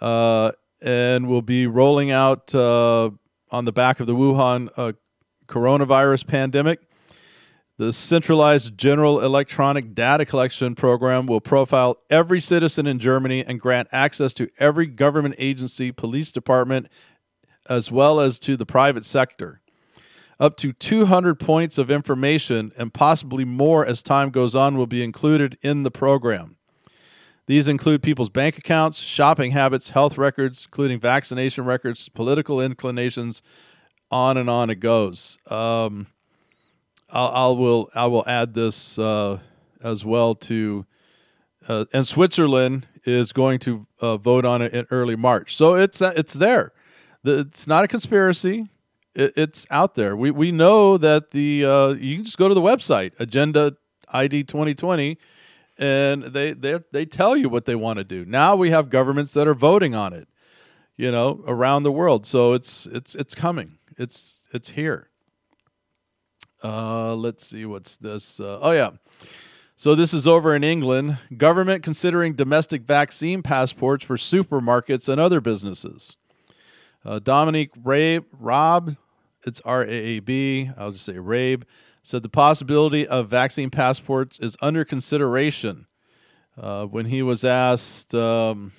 uh, 0.00 0.52
and 0.82 1.26
will 1.26 1.42
be 1.42 1.66
rolling 1.66 2.10
out 2.10 2.54
uh, 2.54 3.10
on 3.50 3.64
the 3.64 3.72
back 3.72 4.00
of 4.00 4.06
the 4.06 4.14
Wuhan 4.14 4.68
uh, 4.76 4.92
coronavirus 5.48 6.26
pandemic. 6.26 6.80
The 7.80 7.94
centralized 7.94 8.76
general 8.76 9.22
electronic 9.22 9.94
data 9.94 10.26
collection 10.26 10.74
program 10.74 11.24
will 11.24 11.40
profile 11.40 11.96
every 12.10 12.38
citizen 12.38 12.86
in 12.86 12.98
Germany 12.98 13.42
and 13.42 13.58
grant 13.58 13.88
access 13.90 14.34
to 14.34 14.50
every 14.58 14.84
government 14.84 15.36
agency, 15.38 15.90
police 15.90 16.30
department, 16.30 16.88
as 17.70 17.90
well 17.90 18.20
as 18.20 18.38
to 18.40 18.58
the 18.58 18.66
private 18.66 19.06
sector. 19.06 19.62
Up 20.38 20.58
to 20.58 20.74
200 20.74 21.40
points 21.40 21.78
of 21.78 21.90
information 21.90 22.70
and 22.76 22.92
possibly 22.92 23.46
more 23.46 23.86
as 23.86 24.02
time 24.02 24.28
goes 24.28 24.54
on 24.54 24.76
will 24.76 24.86
be 24.86 25.02
included 25.02 25.56
in 25.62 25.82
the 25.82 25.90
program. 25.90 26.56
These 27.46 27.66
include 27.66 28.02
people's 28.02 28.28
bank 28.28 28.58
accounts, 28.58 28.98
shopping 28.98 29.52
habits, 29.52 29.88
health 29.88 30.18
records, 30.18 30.66
including 30.66 31.00
vaccination 31.00 31.64
records, 31.64 32.10
political 32.10 32.60
inclinations, 32.60 33.40
on 34.10 34.36
and 34.36 34.50
on 34.50 34.68
it 34.68 34.80
goes. 34.80 35.38
Um, 35.46 36.08
I'll, 37.12 37.28
I'll 37.28 37.56
will 37.56 37.90
I 37.94 38.06
will 38.06 38.24
add 38.26 38.54
this 38.54 38.98
uh, 38.98 39.38
as 39.82 40.04
well 40.04 40.34
to, 40.34 40.86
uh, 41.68 41.86
and 41.92 42.06
Switzerland 42.06 42.86
is 43.04 43.32
going 43.32 43.58
to 43.60 43.86
uh, 44.00 44.16
vote 44.16 44.44
on 44.44 44.62
it 44.62 44.72
in 44.72 44.86
early 44.90 45.16
March. 45.16 45.56
So 45.56 45.74
it's 45.74 46.00
uh, 46.00 46.12
it's 46.16 46.34
there. 46.34 46.72
The, 47.22 47.40
it's 47.40 47.66
not 47.66 47.84
a 47.84 47.88
conspiracy. 47.88 48.68
It, 49.14 49.32
it's 49.36 49.66
out 49.70 49.94
there. 49.94 50.16
We 50.16 50.30
we 50.30 50.52
know 50.52 50.96
that 50.98 51.32
the 51.32 51.64
uh, 51.64 51.88
you 51.94 52.16
can 52.16 52.24
just 52.24 52.38
go 52.38 52.48
to 52.48 52.54
the 52.54 52.60
website 52.60 53.12
Agenda 53.18 53.76
ID 54.08 54.44
2020, 54.44 55.18
and 55.78 56.24
they 56.24 56.52
they 56.52 56.80
they 56.92 57.06
tell 57.06 57.36
you 57.36 57.48
what 57.48 57.64
they 57.64 57.74
want 57.74 57.98
to 57.98 58.04
do. 58.04 58.24
Now 58.24 58.56
we 58.56 58.70
have 58.70 58.90
governments 58.90 59.34
that 59.34 59.48
are 59.48 59.54
voting 59.54 59.94
on 59.94 60.12
it, 60.12 60.28
you 60.96 61.10
know, 61.10 61.42
around 61.46 61.82
the 61.82 61.92
world. 61.92 62.26
So 62.26 62.52
it's 62.52 62.86
it's 62.86 63.14
it's 63.14 63.34
coming. 63.34 63.78
It's 63.98 64.46
it's 64.52 64.70
here. 64.70 65.09
Uh, 66.62 67.14
let's 67.14 67.46
see, 67.46 67.64
what's 67.64 67.96
this? 67.96 68.38
Uh, 68.38 68.58
oh, 68.60 68.72
yeah. 68.72 68.90
So 69.76 69.94
this 69.94 70.12
is 70.12 70.26
over 70.26 70.54
in 70.54 70.62
England. 70.62 71.16
Government 71.36 71.82
considering 71.82 72.34
domestic 72.34 72.82
vaccine 72.82 73.42
passports 73.42 74.04
for 74.04 74.16
supermarkets 74.16 75.08
and 75.08 75.18
other 75.18 75.40
businesses. 75.40 76.16
Uh, 77.02 77.18
Dominique 77.18 77.70
Raab, 77.82 78.26
Rob, 78.38 78.96
it's 79.46 79.62
R 79.64 79.84
A 79.84 79.88
A 79.88 80.20
B, 80.20 80.70
I'll 80.76 80.92
just 80.92 81.06
say 81.06 81.14
Rabe, 81.14 81.62
said 82.02 82.22
the 82.22 82.28
possibility 82.28 83.06
of 83.06 83.28
vaccine 83.28 83.70
passports 83.70 84.38
is 84.38 84.54
under 84.60 84.84
consideration. 84.84 85.86
Uh, 86.58 86.84
when 86.84 87.06
he 87.06 87.22
was 87.22 87.42
asked, 87.42 88.14
um, 88.14 88.72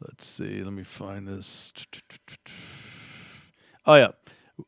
let's 0.00 0.26
see, 0.26 0.64
let 0.64 0.72
me 0.72 0.82
find 0.82 1.28
this. 1.28 1.72
Oh, 3.86 3.94
yeah 3.94 4.10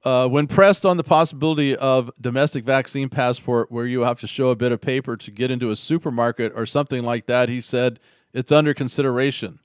Uh, 0.05 0.29
when 0.29 0.47
pressed 0.47 0.85
on 0.85 0.97
the 0.97 1.05
possibility 1.05 1.77
of 1.77 2.11
domestic 2.21 2.65
vaccine 2.65 3.09
passport, 3.09 3.71
where 3.71 3.87
you 3.87 4.03
have 4.03 4.21
to 4.21 4.27
show 4.27 4.51
a 4.51 4.57
bit 4.57 4.73
of 4.73 4.81
paper 4.81 5.17
to 5.17 5.31
get 5.31 5.51
into 5.51 5.71
a 5.71 5.77
supermarket 5.77 6.53
or 6.55 6.67
something 6.67 7.03
like 7.03 7.27
that, 7.27 7.49
he 7.49 7.61
said 7.61 7.99
it's 8.33 8.53
under 8.53 8.75
consideration. 8.75 9.59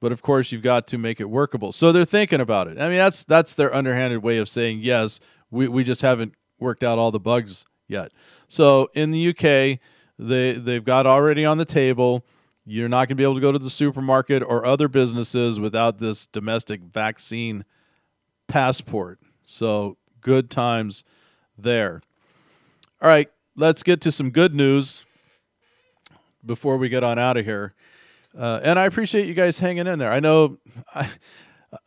But 0.00 0.12
of 0.12 0.22
course, 0.22 0.52
you've 0.52 0.62
got 0.62 0.86
to 0.88 0.98
make 0.98 1.20
it 1.20 1.28
workable. 1.28 1.72
So 1.72 1.90
they're 1.90 2.04
thinking 2.04 2.40
about 2.40 2.68
it. 2.68 2.78
I 2.78 2.88
mean, 2.88 2.98
that's 2.98 3.24
that's 3.24 3.54
their 3.54 3.74
underhanded 3.74 4.22
way 4.22 4.38
of 4.38 4.48
saying 4.48 4.80
yes. 4.80 5.20
We 5.50 5.66
we 5.68 5.84
just 5.84 6.02
haven't 6.02 6.34
worked 6.58 6.84
out 6.84 6.98
all 6.98 7.10
the 7.10 7.20
bugs 7.20 7.64
yet. 7.88 8.12
So 8.48 8.90
in 8.94 9.10
the 9.10 9.28
UK, 9.30 9.80
they 10.18 10.52
they've 10.52 10.84
got 10.84 11.06
already 11.06 11.44
on 11.44 11.58
the 11.58 11.64
table. 11.64 12.24
You're 12.64 12.88
not 12.88 13.08
going 13.08 13.08
to 13.08 13.14
be 13.14 13.22
able 13.22 13.36
to 13.36 13.40
go 13.40 13.50
to 13.50 13.58
the 13.58 13.70
supermarket 13.70 14.42
or 14.42 14.66
other 14.66 14.88
businesses 14.88 15.58
without 15.58 15.98
this 15.98 16.26
domestic 16.26 16.82
vaccine 16.82 17.64
passport. 18.46 19.20
So 19.50 19.96
good 20.20 20.50
times 20.50 21.04
there. 21.56 22.02
All 23.00 23.08
right, 23.08 23.30
let's 23.56 23.82
get 23.82 24.02
to 24.02 24.12
some 24.12 24.28
good 24.28 24.54
news 24.54 25.06
before 26.44 26.76
we 26.76 26.90
get 26.90 27.02
on 27.02 27.18
out 27.18 27.38
of 27.38 27.46
here. 27.46 27.72
Uh, 28.36 28.60
and 28.62 28.78
I 28.78 28.84
appreciate 28.84 29.26
you 29.26 29.32
guys 29.32 29.58
hanging 29.58 29.86
in 29.86 29.98
there. 29.98 30.12
I 30.12 30.20
know, 30.20 30.58
I, 30.94 31.08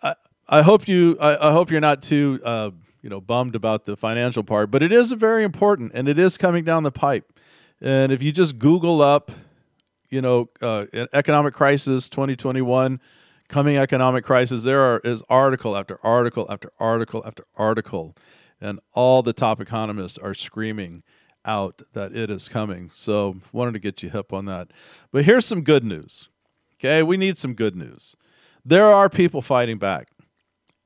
I, 0.01 0.15
I 0.49 0.61
hope 0.63 0.87
you, 0.87 1.17
I, 1.21 1.49
I, 1.49 1.51
hope 1.51 1.69
you're 1.69 1.79
not 1.79 2.01
too, 2.01 2.41
uh, 2.43 2.71
you 3.03 3.11
know, 3.11 3.21
bummed 3.21 3.55
about 3.55 3.85
the 3.85 3.95
financial 3.95 4.43
part, 4.43 4.71
but 4.71 4.81
it 4.81 4.91
is 4.91 5.11
very 5.11 5.43
important, 5.43 5.91
and 5.93 6.09
it 6.09 6.17
is 6.17 6.39
coming 6.39 6.63
down 6.63 6.81
the 6.81 6.91
pipe. 6.91 7.31
And 7.79 8.11
if 8.11 8.23
you 8.23 8.31
just 8.31 8.57
Google 8.57 9.03
up, 9.03 9.29
you 10.09 10.23
know, 10.23 10.49
uh, 10.63 10.87
economic 11.13 11.53
crisis 11.53 12.09
2021, 12.09 12.99
coming 13.51 13.77
economic 13.77 14.23
crisis, 14.23 14.63
there 14.63 14.81
are, 14.81 15.01
is 15.03 15.21
article 15.29 15.77
after 15.77 15.99
article 16.03 16.47
after 16.49 16.71
article 16.79 17.21
after 17.25 17.45
article, 17.55 18.15
and 18.59 18.79
all 18.93 19.21
the 19.21 19.33
top 19.33 19.61
economists 19.61 20.17
are 20.17 20.33
screaming 20.33 21.03
out 21.45 21.81
that 21.93 22.15
it 22.15 22.29
is 22.29 22.47
coming. 22.47 22.89
So 22.91 23.37
wanted 23.51 23.73
to 23.73 23.79
get 23.79 24.01
you 24.01 24.09
hip 24.09 24.33
on 24.33 24.45
that. 24.45 24.71
But 25.11 25.25
here's 25.25 25.45
some 25.45 25.61
good 25.63 25.83
news. 25.83 26.29
Okay, 26.75 27.03
we 27.03 27.17
need 27.17 27.37
some 27.37 27.53
good 27.53 27.75
news. 27.75 28.15
There 28.65 28.85
are 28.85 29.09
people 29.09 29.41
fighting 29.41 29.77
back. 29.77 30.07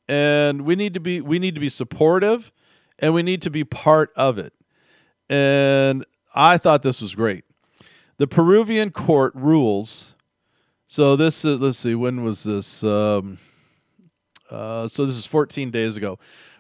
And 0.08 0.62
we 0.62 0.76
need 0.76 0.94
to 0.94 1.00
be 1.00 1.22
we 1.22 1.40
need 1.40 1.56
to 1.56 1.62
be 1.62 1.70
supportive 1.70 2.52
and 3.00 3.14
we 3.14 3.24
need 3.24 3.42
to 3.44 3.50
be 3.50 3.64
part 3.64 4.12
of 4.16 4.38
it. 4.38 4.54
And 5.30 6.06
I 6.34 6.58
thought 6.58 6.84
this 6.84 7.02
was 7.02 7.16
great. 7.16 7.44
The 8.18 8.28
Peruvian 8.28 8.92
court 8.92 9.34
rules. 9.36 10.15
So 10.96 11.18
this 11.18 11.44
is 11.44 11.60
let's 11.60 11.78
see, 11.78 11.94
when 11.94 12.24
was 12.24 12.46
this? 12.46 12.82
Um, 12.82 13.38
uh, 14.50 14.88
so 14.88 15.06
this 15.06 15.18
is 15.18 15.26
14 15.26 15.70
days 15.70 15.98
ago. 15.98 16.18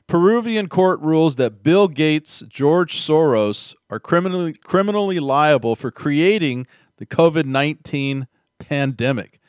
Peruvian 0.07 0.67
court 0.67 0.99
rules 0.99 1.37
that 1.37 1.63
Bill 1.63 1.87
Gates, 1.87 2.43
George 2.49 2.97
Soros 2.97 3.73
are 3.89 3.97
criminally 3.97 4.51
criminally 4.51 5.21
liable 5.21 5.77
for 5.77 5.89
creating 5.89 6.67
the 6.97 7.05
COVID 7.05 7.45
19 7.45 8.27
pandemic. 8.59 9.39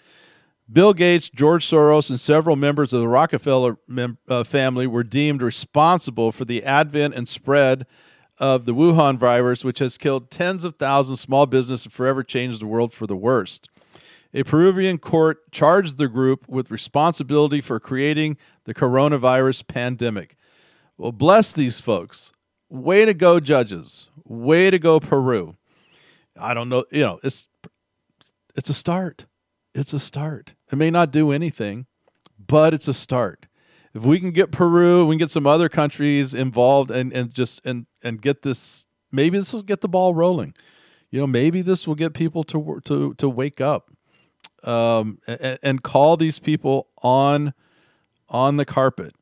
Bill 0.72 0.94
Gates, 0.94 1.30
George 1.30 1.66
Soros, 1.66 2.08
and 2.08 2.20
several 2.20 2.54
members 2.54 2.92
of 2.92 3.00
the 3.00 3.08
Rockefeller 3.08 3.78
mem- 3.88 4.18
uh, 4.28 4.44
family 4.44 4.86
were 4.86 5.02
deemed 5.02 5.42
responsible 5.42 6.30
for 6.30 6.44
the 6.44 6.62
advent 6.62 7.12
and 7.12 7.28
spread 7.28 7.86
of 8.38 8.66
the 8.66 8.72
Wuhan 8.72 9.18
virus, 9.18 9.64
which 9.64 9.80
has 9.80 9.98
killed 9.98 10.30
tens 10.30 10.62
of 10.62 10.76
thousands 10.76 11.18
of 11.18 11.22
small 11.22 11.46
businesses 11.46 11.86
and 11.86 11.92
forever 11.92 12.22
changed 12.22 12.60
the 12.60 12.68
world 12.68 12.94
for 12.94 13.08
the 13.08 13.16
worst. 13.16 13.68
A 14.36 14.44
Peruvian 14.44 14.98
court 14.98 15.50
charged 15.50 15.96
the 15.96 16.08
group 16.08 16.46
with 16.46 16.70
responsibility 16.70 17.62
for 17.62 17.80
creating 17.80 18.36
the 18.64 18.74
coronavirus 18.74 19.66
pandemic. 19.66 20.36
Well, 20.98 21.10
bless 21.10 21.54
these 21.54 21.80
folks. 21.80 22.32
Way 22.68 23.06
to 23.06 23.14
go, 23.14 23.40
judges. 23.40 24.10
Way 24.26 24.70
to 24.70 24.78
go, 24.78 25.00
Peru. 25.00 25.56
I 26.38 26.52
don't 26.52 26.68
know, 26.68 26.84
you 26.90 27.00
know, 27.00 27.18
it's 27.24 27.48
it's 28.54 28.68
a 28.68 28.74
start. 28.74 29.24
It's 29.74 29.94
a 29.94 29.98
start. 29.98 30.54
It 30.70 30.76
may 30.76 30.90
not 30.90 31.12
do 31.12 31.30
anything, 31.30 31.86
but 32.38 32.74
it's 32.74 32.88
a 32.88 32.94
start. 32.94 33.46
If 33.94 34.02
we 34.02 34.20
can 34.20 34.32
get 34.32 34.52
Peru, 34.52 35.06
we 35.06 35.14
can 35.14 35.18
get 35.18 35.30
some 35.30 35.46
other 35.46 35.70
countries 35.70 36.34
involved 36.34 36.90
and, 36.90 37.10
and 37.14 37.32
just 37.32 37.64
and 37.64 37.86
and 38.02 38.20
get 38.20 38.42
this 38.42 38.86
maybe 39.10 39.38
this 39.38 39.54
will 39.54 39.62
get 39.62 39.80
the 39.80 39.88
ball 39.88 40.12
rolling. 40.14 40.52
You 41.10 41.20
know, 41.20 41.26
maybe 41.26 41.62
this 41.62 41.88
will 41.88 41.94
get 41.94 42.12
people 42.12 42.44
to 42.44 42.82
to 42.84 43.14
to 43.14 43.28
wake 43.30 43.62
up 43.62 43.95
um, 44.66 45.18
and, 45.26 45.58
and 45.62 45.82
call 45.82 46.16
these 46.16 46.38
people 46.38 46.88
on 47.02 47.54
on 48.28 48.56
the 48.56 48.64
carpet. 48.64 49.14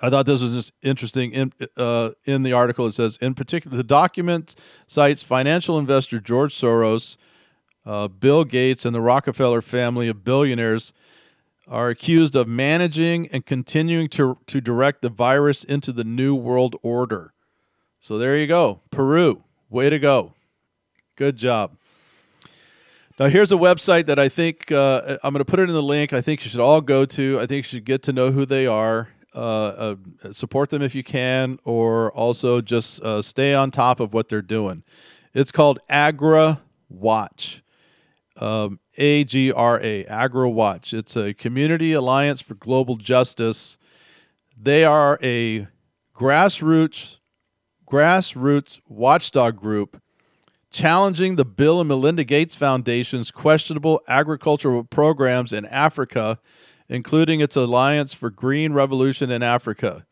I 0.00 0.10
thought 0.10 0.26
this 0.26 0.42
was 0.42 0.52
just 0.52 0.72
interesting. 0.82 1.32
In 1.32 1.52
uh, 1.76 2.10
in 2.24 2.42
the 2.42 2.52
article, 2.52 2.86
it 2.86 2.92
says, 2.92 3.16
in 3.20 3.34
particular, 3.34 3.76
the 3.76 3.82
document 3.82 4.54
cites 4.86 5.22
financial 5.22 5.78
investor 5.78 6.20
George 6.20 6.54
Soros, 6.54 7.16
uh, 7.86 8.06
Bill 8.08 8.44
Gates 8.44 8.84
and 8.84 8.94
the 8.94 9.00
Rockefeller 9.00 9.62
family 9.62 10.08
of 10.08 10.24
billionaires 10.24 10.92
are 11.66 11.88
accused 11.88 12.36
of 12.36 12.46
managing 12.46 13.28
and 13.28 13.44
continuing 13.44 14.08
to, 14.08 14.38
to 14.46 14.60
direct 14.60 15.02
the 15.02 15.08
virus 15.08 15.64
into 15.64 15.92
the 15.92 16.04
New 16.04 16.34
World 16.34 16.76
Order. 16.82 17.32
So 18.00 18.18
there 18.18 18.36
you 18.36 18.46
go. 18.46 18.80
Peru, 18.90 19.42
way 19.68 19.90
to 19.90 19.98
go. 19.98 20.34
Good 21.16 21.36
job. 21.36 21.77
Now, 23.18 23.28
here's 23.28 23.50
a 23.50 23.56
website 23.56 24.06
that 24.06 24.18
I 24.18 24.28
think 24.28 24.70
uh, 24.70 25.18
I'm 25.24 25.32
going 25.32 25.40
to 25.40 25.44
put 25.44 25.58
it 25.58 25.68
in 25.68 25.74
the 25.74 25.82
link. 25.82 26.12
I 26.12 26.20
think 26.20 26.44
you 26.44 26.50
should 26.50 26.60
all 26.60 26.80
go 26.80 27.04
to. 27.04 27.38
I 27.40 27.46
think 27.46 27.58
you 27.58 27.62
should 27.64 27.84
get 27.84 28.02
to 28.04 28.12
know 28.12 28.30
who 28.30 28.46
they 28.46 28.66
are. 28.66 29.08
Uh, 29.34 29.96
uh, 30.22 30.32
support 30.32 30.70
them 30.70 30.82
if 30.82 30.94
you 30.94 31.04
can, 31.04 31.58
or 31.64 32.10
also 32.12 32.60
just 32.60 33.02
uh, 33.02 33.20
stay 33.20 33.54
on 33.54 33.70
top 33.70 34.00
of 34.00 34.14
what 34.14 34.28
they're 34.28 34.40
doing. 34.40 34.82
It's 35.34 35.52
called 35.52 35.78
Agra 35.88 36.62
Watch 36.88 37.62
um, 38.40 38.80
AGRA, 38.96 40.04
Agra 40.08 40.50
Watch. 40.50 40.94
It's 40.94 41.16
a 41.16 41.34
community 41.34 41.92
alliance 41.92 42.40
for 42.40 42.54
global 42.54 42.96
justice. 42.96 43.78
They 44.56 44.84
are 44.84 45.18
a 45.22 45.68
grassroots 46.14 47.18
grassroots 47.90 48.80
watchdog 48.86 49.56
group 49.56 50.02
challenging 50.70 51.36
the 51.36 51.44
Bill 51.44 51.80
and 51.80 51.88
Melinda 51.88 52.24
Gates 52.24 52.54
Foundation's 52.54 53.30
questionable 53.30 54.02
agricultural 54.08 54.84
programs 54.84 55.52
in 55.52 55.66
Africa, 55.66 56.38
including 56.88 57.40
its 57.40 57.56
alliance 57.56 58.14
for 58.14 58.30
green 58.30 58.72
revolution 58.72 59.30
in 59.30 59.42
Africa. 59.42 60.06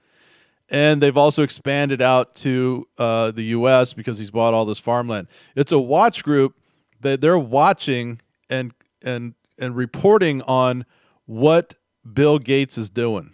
And 0.69 1.01
they've 1.01 1.17
also 1.17 1.43
expanded 1.43 2.03
out 2.03 2.35
to 2.37 2.89
uh, 2.99 3.31
the 3.31 3.45
U.S. 3.45 3.93
because 3.93 4.19
he's 4.19 4.33
bought 4.33 4.53
all 4.53 4.65
this 4.65 4.81
farmland. 4.81 5.29
It's 5.55 5.73
a 5.73 5.79
watch 5.79 6.25
group 6.25 6.57
that 7.01 7.21
they're 7.21 7.39
watching 7.39 8.21
and 8.51 8.73
and 9.03 9.35
and 9.59 9.77
reporting 9.77 10.43
on 10.43 10.85
what 11.27 11.75
Bill 12.11 12.39
Gates 12.39 12.77
is 12.79 12.91
doing, 12.91 13.33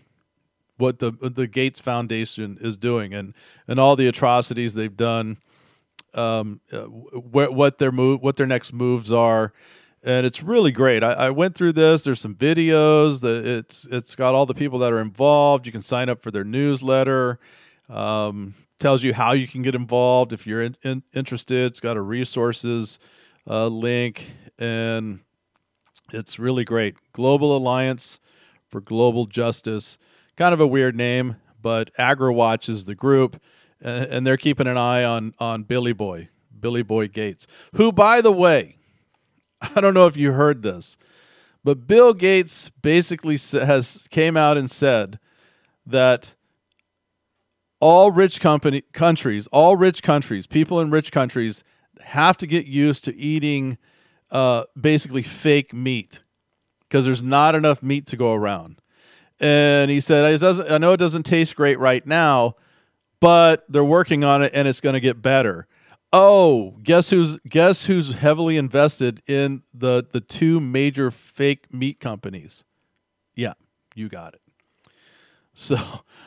what 0.77 0.99
the 0.99 1.13
the 1.13 1.47
Gates 1.47 1.81
Foundation 1.81 2.59
is 2.61 2.77
doing, 2.77 3.15
and 3.15 3.33
and 3.67 3.81
all 3.81 3.97
the 3.97 4.09
atrocities 4.09 4.75
they've 4.75 4.97
done, 4.97 5.39
um, 6.15 6.61
uh, 6.73 6.85
wh- 6.85 7.53
what 7.53 7.79
their 7.79 7.93
move, 7.93 8.23
what 8.23 8.37
their 8.37 8.47
next 8.47 8.73
moves 8.73 9.13
are, 9.13 9.53
and 10.03 10.27
it's 10.27 10.43
really 10.43 10.73
great. 10.73 11.03
I, 11.03 11.13
I 11.13 11.31
went 11.31 11.55
through 11.55 11.73
this. 11.73 12.05
There's 12.05 12.21
some 12.21 12.35
videos. 12.35 13.25
It's 13.25 13.87
it's 13.91 14.15
got 14.17 14.35
all 14.35 14.47
the 14.47 14.55
people 14.55 14.79
that 14.81 14.93
are 14.93 15.01
involved. 15.01 15.67
You 15.67 15.73
can 15.73 15.83
sign 15.83 16.09
up 16.09 16.23
for 16.23 16.31
their 16.31 16.45
newsletter. 16.45 17.39
Um, 17.89 18.55
tells 18.83 19.05
you 19.05 19.15
how 19.15 19.33
you 19.33 19.47
can 19.47 19.63
get 19.63 19.75
involved 19.75 20.33
if 20.33 20.47
you're 20.47 20.61
in, 20.61 20.77
in, 20.83 21.03
interested. 21.15 21.67
It's 21.67 21.81
got 21.81 21.97
a 21.97 22.01
resources 22.01 22.99
uh, 23.49 23.69
link, 23.69 24.25
and 24.59 25.21
it's 26.13 26.39
really 26.39 26.65
great. 26.65 26.97
Global 27.13 27.57
Alliance 27.57 28.19
for 28.69 28.81
Global 28.81 29.27
Justice. 29.27 29.99
Kind 30.37 30.53
of 30.53 30.61
a 30.61 30.67
weird 30.67 30.97
name, 30.97 31.37
but 31.61 31.91
Agra 31.97 32.35
Watch 32.35 32.69
is 32.69 32.85
the 32.85 32.95
group, 32.97 33.41
and 33.83 34.27
they're 34.27 34.37
keeping 34.37 34.67
an 34.67 34.79
eye 34.79 35.05
on 35.05 35.35
on 35.39 35.63
Billy 35.65 35.93
Boy, 35.93 36.29
Billy 36.59 36.83
Boy 36.83 37.09
Gates, 37.09 37.47
who, 37.75 37.93
by 37.93 38.21
the 38.21 38.33
way, 38.33 38.77
I 39.77 39.81
don't 39.81 39.95
know 39.95 40.07
if 40.07 40.17
you 40.17 40.33
heard 40.33 40.63
this, 40.63 40.97
but 41.65 41.87
Bill 41.87 42.15
Gates 42.15 42.71
basically 42.81 43.39
has 43.53 44.07
came 44.11 44.37
out 44.37 44.57
and 44.57 44.71
said 44.71 45.19
that 45.87 46.35
all 47.81 48.11
rich 48.11 48.41
company 48.41 48.83
countries, 48.93 49.49
all 49.49 49.77
rich 49.77 50.03
countries, 50.03 50.47
people 50.47 50.81
in 50.81 50.91
rich 50.91 51.11
countries 51.11 51.65
have 52.03 52.37
to 52.39 52.47
get 52.47 52.67
used 52.67 53.05
to 53.05 53.17
eating 53.17 53.79
uh, 54.31 54.65
basically 54.81 55.23
fake 55.23 55.73
meat 55.73 56.23
because 56.83 57.05
there's 57.05 57.23
not 57.23 57.55
enough 57.55 57.83
meat 57.83 58.07
to 58.07 58.17
go 58.17 58.33
around. 58.35 58.81
And 59.41 59.91
he 59.91 60.01
said, 60.01 60.33
it 60.33 60.41
doesn't, 60.41 60.71
I 60.71 60.79
know 60.79 60.93
it 60.93 60.99
doesn't 60.99 61.25
taste 61.25 61.57
great 61.57 61.79
right 61.79 62.07
now, 62.07 62.55
but 63.23 63.65
they're 63.69 63.85
working 63.85 64.25
on 64.25 64.43
it 64.43 64.51
and 64.53 64.67
it's 64.67 64.81
going 64.81 64.95
to 64.95 65.01
get 65.01 65.23
better. 65.23 65.69
Oh, 66.13 66.77
guess 66.83 67.09
who's 67.09 67.39
guess 67.49 67.87
who's 67.87 68.15
heavily 68.15 68.59
invested 68.59 69.23
in 69.27 69.63
the 69.73 70.05
the 70.11 70.21
two 70.21 70.61
major 70.61 71.11
fake 71.11 71.73
meat 71.73 72.01
companies? 72.01 72.65
Yeah, 73.35 73.55
you 73.95 74.09
got 74.11 74.35
it. 74.35 74.41
So 75.55 75.77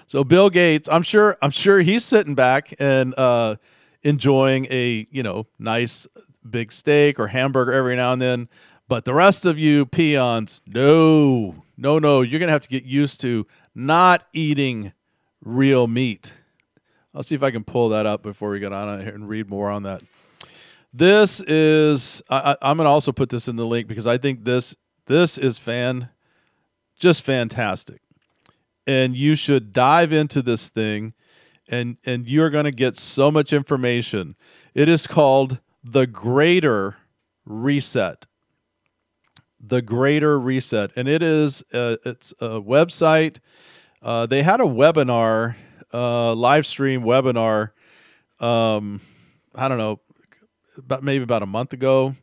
so 0.08 0.24
Bill 0.24 0.50
Gates, 0.50 0.88
I'm 0.90 1.04
sure 1.04 1.38
I'm 1.42 1.52
sure 1.52 1.82
he's 1.82 2.06
sitting 2.06 2.34
back 2.34 2.74
and 2.80 3.14
uh, 3.18 3.58
enjoying 4.02 4.66
a 4.70 5.06
you 5.12 5.22
know 5.22 5.48
nice 5.60 6.08
big 6.50 6.72
steak 6.72 7.20
or 7.20 7.28
hamburger 7.28 7.74
every 7.74 7.96
now 7.96 8.14
and 8.14 8.22
then. 8.22 8.50
But 8.88 9.06
the 9.06 9.14
rest 9.14 9.46
of 9.46 9.58
you 9.60 9.86
peons, 9.86 10.62
no, 10.66 11.64
no, 11.76 12.00
no, 12.00 12.22
you're 12.22 12.40
gonna 12.40 12.52
have 12.52 12.62
to 12.62 12.70
get 12.70 12.86
used 12.86 13.20
to 13.22 13.46
not 13.74 14.28
eating 14.32 14.94
real 15.44 15.88
meat. 15.88 16.32
I'll 17.16 17.24
see 17.24 17.36
if 17.36 17.44
I 17.44 17.52
can 17.52 17.64
pull 17.64 17.90
that 17.90 18.06
up 18.06 18.22
before 18.22 18.50
we 18.50 18.60
get 18.60 18.74
on 18.74 19.00
here 19.00 19.16
and 19.16 19.30
read 19.30 19.50
more 19.50 19.70
on 19.70 19.84
that. 19.84 20.02
This 20.94 21.40
is 21.42 22.22
I, 22.30 22.58
I'm 22.62 22.78
gonna 22.78 22.90
also 22.90 23.12
put 23.12 23.30
this 23.30 23.48
in 23.48 23.56
the 23.56 23.66
link 23.66 23.88
because 23.88 24.06
I 24.06 24.18
think 24.18 24.44
this 24.44 24.76
this 25.08 25.38
is 25.38 25.58
fan 25.58 26.10
just 26.98 27.24
fantastic, 27.24 28.02
and 28.86 29.16
you 29.16 29.36
should 29.36 29.74
dive 29.74 30.14
into 30.14 30.42
this 30.42 30.70
thing, 30.70 31.14
and 31.68 31.98
and 32.06 32.28
you're 32.28 32.50
gonna 32.50 32.72
get 32.72 32.96
so 32.96 33.32
much 33.32 33.54
information. 33.54 34.36
It 34.74 34.90
is 34.90 35.08
called 35.08 35.60
the 35.84 36.08
Greater 36.08 36.98
Reset. 37.46 38.26
The 39.62 39.82
Greater 39.82 40.40
Reset, 40.40 40.92
and 40.96 41.08
it 41.08 41.24
is 41.24 41.64
a, 41.74 41.98
it's 42.06 42.34
a 42.40 42.62
website. 42.62 43.38
Uh, 44.02 44.26
they 44.26 44.44
had 44.44 44.60
a 44.60 44.66
webinar, 44.66 45.56
uh, 45.94 46.34
live 46.34 46.66
stream 46.66 47.02
webinar. 47.02 47.72
Um, 48.40 49.02
I 49.54 49.68
don't 49.68 49.78
know, 49.78 50.00
about 50.78 51.04
maybe 51.04 51.24
about 51.24 51.44
a 51.44 51.48
month 51.48 51.74
ago. 51.74 52.16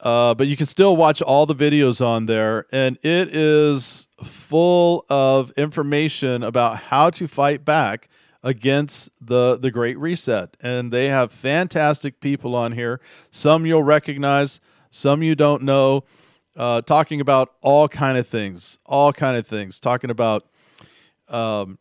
Uh, 0.00 0.34
but 0.34 0.46
you 0.48 0.56
can 0.56 0.66
still 0.66 0.96
watch 0.96 1.22
all 1.22 1.46
the 1.46 1.54
videos 1.54 2.04
on 2.04 2.26
there, 2.26 2.66
and 2.70 2.98
it 3.02 3.34
is 3.34 4.06
full 4.22 5.06
of 5.08 5.50
information 5.52 6.42
about 6.42 6.76
how 6.76 7.08
to 7.08 7.26
fight 7.26 7.64
back 7.64 8.10
against 8.42 9.08
the 9.18 9.56
the 9.56 9.70
Great 9.70 9.98
Reset. 9.98 10.56
And 10.60 10.92
they 10.92 11.08
have 11.08 11.32
fantastic 11.32 12.20
people 12.20 12.54
on 12.54 12.72
here. 12.72 13.00
Some 13.30 13.64
you'll 13.64 13.82
recognize, 13.82 14.60
some 14.90 15.22
you 15.22 15.34
don't 15.34 15.62
know. 15.62 16.04
Uh, 16.54 16.82
talking 16.82 17.20
about 17.20 17.54
all 17.62 17.88
kind 17.88 18.18
of 18.18 18.28
things, 18.28 18.78
all 18.84 19.12
kind 19.12 19.36
of 19.36 19.46
things. 19.46 19.80
Talking 19.80 20.10
about, 20.10 20.46
um, 21.28 21.78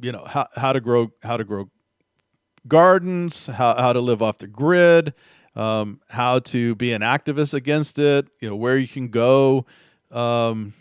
you 0.00 0.12
know, 0.12 0.24
how 0.24 0.46
how 0.56 0.72
to 0.72 0.80
grow 0.80 1.10
how 1.22 1.36
to 1.36 1.44
grow 1.44 1.70
gardens, 2.68 3.46
how 3.46 3.74
how 3.74 3.92
to 3.92 4.00
live 4.00 4.22
off 4.22 4.38
the 4.38 4.46
grid, 4.46 5.14
um, 5.54 6.00
how 6.08 6.38
to 6.40 6.74
be 6.74 6.92
an 6.92 7.02
activist 7.02 7.54
against 7.54 7.98
it. 7.98 8.28
You 8.40 8.50
know, 8.50 8.56
where 8.56 8.78
you 8.78 8.88
can 8.88 9.08
go. 9.08 9.66
Um, 10.10 10.72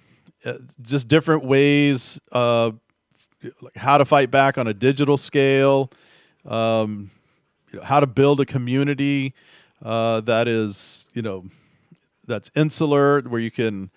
uh, 0.45 0.53
just 0.81 1.07
different 1.07 1.43
ways. 1.43 2.19
Uh, 2.31 2.71
like 3.61 3.75
how 3.75 3.97
to 3.97 4.05
fight 4.05 4.31
back 4.31 4.57
on 4.57 4.67
a 4.67 4.73
digital 4.73 5.17
scale, 5.17 5.91
um, 6.45 7.11
you 7.71 7.79
know, 7.79 7.85
how 7.85 7.99
to 7.99 8.07
build 8.07 8.39
a 8.39 8.45
community 8.45 9.33
uh, 9.83 10.21
that 10.21 10.47
is, 10.47 11.05
you 11.13 11.21
know, 11.21 11.45
that's 12.25 12.49
insular, 12.55 13.21
where 13.21 13.41
you 13.41 13.51
can, 13.51 13.91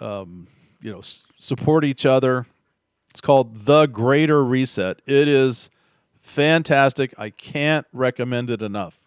um, 0.00 0.48
you 0.80 0.90
know, 0.90 0.98
s- 0.98 1.22
support 1.38 1.84
each 1.84 2.04
other. 2.06 2.46
It's 3.10 3.20
called 3.20 3.54
The 3.64 3.86
Greater 3.86 4.44
Reset. 4.44 5.00
It 5.06 5.28
is 5.28 5.70
fantastic. 6.20 7.14
I 7.18 7.30
can't 7.30 7.86
recommend 7.92 8.50
it 8.50 8.62
enough. 8.62 9.00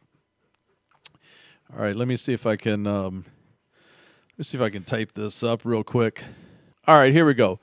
All 1.74 1.82
right, 1.82 1.96
let 1.96 2.08
me 2.08 2.18
see 2.18 2.34
if 2.34 2.46
I 2.46 2.56
can. 2.58 2.86
Um, 2.86 3.26
let's 4.38 4.50
see 4.50 4.58
if 4.58 4.62
I 4.62 4.70
can 4.70 4.84
type 4.84 5.14
this 5.14 5.44
up 5.44 5.64
real 5.64 5.84
quick. 5.84 6.24
All 6.88 6.98
right, 6.98 7.14
here 7.14 7.26
we 7.26 7.34
go. 7.34 7.60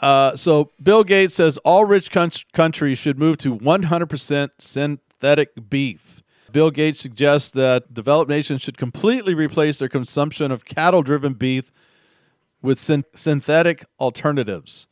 Uh, 0.00 0.36
so 0.36 0.70
Bill 0.82 1.04
Gates 1.04 1.34
says 1.34 1.56
all 1.58 1.84
rich 1.84 2.10
coun- 2.10 2.30
countries 2.52 2.98
should 2.98 3.18
move 3.18 3.38
to 3.38 3.56
100% 3.56 4.50
synthetic 4.58 5.70
beef. 5.70 6.22
Bill 6.52 6.70
Gates 6.70 7.00
suggests 7.00 7.50
that 7.52 7.94
developed 7.94 8.28
nations 8.28 8.62
should 8.62 8.76
completely 8.76 9.34
replace 9.34 9.78
their 9.78 9.88
consumption 9.88 10.50
of 10.50 10.64
cattle-driven 10.64 11.34
beef 11.34 11.72
with 12.62 12.78
syn- 12.78 13.04
synthetic 13.14 13.84
alternatives. 13.98 14.86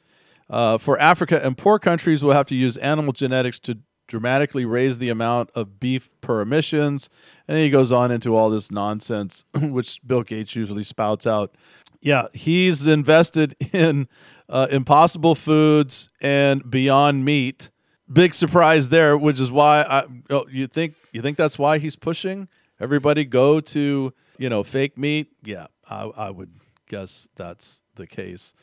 Uh, 0.49 0.79
for 0.79 0.99
Africa 0.99 1.41
and 1.45 1.57
poor 1.57 1.79
countries, 1.79 2.23
we'll 2.23 2.35
have 2.35 2.47
to 2.47 2.55
use 2.55 2.77
animal 2.77 3.13
genetics 3.13 3.59
to 3.61 3.79
dramatically 4.07 4.65
raise 4.65 4.99
the 4.99 5.09
amount 5.09 5.51
of 5.55 5.81
beef 5.81 6.13
per 6.21 6.41
emissions. 6.41 7.09
And 7.49 7.59
he 7.59 7.71
goes 7.71 7.91
on 7.91 8.11
into 8.11 8.37
all 8.37 8.51
this 8.51 8.71
nonsense, 8.71 9.45
which 9.55 10.01
Bill 10.07 10.23
Gates 10.23 10.55
usually 10.55 10.85
spouts 10.85 11.27
out. 11.27 11.55
Yeah, 12.01 12.27
he's 12.35 12.87
invested 12.87 13.57
in 13.73 14.09
uh, 14.49 14.69
Impossible 14.71 15.35
Foods 15.35 16.09
and 16.21 16.71
Beyond 16.71 17.25
Meat. 17.25 17.71
Big 18.13 18.35
surprise 18.35 18.91
there, 18.91 19.17
which 19.17 19.41
is 19.41 19.51
why 19.51 19.81
I 19.83 20.05
oh, 20.29 20.45
you 20.51 20.67
think 20.67 20.95
you 21.13 21.23
think 21.23 21.39
that's 21.39 21.59
why 21.59 21.79
he's 21.79 21.97
pushing 21.97 22.49
everybody 22.81 23.25
go 23.25 23.61
to 23.61 24.13
you 24.39 24.49
know 24.49 24.63
fake 24.63 24.99
meat. 24.99 25.33
Yeah, 25.43 25.67
I, 25.89 26.05
I 26.05 26.31
would 26.31 26.51
guess 26.89 27.29
that's 27.37 27.83
the 27.95 28.07
case. 28.07 28.55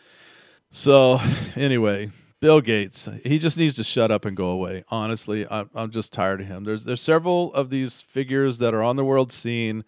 So 0.72 1.20
anyway, 1.56 2.10
Bill 2.40 2.62
Gates, 2.62 3.08
he 3.24 3.38
just 3.38 3.58
needs 3.58 3.76
to 3.76 3.84
shut 3.84 4.10
up 4.10 4.26
and 4.26 4.36
go 4.36 4.50
away. 4.50 4.84
Honestly, 4.90 5.46
I'm, 5.52 5.70
I'm 5.76 5.92
just 5.92 6.12
tired 6.12 6.42
of 6.42 6.48
him. 6.48 6.64
There's 6.64 6.86
there's 6.86 7.02
several 7.02 7.54
of 7.54 7.70
these 7.70 8.02
figures 8.02 8.58
that 8.60 8.74
are 8.74 8.82
on 8.82 8.96
the 8.96 9.06
world 9.06 9.32
scene. 9.32 9.84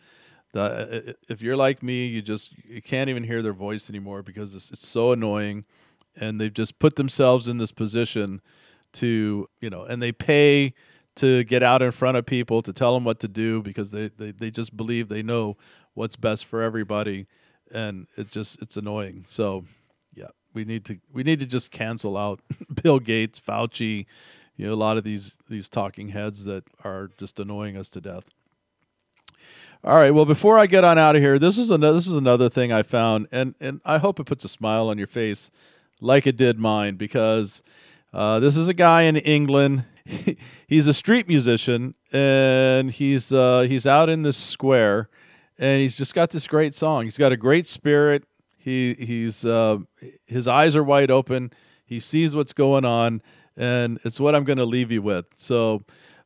That 0.51 0.71
uh, 0.71 0.75
uh, 0.75 1.01
uh, 1.09 1.13
if 1.29 1.41
you're 1.41 1.57
like 1.57 1.81
me, 1.81 2.05
you 2.05 2.21
just 2.21 2.53
you 2.65 2.81
can't 2.81 3.09
even 3.09 3.23
hear 3.23 3.41
their 3.41 3.53
voice 3.53 3.89
anymore 3.89 4.21
because 4.21 4.53
it's, 4.53 4.69
it's 4.69 4.87
so 4.87 5.11
annoying, 5.13 5.65
and 6.15 6.39
they've 6.39 6.53
just 6.53 6.77
put 6.77 6.95
themselves 6.95 7.47
in 7.47 7.57
this 7.57 7.71
position 7.71 8.41
to 8.93 9.49
you 9.61 9.69
know, 9.69 9.83
and 9.83 10.01
they 10.01 10.11
pay 10.11 10.73
to 11.15 11.43
get 11.45 11.63
out 11.63 11.81
in 11.81 11.91
front 11.91 12.17
of 12.17 12.25
people 12.25 12.61
to 12.61 12.73
tell 12.73 12.93
them 12.93 13.03
what 13.03 13.19
to 13.21 13.27
do 13.27 13.63
because 13.63 13.89
they 13.89 14.09
they, 14.09 14.31
they 14.31 14.51
just 14.51 14.77
believe 14.77 15.07
they 15.07 15.23
know 15.23 15.57
what's 15.95 16.17
best 16.17 16.45
for 16.45 16.61
everybody, 16.61 17.25
and 17.71 18.05
it 18.15 18.27
just 18.27 18.61
it's 18.61 18.77
annoying. 18.77 19.25
So 19.27 19.65
we 20.53 20.65
need 20.65 20.85
to 20.85 20.99
we 21.11 21.23
need 21.23 21.39
to 21.39 21.45
just 21.45 21.71
cancel 21.71 22.17
out 22.17 22.39
Bill 22.83 22.99
Gates, 22.99 23.39
Fauci, 23.39 24.05
you 24.55 24.67
know, 24.67 24.73
a 24.73 24.75
lot 24.75 24.97
of 24.97 25.03
these 25.03 25.37
these 25.49 25.69
talking 25.69 26.09
heads 26.09 26.45
that 26.45 26.63
are 26.83 27.09
just 27.17 27.39
annoying 27.39 27.77
us 27.77 27.89
to 27.89 28.01
death. 28.01 28.25
All 29.85 29.97
right, 29.97 30.11
well, 30.11 30.25
before 30.25 30.57
I 30.57 30.65
get 30.65 30.85
on 30.85 30.97
out 30.97 31.17
of 31.17 31.21
here, 31.21 31.37
this 31.37 31.57
is 31.57 31.69
another 31.69 31.95
this 31.95 32.07
is 32.07 32.15
another 32.15 32.47
thing 32.47 32.71
I 32.71 32.83
found, 32.83 33.27
and 33.31 33.55
and 33.59 33.81
I 33.83 33.97
hope 33.97 34.19
it 34.19 34.25
puts 34.25 34.45
a 34.45 34.49
smile 34.49 34.87
on 34.87 34.97
your 34.97 35.07
face, 35.07 35.51
like 35.99 36.25
it 36.25 36.37
did 36.37 36.57
mine, 36.57 36.95
because 36.95 37.61
uh, 38.13 38.39
this 38.39 38.55
is 38.55 38.67
a 38.67 38.73
guy 38.73 39.03
in 39.03 39.17
England. 39.17 39.85
he's 40.67 40.87
a 40.87 40.93
street 40.93 41.27
musician, 41.27 41.95
and 42.13 42.91
he's 42.91 43.33
uh, 43.33 43.61
he's 43.61 43.85
out 43.85 44.07
in 44.07 44.21
this 44.21 44.37
square, 44.37 45.09
and 45.57 45.81
he's 45.81 45.97
just 45.97 46.15
got 46.15 46.29
this 46.29 46.47
great 46.47 46.73
song. 46.73 47.03
He's 47.03 47.17
got 47.17 47.31
a 47.31 47.37
great 47.37 47.67
spirit. 47.67 48.23
He 48.63 48.93
he's 48.93 49.43
uh, 49.43 49.79
his 50.25 50.47
eyes 50.47 50.75
are 50.75 50.83
wide 50.83 51.11
open. 51.11 51.51
He 51.85 51.99
sees 51.99 52.33
what's 52.33 52.53
going 52.53 52.85
on, 52.85 53.21
and 53.57 53.99
it's 54.05 54.19
what 54.19 54.35
I'm 54.35 54.45
going 54.45 54.57
to 54.57 54.65
leave 54.65 54.91
you 54.91 55.01
with. 55.01 55.27
So. 55.35 55.83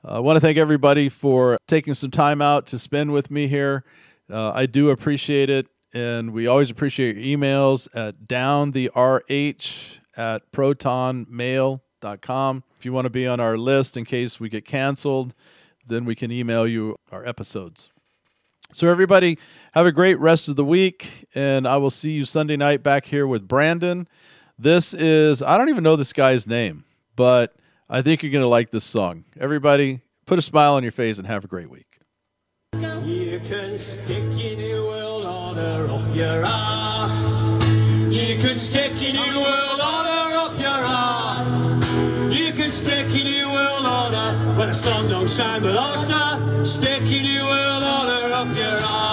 Uh, 0.08 0.18
I 0.18 0.20
want 0.20 0.38
to 0.38 0.40
thank 0.40 0.60
everybody 0.60 1.10
for 1.10 1.58
taking 1.68 1.96
some 1.96 2.12
time 2.12 2.40
out 2.40 2.68
to 2.68 2.78
spend 2.78 3.12
with 3.12 3.32
me 3.32 3.48
here. 3.48 3.84
Uh, 4.32 4.52
I 4.54 4.68
do 4.68 4.92
appreciate 4.92 5.50
it, 5.50 5.66
and 5.92 6.32
we 6.32 6.46
always 6.46 6.70
appreciate 6.70 7.18
your 7.18 7.38
emails 7.38 7.88
at 7.96 8.28
downtherh 8.28 10.00
at 10.16 10.52
protonmail.com. 10.52 12.64
If 12.78 12.86
you 12.86 12.94
want 12.94 13.06
to 13.06 13.10
be 13.10 13.26
on 13.28 13.40
our 13.40 13.58
list 13.58 13.98
in 13.98 14.06
case 14.06 14.40
we 14.40 14.50
get 14.50 14.66
canceled, 14.66 15.34
then 15.86 16.06
we 16.06 16.16
can 16.16 16.32
email 16.32 16.68
you 16.68 16.96
our 17.12 17.26
episodes. 17.26 17.90
So, 18.74 18.90
everybody, 18.90 19.38
have 19.78 19.86
a 19.86 19.92
great 19.92 20.20
rest 20.20 20.50
of 20.50 20.56
the 20.56 20.66
week, 20.66 21.28
and 21.36 21.68
I 21.68 21.78
will 21.78 21.92
see 21.92 22.10
you 22.10 22.26
Sunday 22.26 22.58
night 22.58 22.82
back 22.82 23.06
here 23.06 23.28
with 23.28 23.48
Brandon. 23.48 24.08
This 24.58 24.96
is, 24.96 25.44
I 25.44 25.56
don't 25.56 25.70
even 25.70 25.84
know 25.84 25.96
this 25.96 26.14
guy's 26.14 26.48
name, 26.48 26.84
but 27.16 27.56
I 27.88 28.02
think 28.02 28.24
you're 28.24 28.32
going 28.32 28.42
to 28.42 28.48
like 28.48 28.72
this 28.72 28.86
song. 28.86 29.26
Everybody, 29.40 30.02
put 30.26 30.40
a 30.40 30.42
smile 30.42 30.74
on 30.74 30.82
your 30.82 30.92
face 30.92 31.20
and 31.20 31.28
have 31.28 31.46
a 31.46 31.48
great 31.48 31.70
week. 31.70 32.00
You 32.74 33.40
can 33.48 33.78
stick 33.78 34.24
your 34.32 34.58
new 34.58 34.88
world 34.88 35.26
order 35.26 35.92
up 35.92 36.16
your 36.16 36.44
ass. 36.44 37.14
You 38.12 38.36
can 38.40 38.58
stick 38.58 38.94
your 39.00 39.14
new 39.14 39.42
world 39.42 39.80
order 39.80 40.38
up 40.38 40.60
your 40.60 40.70
ass. 40.70 42.36
You 42.36 42.52
can 42.52 42.72
stick 42.72 43.10
your 43.10 43.26
new 43.26 43.52
world 43.52 43.86
order 43.86 44.58
when 44.58 44.70
the 44.70 44.74
sun 44.74 45.08
don't 45.08 45.30
shine 45.30 45.62
water. 45.62 46.66
Stick 46.66 47.04
your 47.04 47.22
new 47.22 47.44
world 47.44 47.84
order 47.84 48.34
up 48.34 48.58
your 48.58 48.80
ass. 48.80 49.07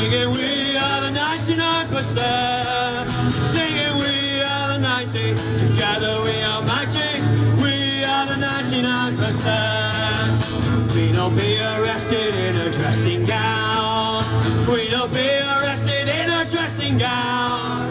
Singing 0.00 0.32
we 0.32 0.76
are 0.78 1.02
the 1.02 1.10
99%. 1.10 3.52
Singing 3.52 3.98
we 3.98 4.40
are 4.40 4.68
the 4.68 4.78
90. 4.78 5.34
Together 5.68 6.22
we 6.24 6.40
are 6.40 6.62
magic. 6.62 7.20
We 7.62 8.02
are 8.02 8.24
the 8.24 8.36
99%. 8.36 10.94
We 10.94 11.12
don't 11.12 11.36
be 11.36 11.60
arrested 11.60 12.34
in 12.34 12.56
a 12.56 12.70
dressing 12.72 13.26
gown. 13.26 14.24
We 14.72 14.88
don't 14.88 15.12
be 15.12 15.28
arrested 15.28 16.08
in 16.08 16.30
a 16.30 16.46
dressing 16.50 16.96
gown. 16.96 17.90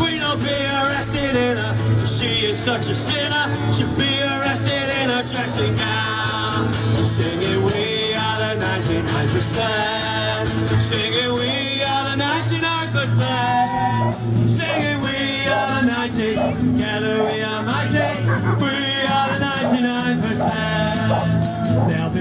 We 0.00 0.20
don't 0.20 0.38
be 0.38 0.64
arrested 0.64 1.34
in 1.34 1.58
a... 1.58 2.06
She 2.06 2.46
is 2.46 2.56
such 2.60 2.86
a 2.86 2.94
sinner. 2.94 3.37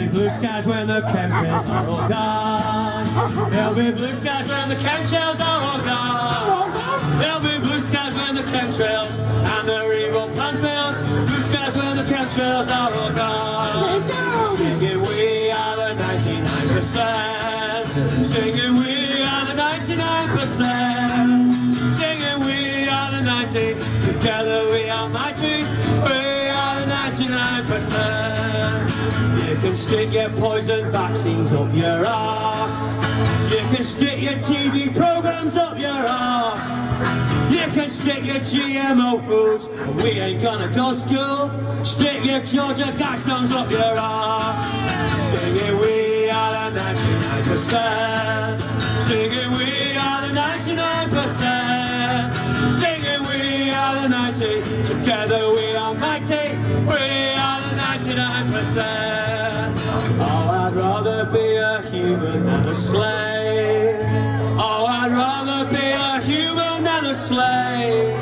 Be 0.08 0.14
blue 0.14 0.30
skies 0.30 0.66
when 0.66 0.88
the 0.88 1.02
chemtrails 1.02 1.68
are 1.68 1.88
all 1.88 2.08
gone. 2.08 3.52
There'll 3.52 3.74
be 3.74 3.92
blue 3.92 4.16
skies 4.20 4.48
when 4.48 4.70
the 4.70 4.76
chemtrails 4.76 5.40
are 5.40 5.62
all 5.62 5.82
gone. 5.84 7.20
There'll 7.20 7.40
be 7.40 7.58
blue 7.60 7.82
skies 7.88 8.14
when 8.14 8.36
the 8.36 8.44
chemtrails 8.44 9.12
and 9.12 9.68
the 9.68 10.08
evil 10.08 10.30
plant 10.30 10.62
fails. 10.62 11.30
Blue 11.30 11.46
skies 11.52 11.76
when 11.76 11.98
the 11.98 12.04
chemtrails 12.04 12.68
are 12.68 12.94
all 12.94 13.14
gone. 13.14 13.37
Stick 29.88 30.12
your 30.12 30.30
poison 30.32 30.92
vaccines 30.92 31.54
up 31.54 31.74
your 31.74 32.06
ass. 32.06 32.74
You 33.50 33.60
can 33.74 33.86
stick 33.86 34.22
your 34.22 34.34
TV 34.34 34.94
programs 34.94 35.56
up 35.56 35.80
your 35.80 35.92
ass. 35.92 36.60
You 37.50 37.68
can 37.72 37.90
stick 37.90 38.26
your 38.26 38.42
GMO 38.42 39.26
foods, 39.26 39.64
and 39.64 39.96
we 40.02 40.20
ain't 40.20 40.42
gonna 40.44 40.68
go 40.76 40.92
school. 40.92 41.50
Stick 41.86 42.26
your 42.26 42.42
Georgia 42.42 42.92
Guidestones 43.00 43.52
up 43.52 43.72
your 43.72 43.98
ass. 43.98 45.40
Singing 45.40 45.80
we 45.80 46.30
are 46.30 46.70
the 46.70 46.80
99%. 46.80 48.60
Singing 49.08 49.52
we 49.58 49.96
are 49.96 50.22
the 50.28 50.34
99%. 50.34 52.34
Singing 52.82 53.24
we 53.30 53.72
are 53.72 53.96
the 54.02 54.10
90. 54.10 54.64
Together 54.86 55.50
we 55.54 55.74
are 55.76 55.94
mighty. 55.94 56.58
We 56.92 57.38
are 57.40 57.62
the 57.62 57.74
99%. 57.78 59.57
Rather 60.78 61.26
be 61.26 61.56
a 61.56 61.82
human 61.90 62.46
than 62.46 62.70
a 62.70 62.76
slave. 62.76 63.96
Oh, 64.60 64.86
I'd 64.86 65.12
rather 65.12 65.72
be 65.72 65.90
a 65.90 66.22
human 66.22 66.84
than 66.84 67.06
a 67.06 67.28
slave. 67.28 68.14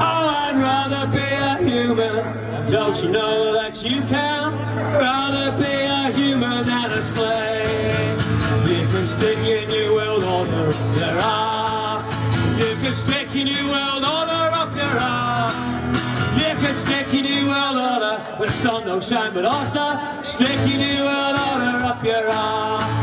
Oh, 0.00 0.26
I'd 0.42 0.56
rather 0.56 1.06
be 1.12 1.18
a 1.18 1.58
human. 1.58 2.72
Don't 2.72 2.96
you 3.02 3.10
know 3.10 3.52
that 3.52 3.82
you 3.82 4.00
can 4.08 4.54
rather 4.94 5.52
be 5.58 5.74
a 6.00 6.10
human 6.12 6.64
than 6.64 6.92
a 6.92 7.02
slave? 7.12 8.20
You 8.70 8.86
can 8.88 9.06
stick 9.18 9.36
your 9.46 9.66
new 9.66 9.96
world 9.96 10.24
order 10.24 10.70
up 10.70 10.96
your 10.96 11.18
ass. 11.18 12.58
You 12.58 12.74
can 12.76 12.94
stick 13.04 13.34
your 13.34 13.44
new 13.44 13.68
world 13.68 14.02
order 14.02 14.48
up 14.62 14.74
your 14.74 14.96
ass. 14.96 16.40
You 16.40 16.56
can 16.56 16.74
stick 16.86 17.12
your 17.12 17.22
new 17.22 17.48
world 17.48 17.76
order 17.76 18.26
the 18.46 18.52
sun 18.62 18.86
don't 18.86 19.02
shine 19.02 19.32
but 19.34 19.44
oughta. 19.44 20.22
Stick 20.24 20.58
your 20.68 20.78
new 20.78 21.04
world 21.04 21.36
order 21.36 21.55
up 21.96 22.04
your 22.04 22.28
ass. 22.28 22.95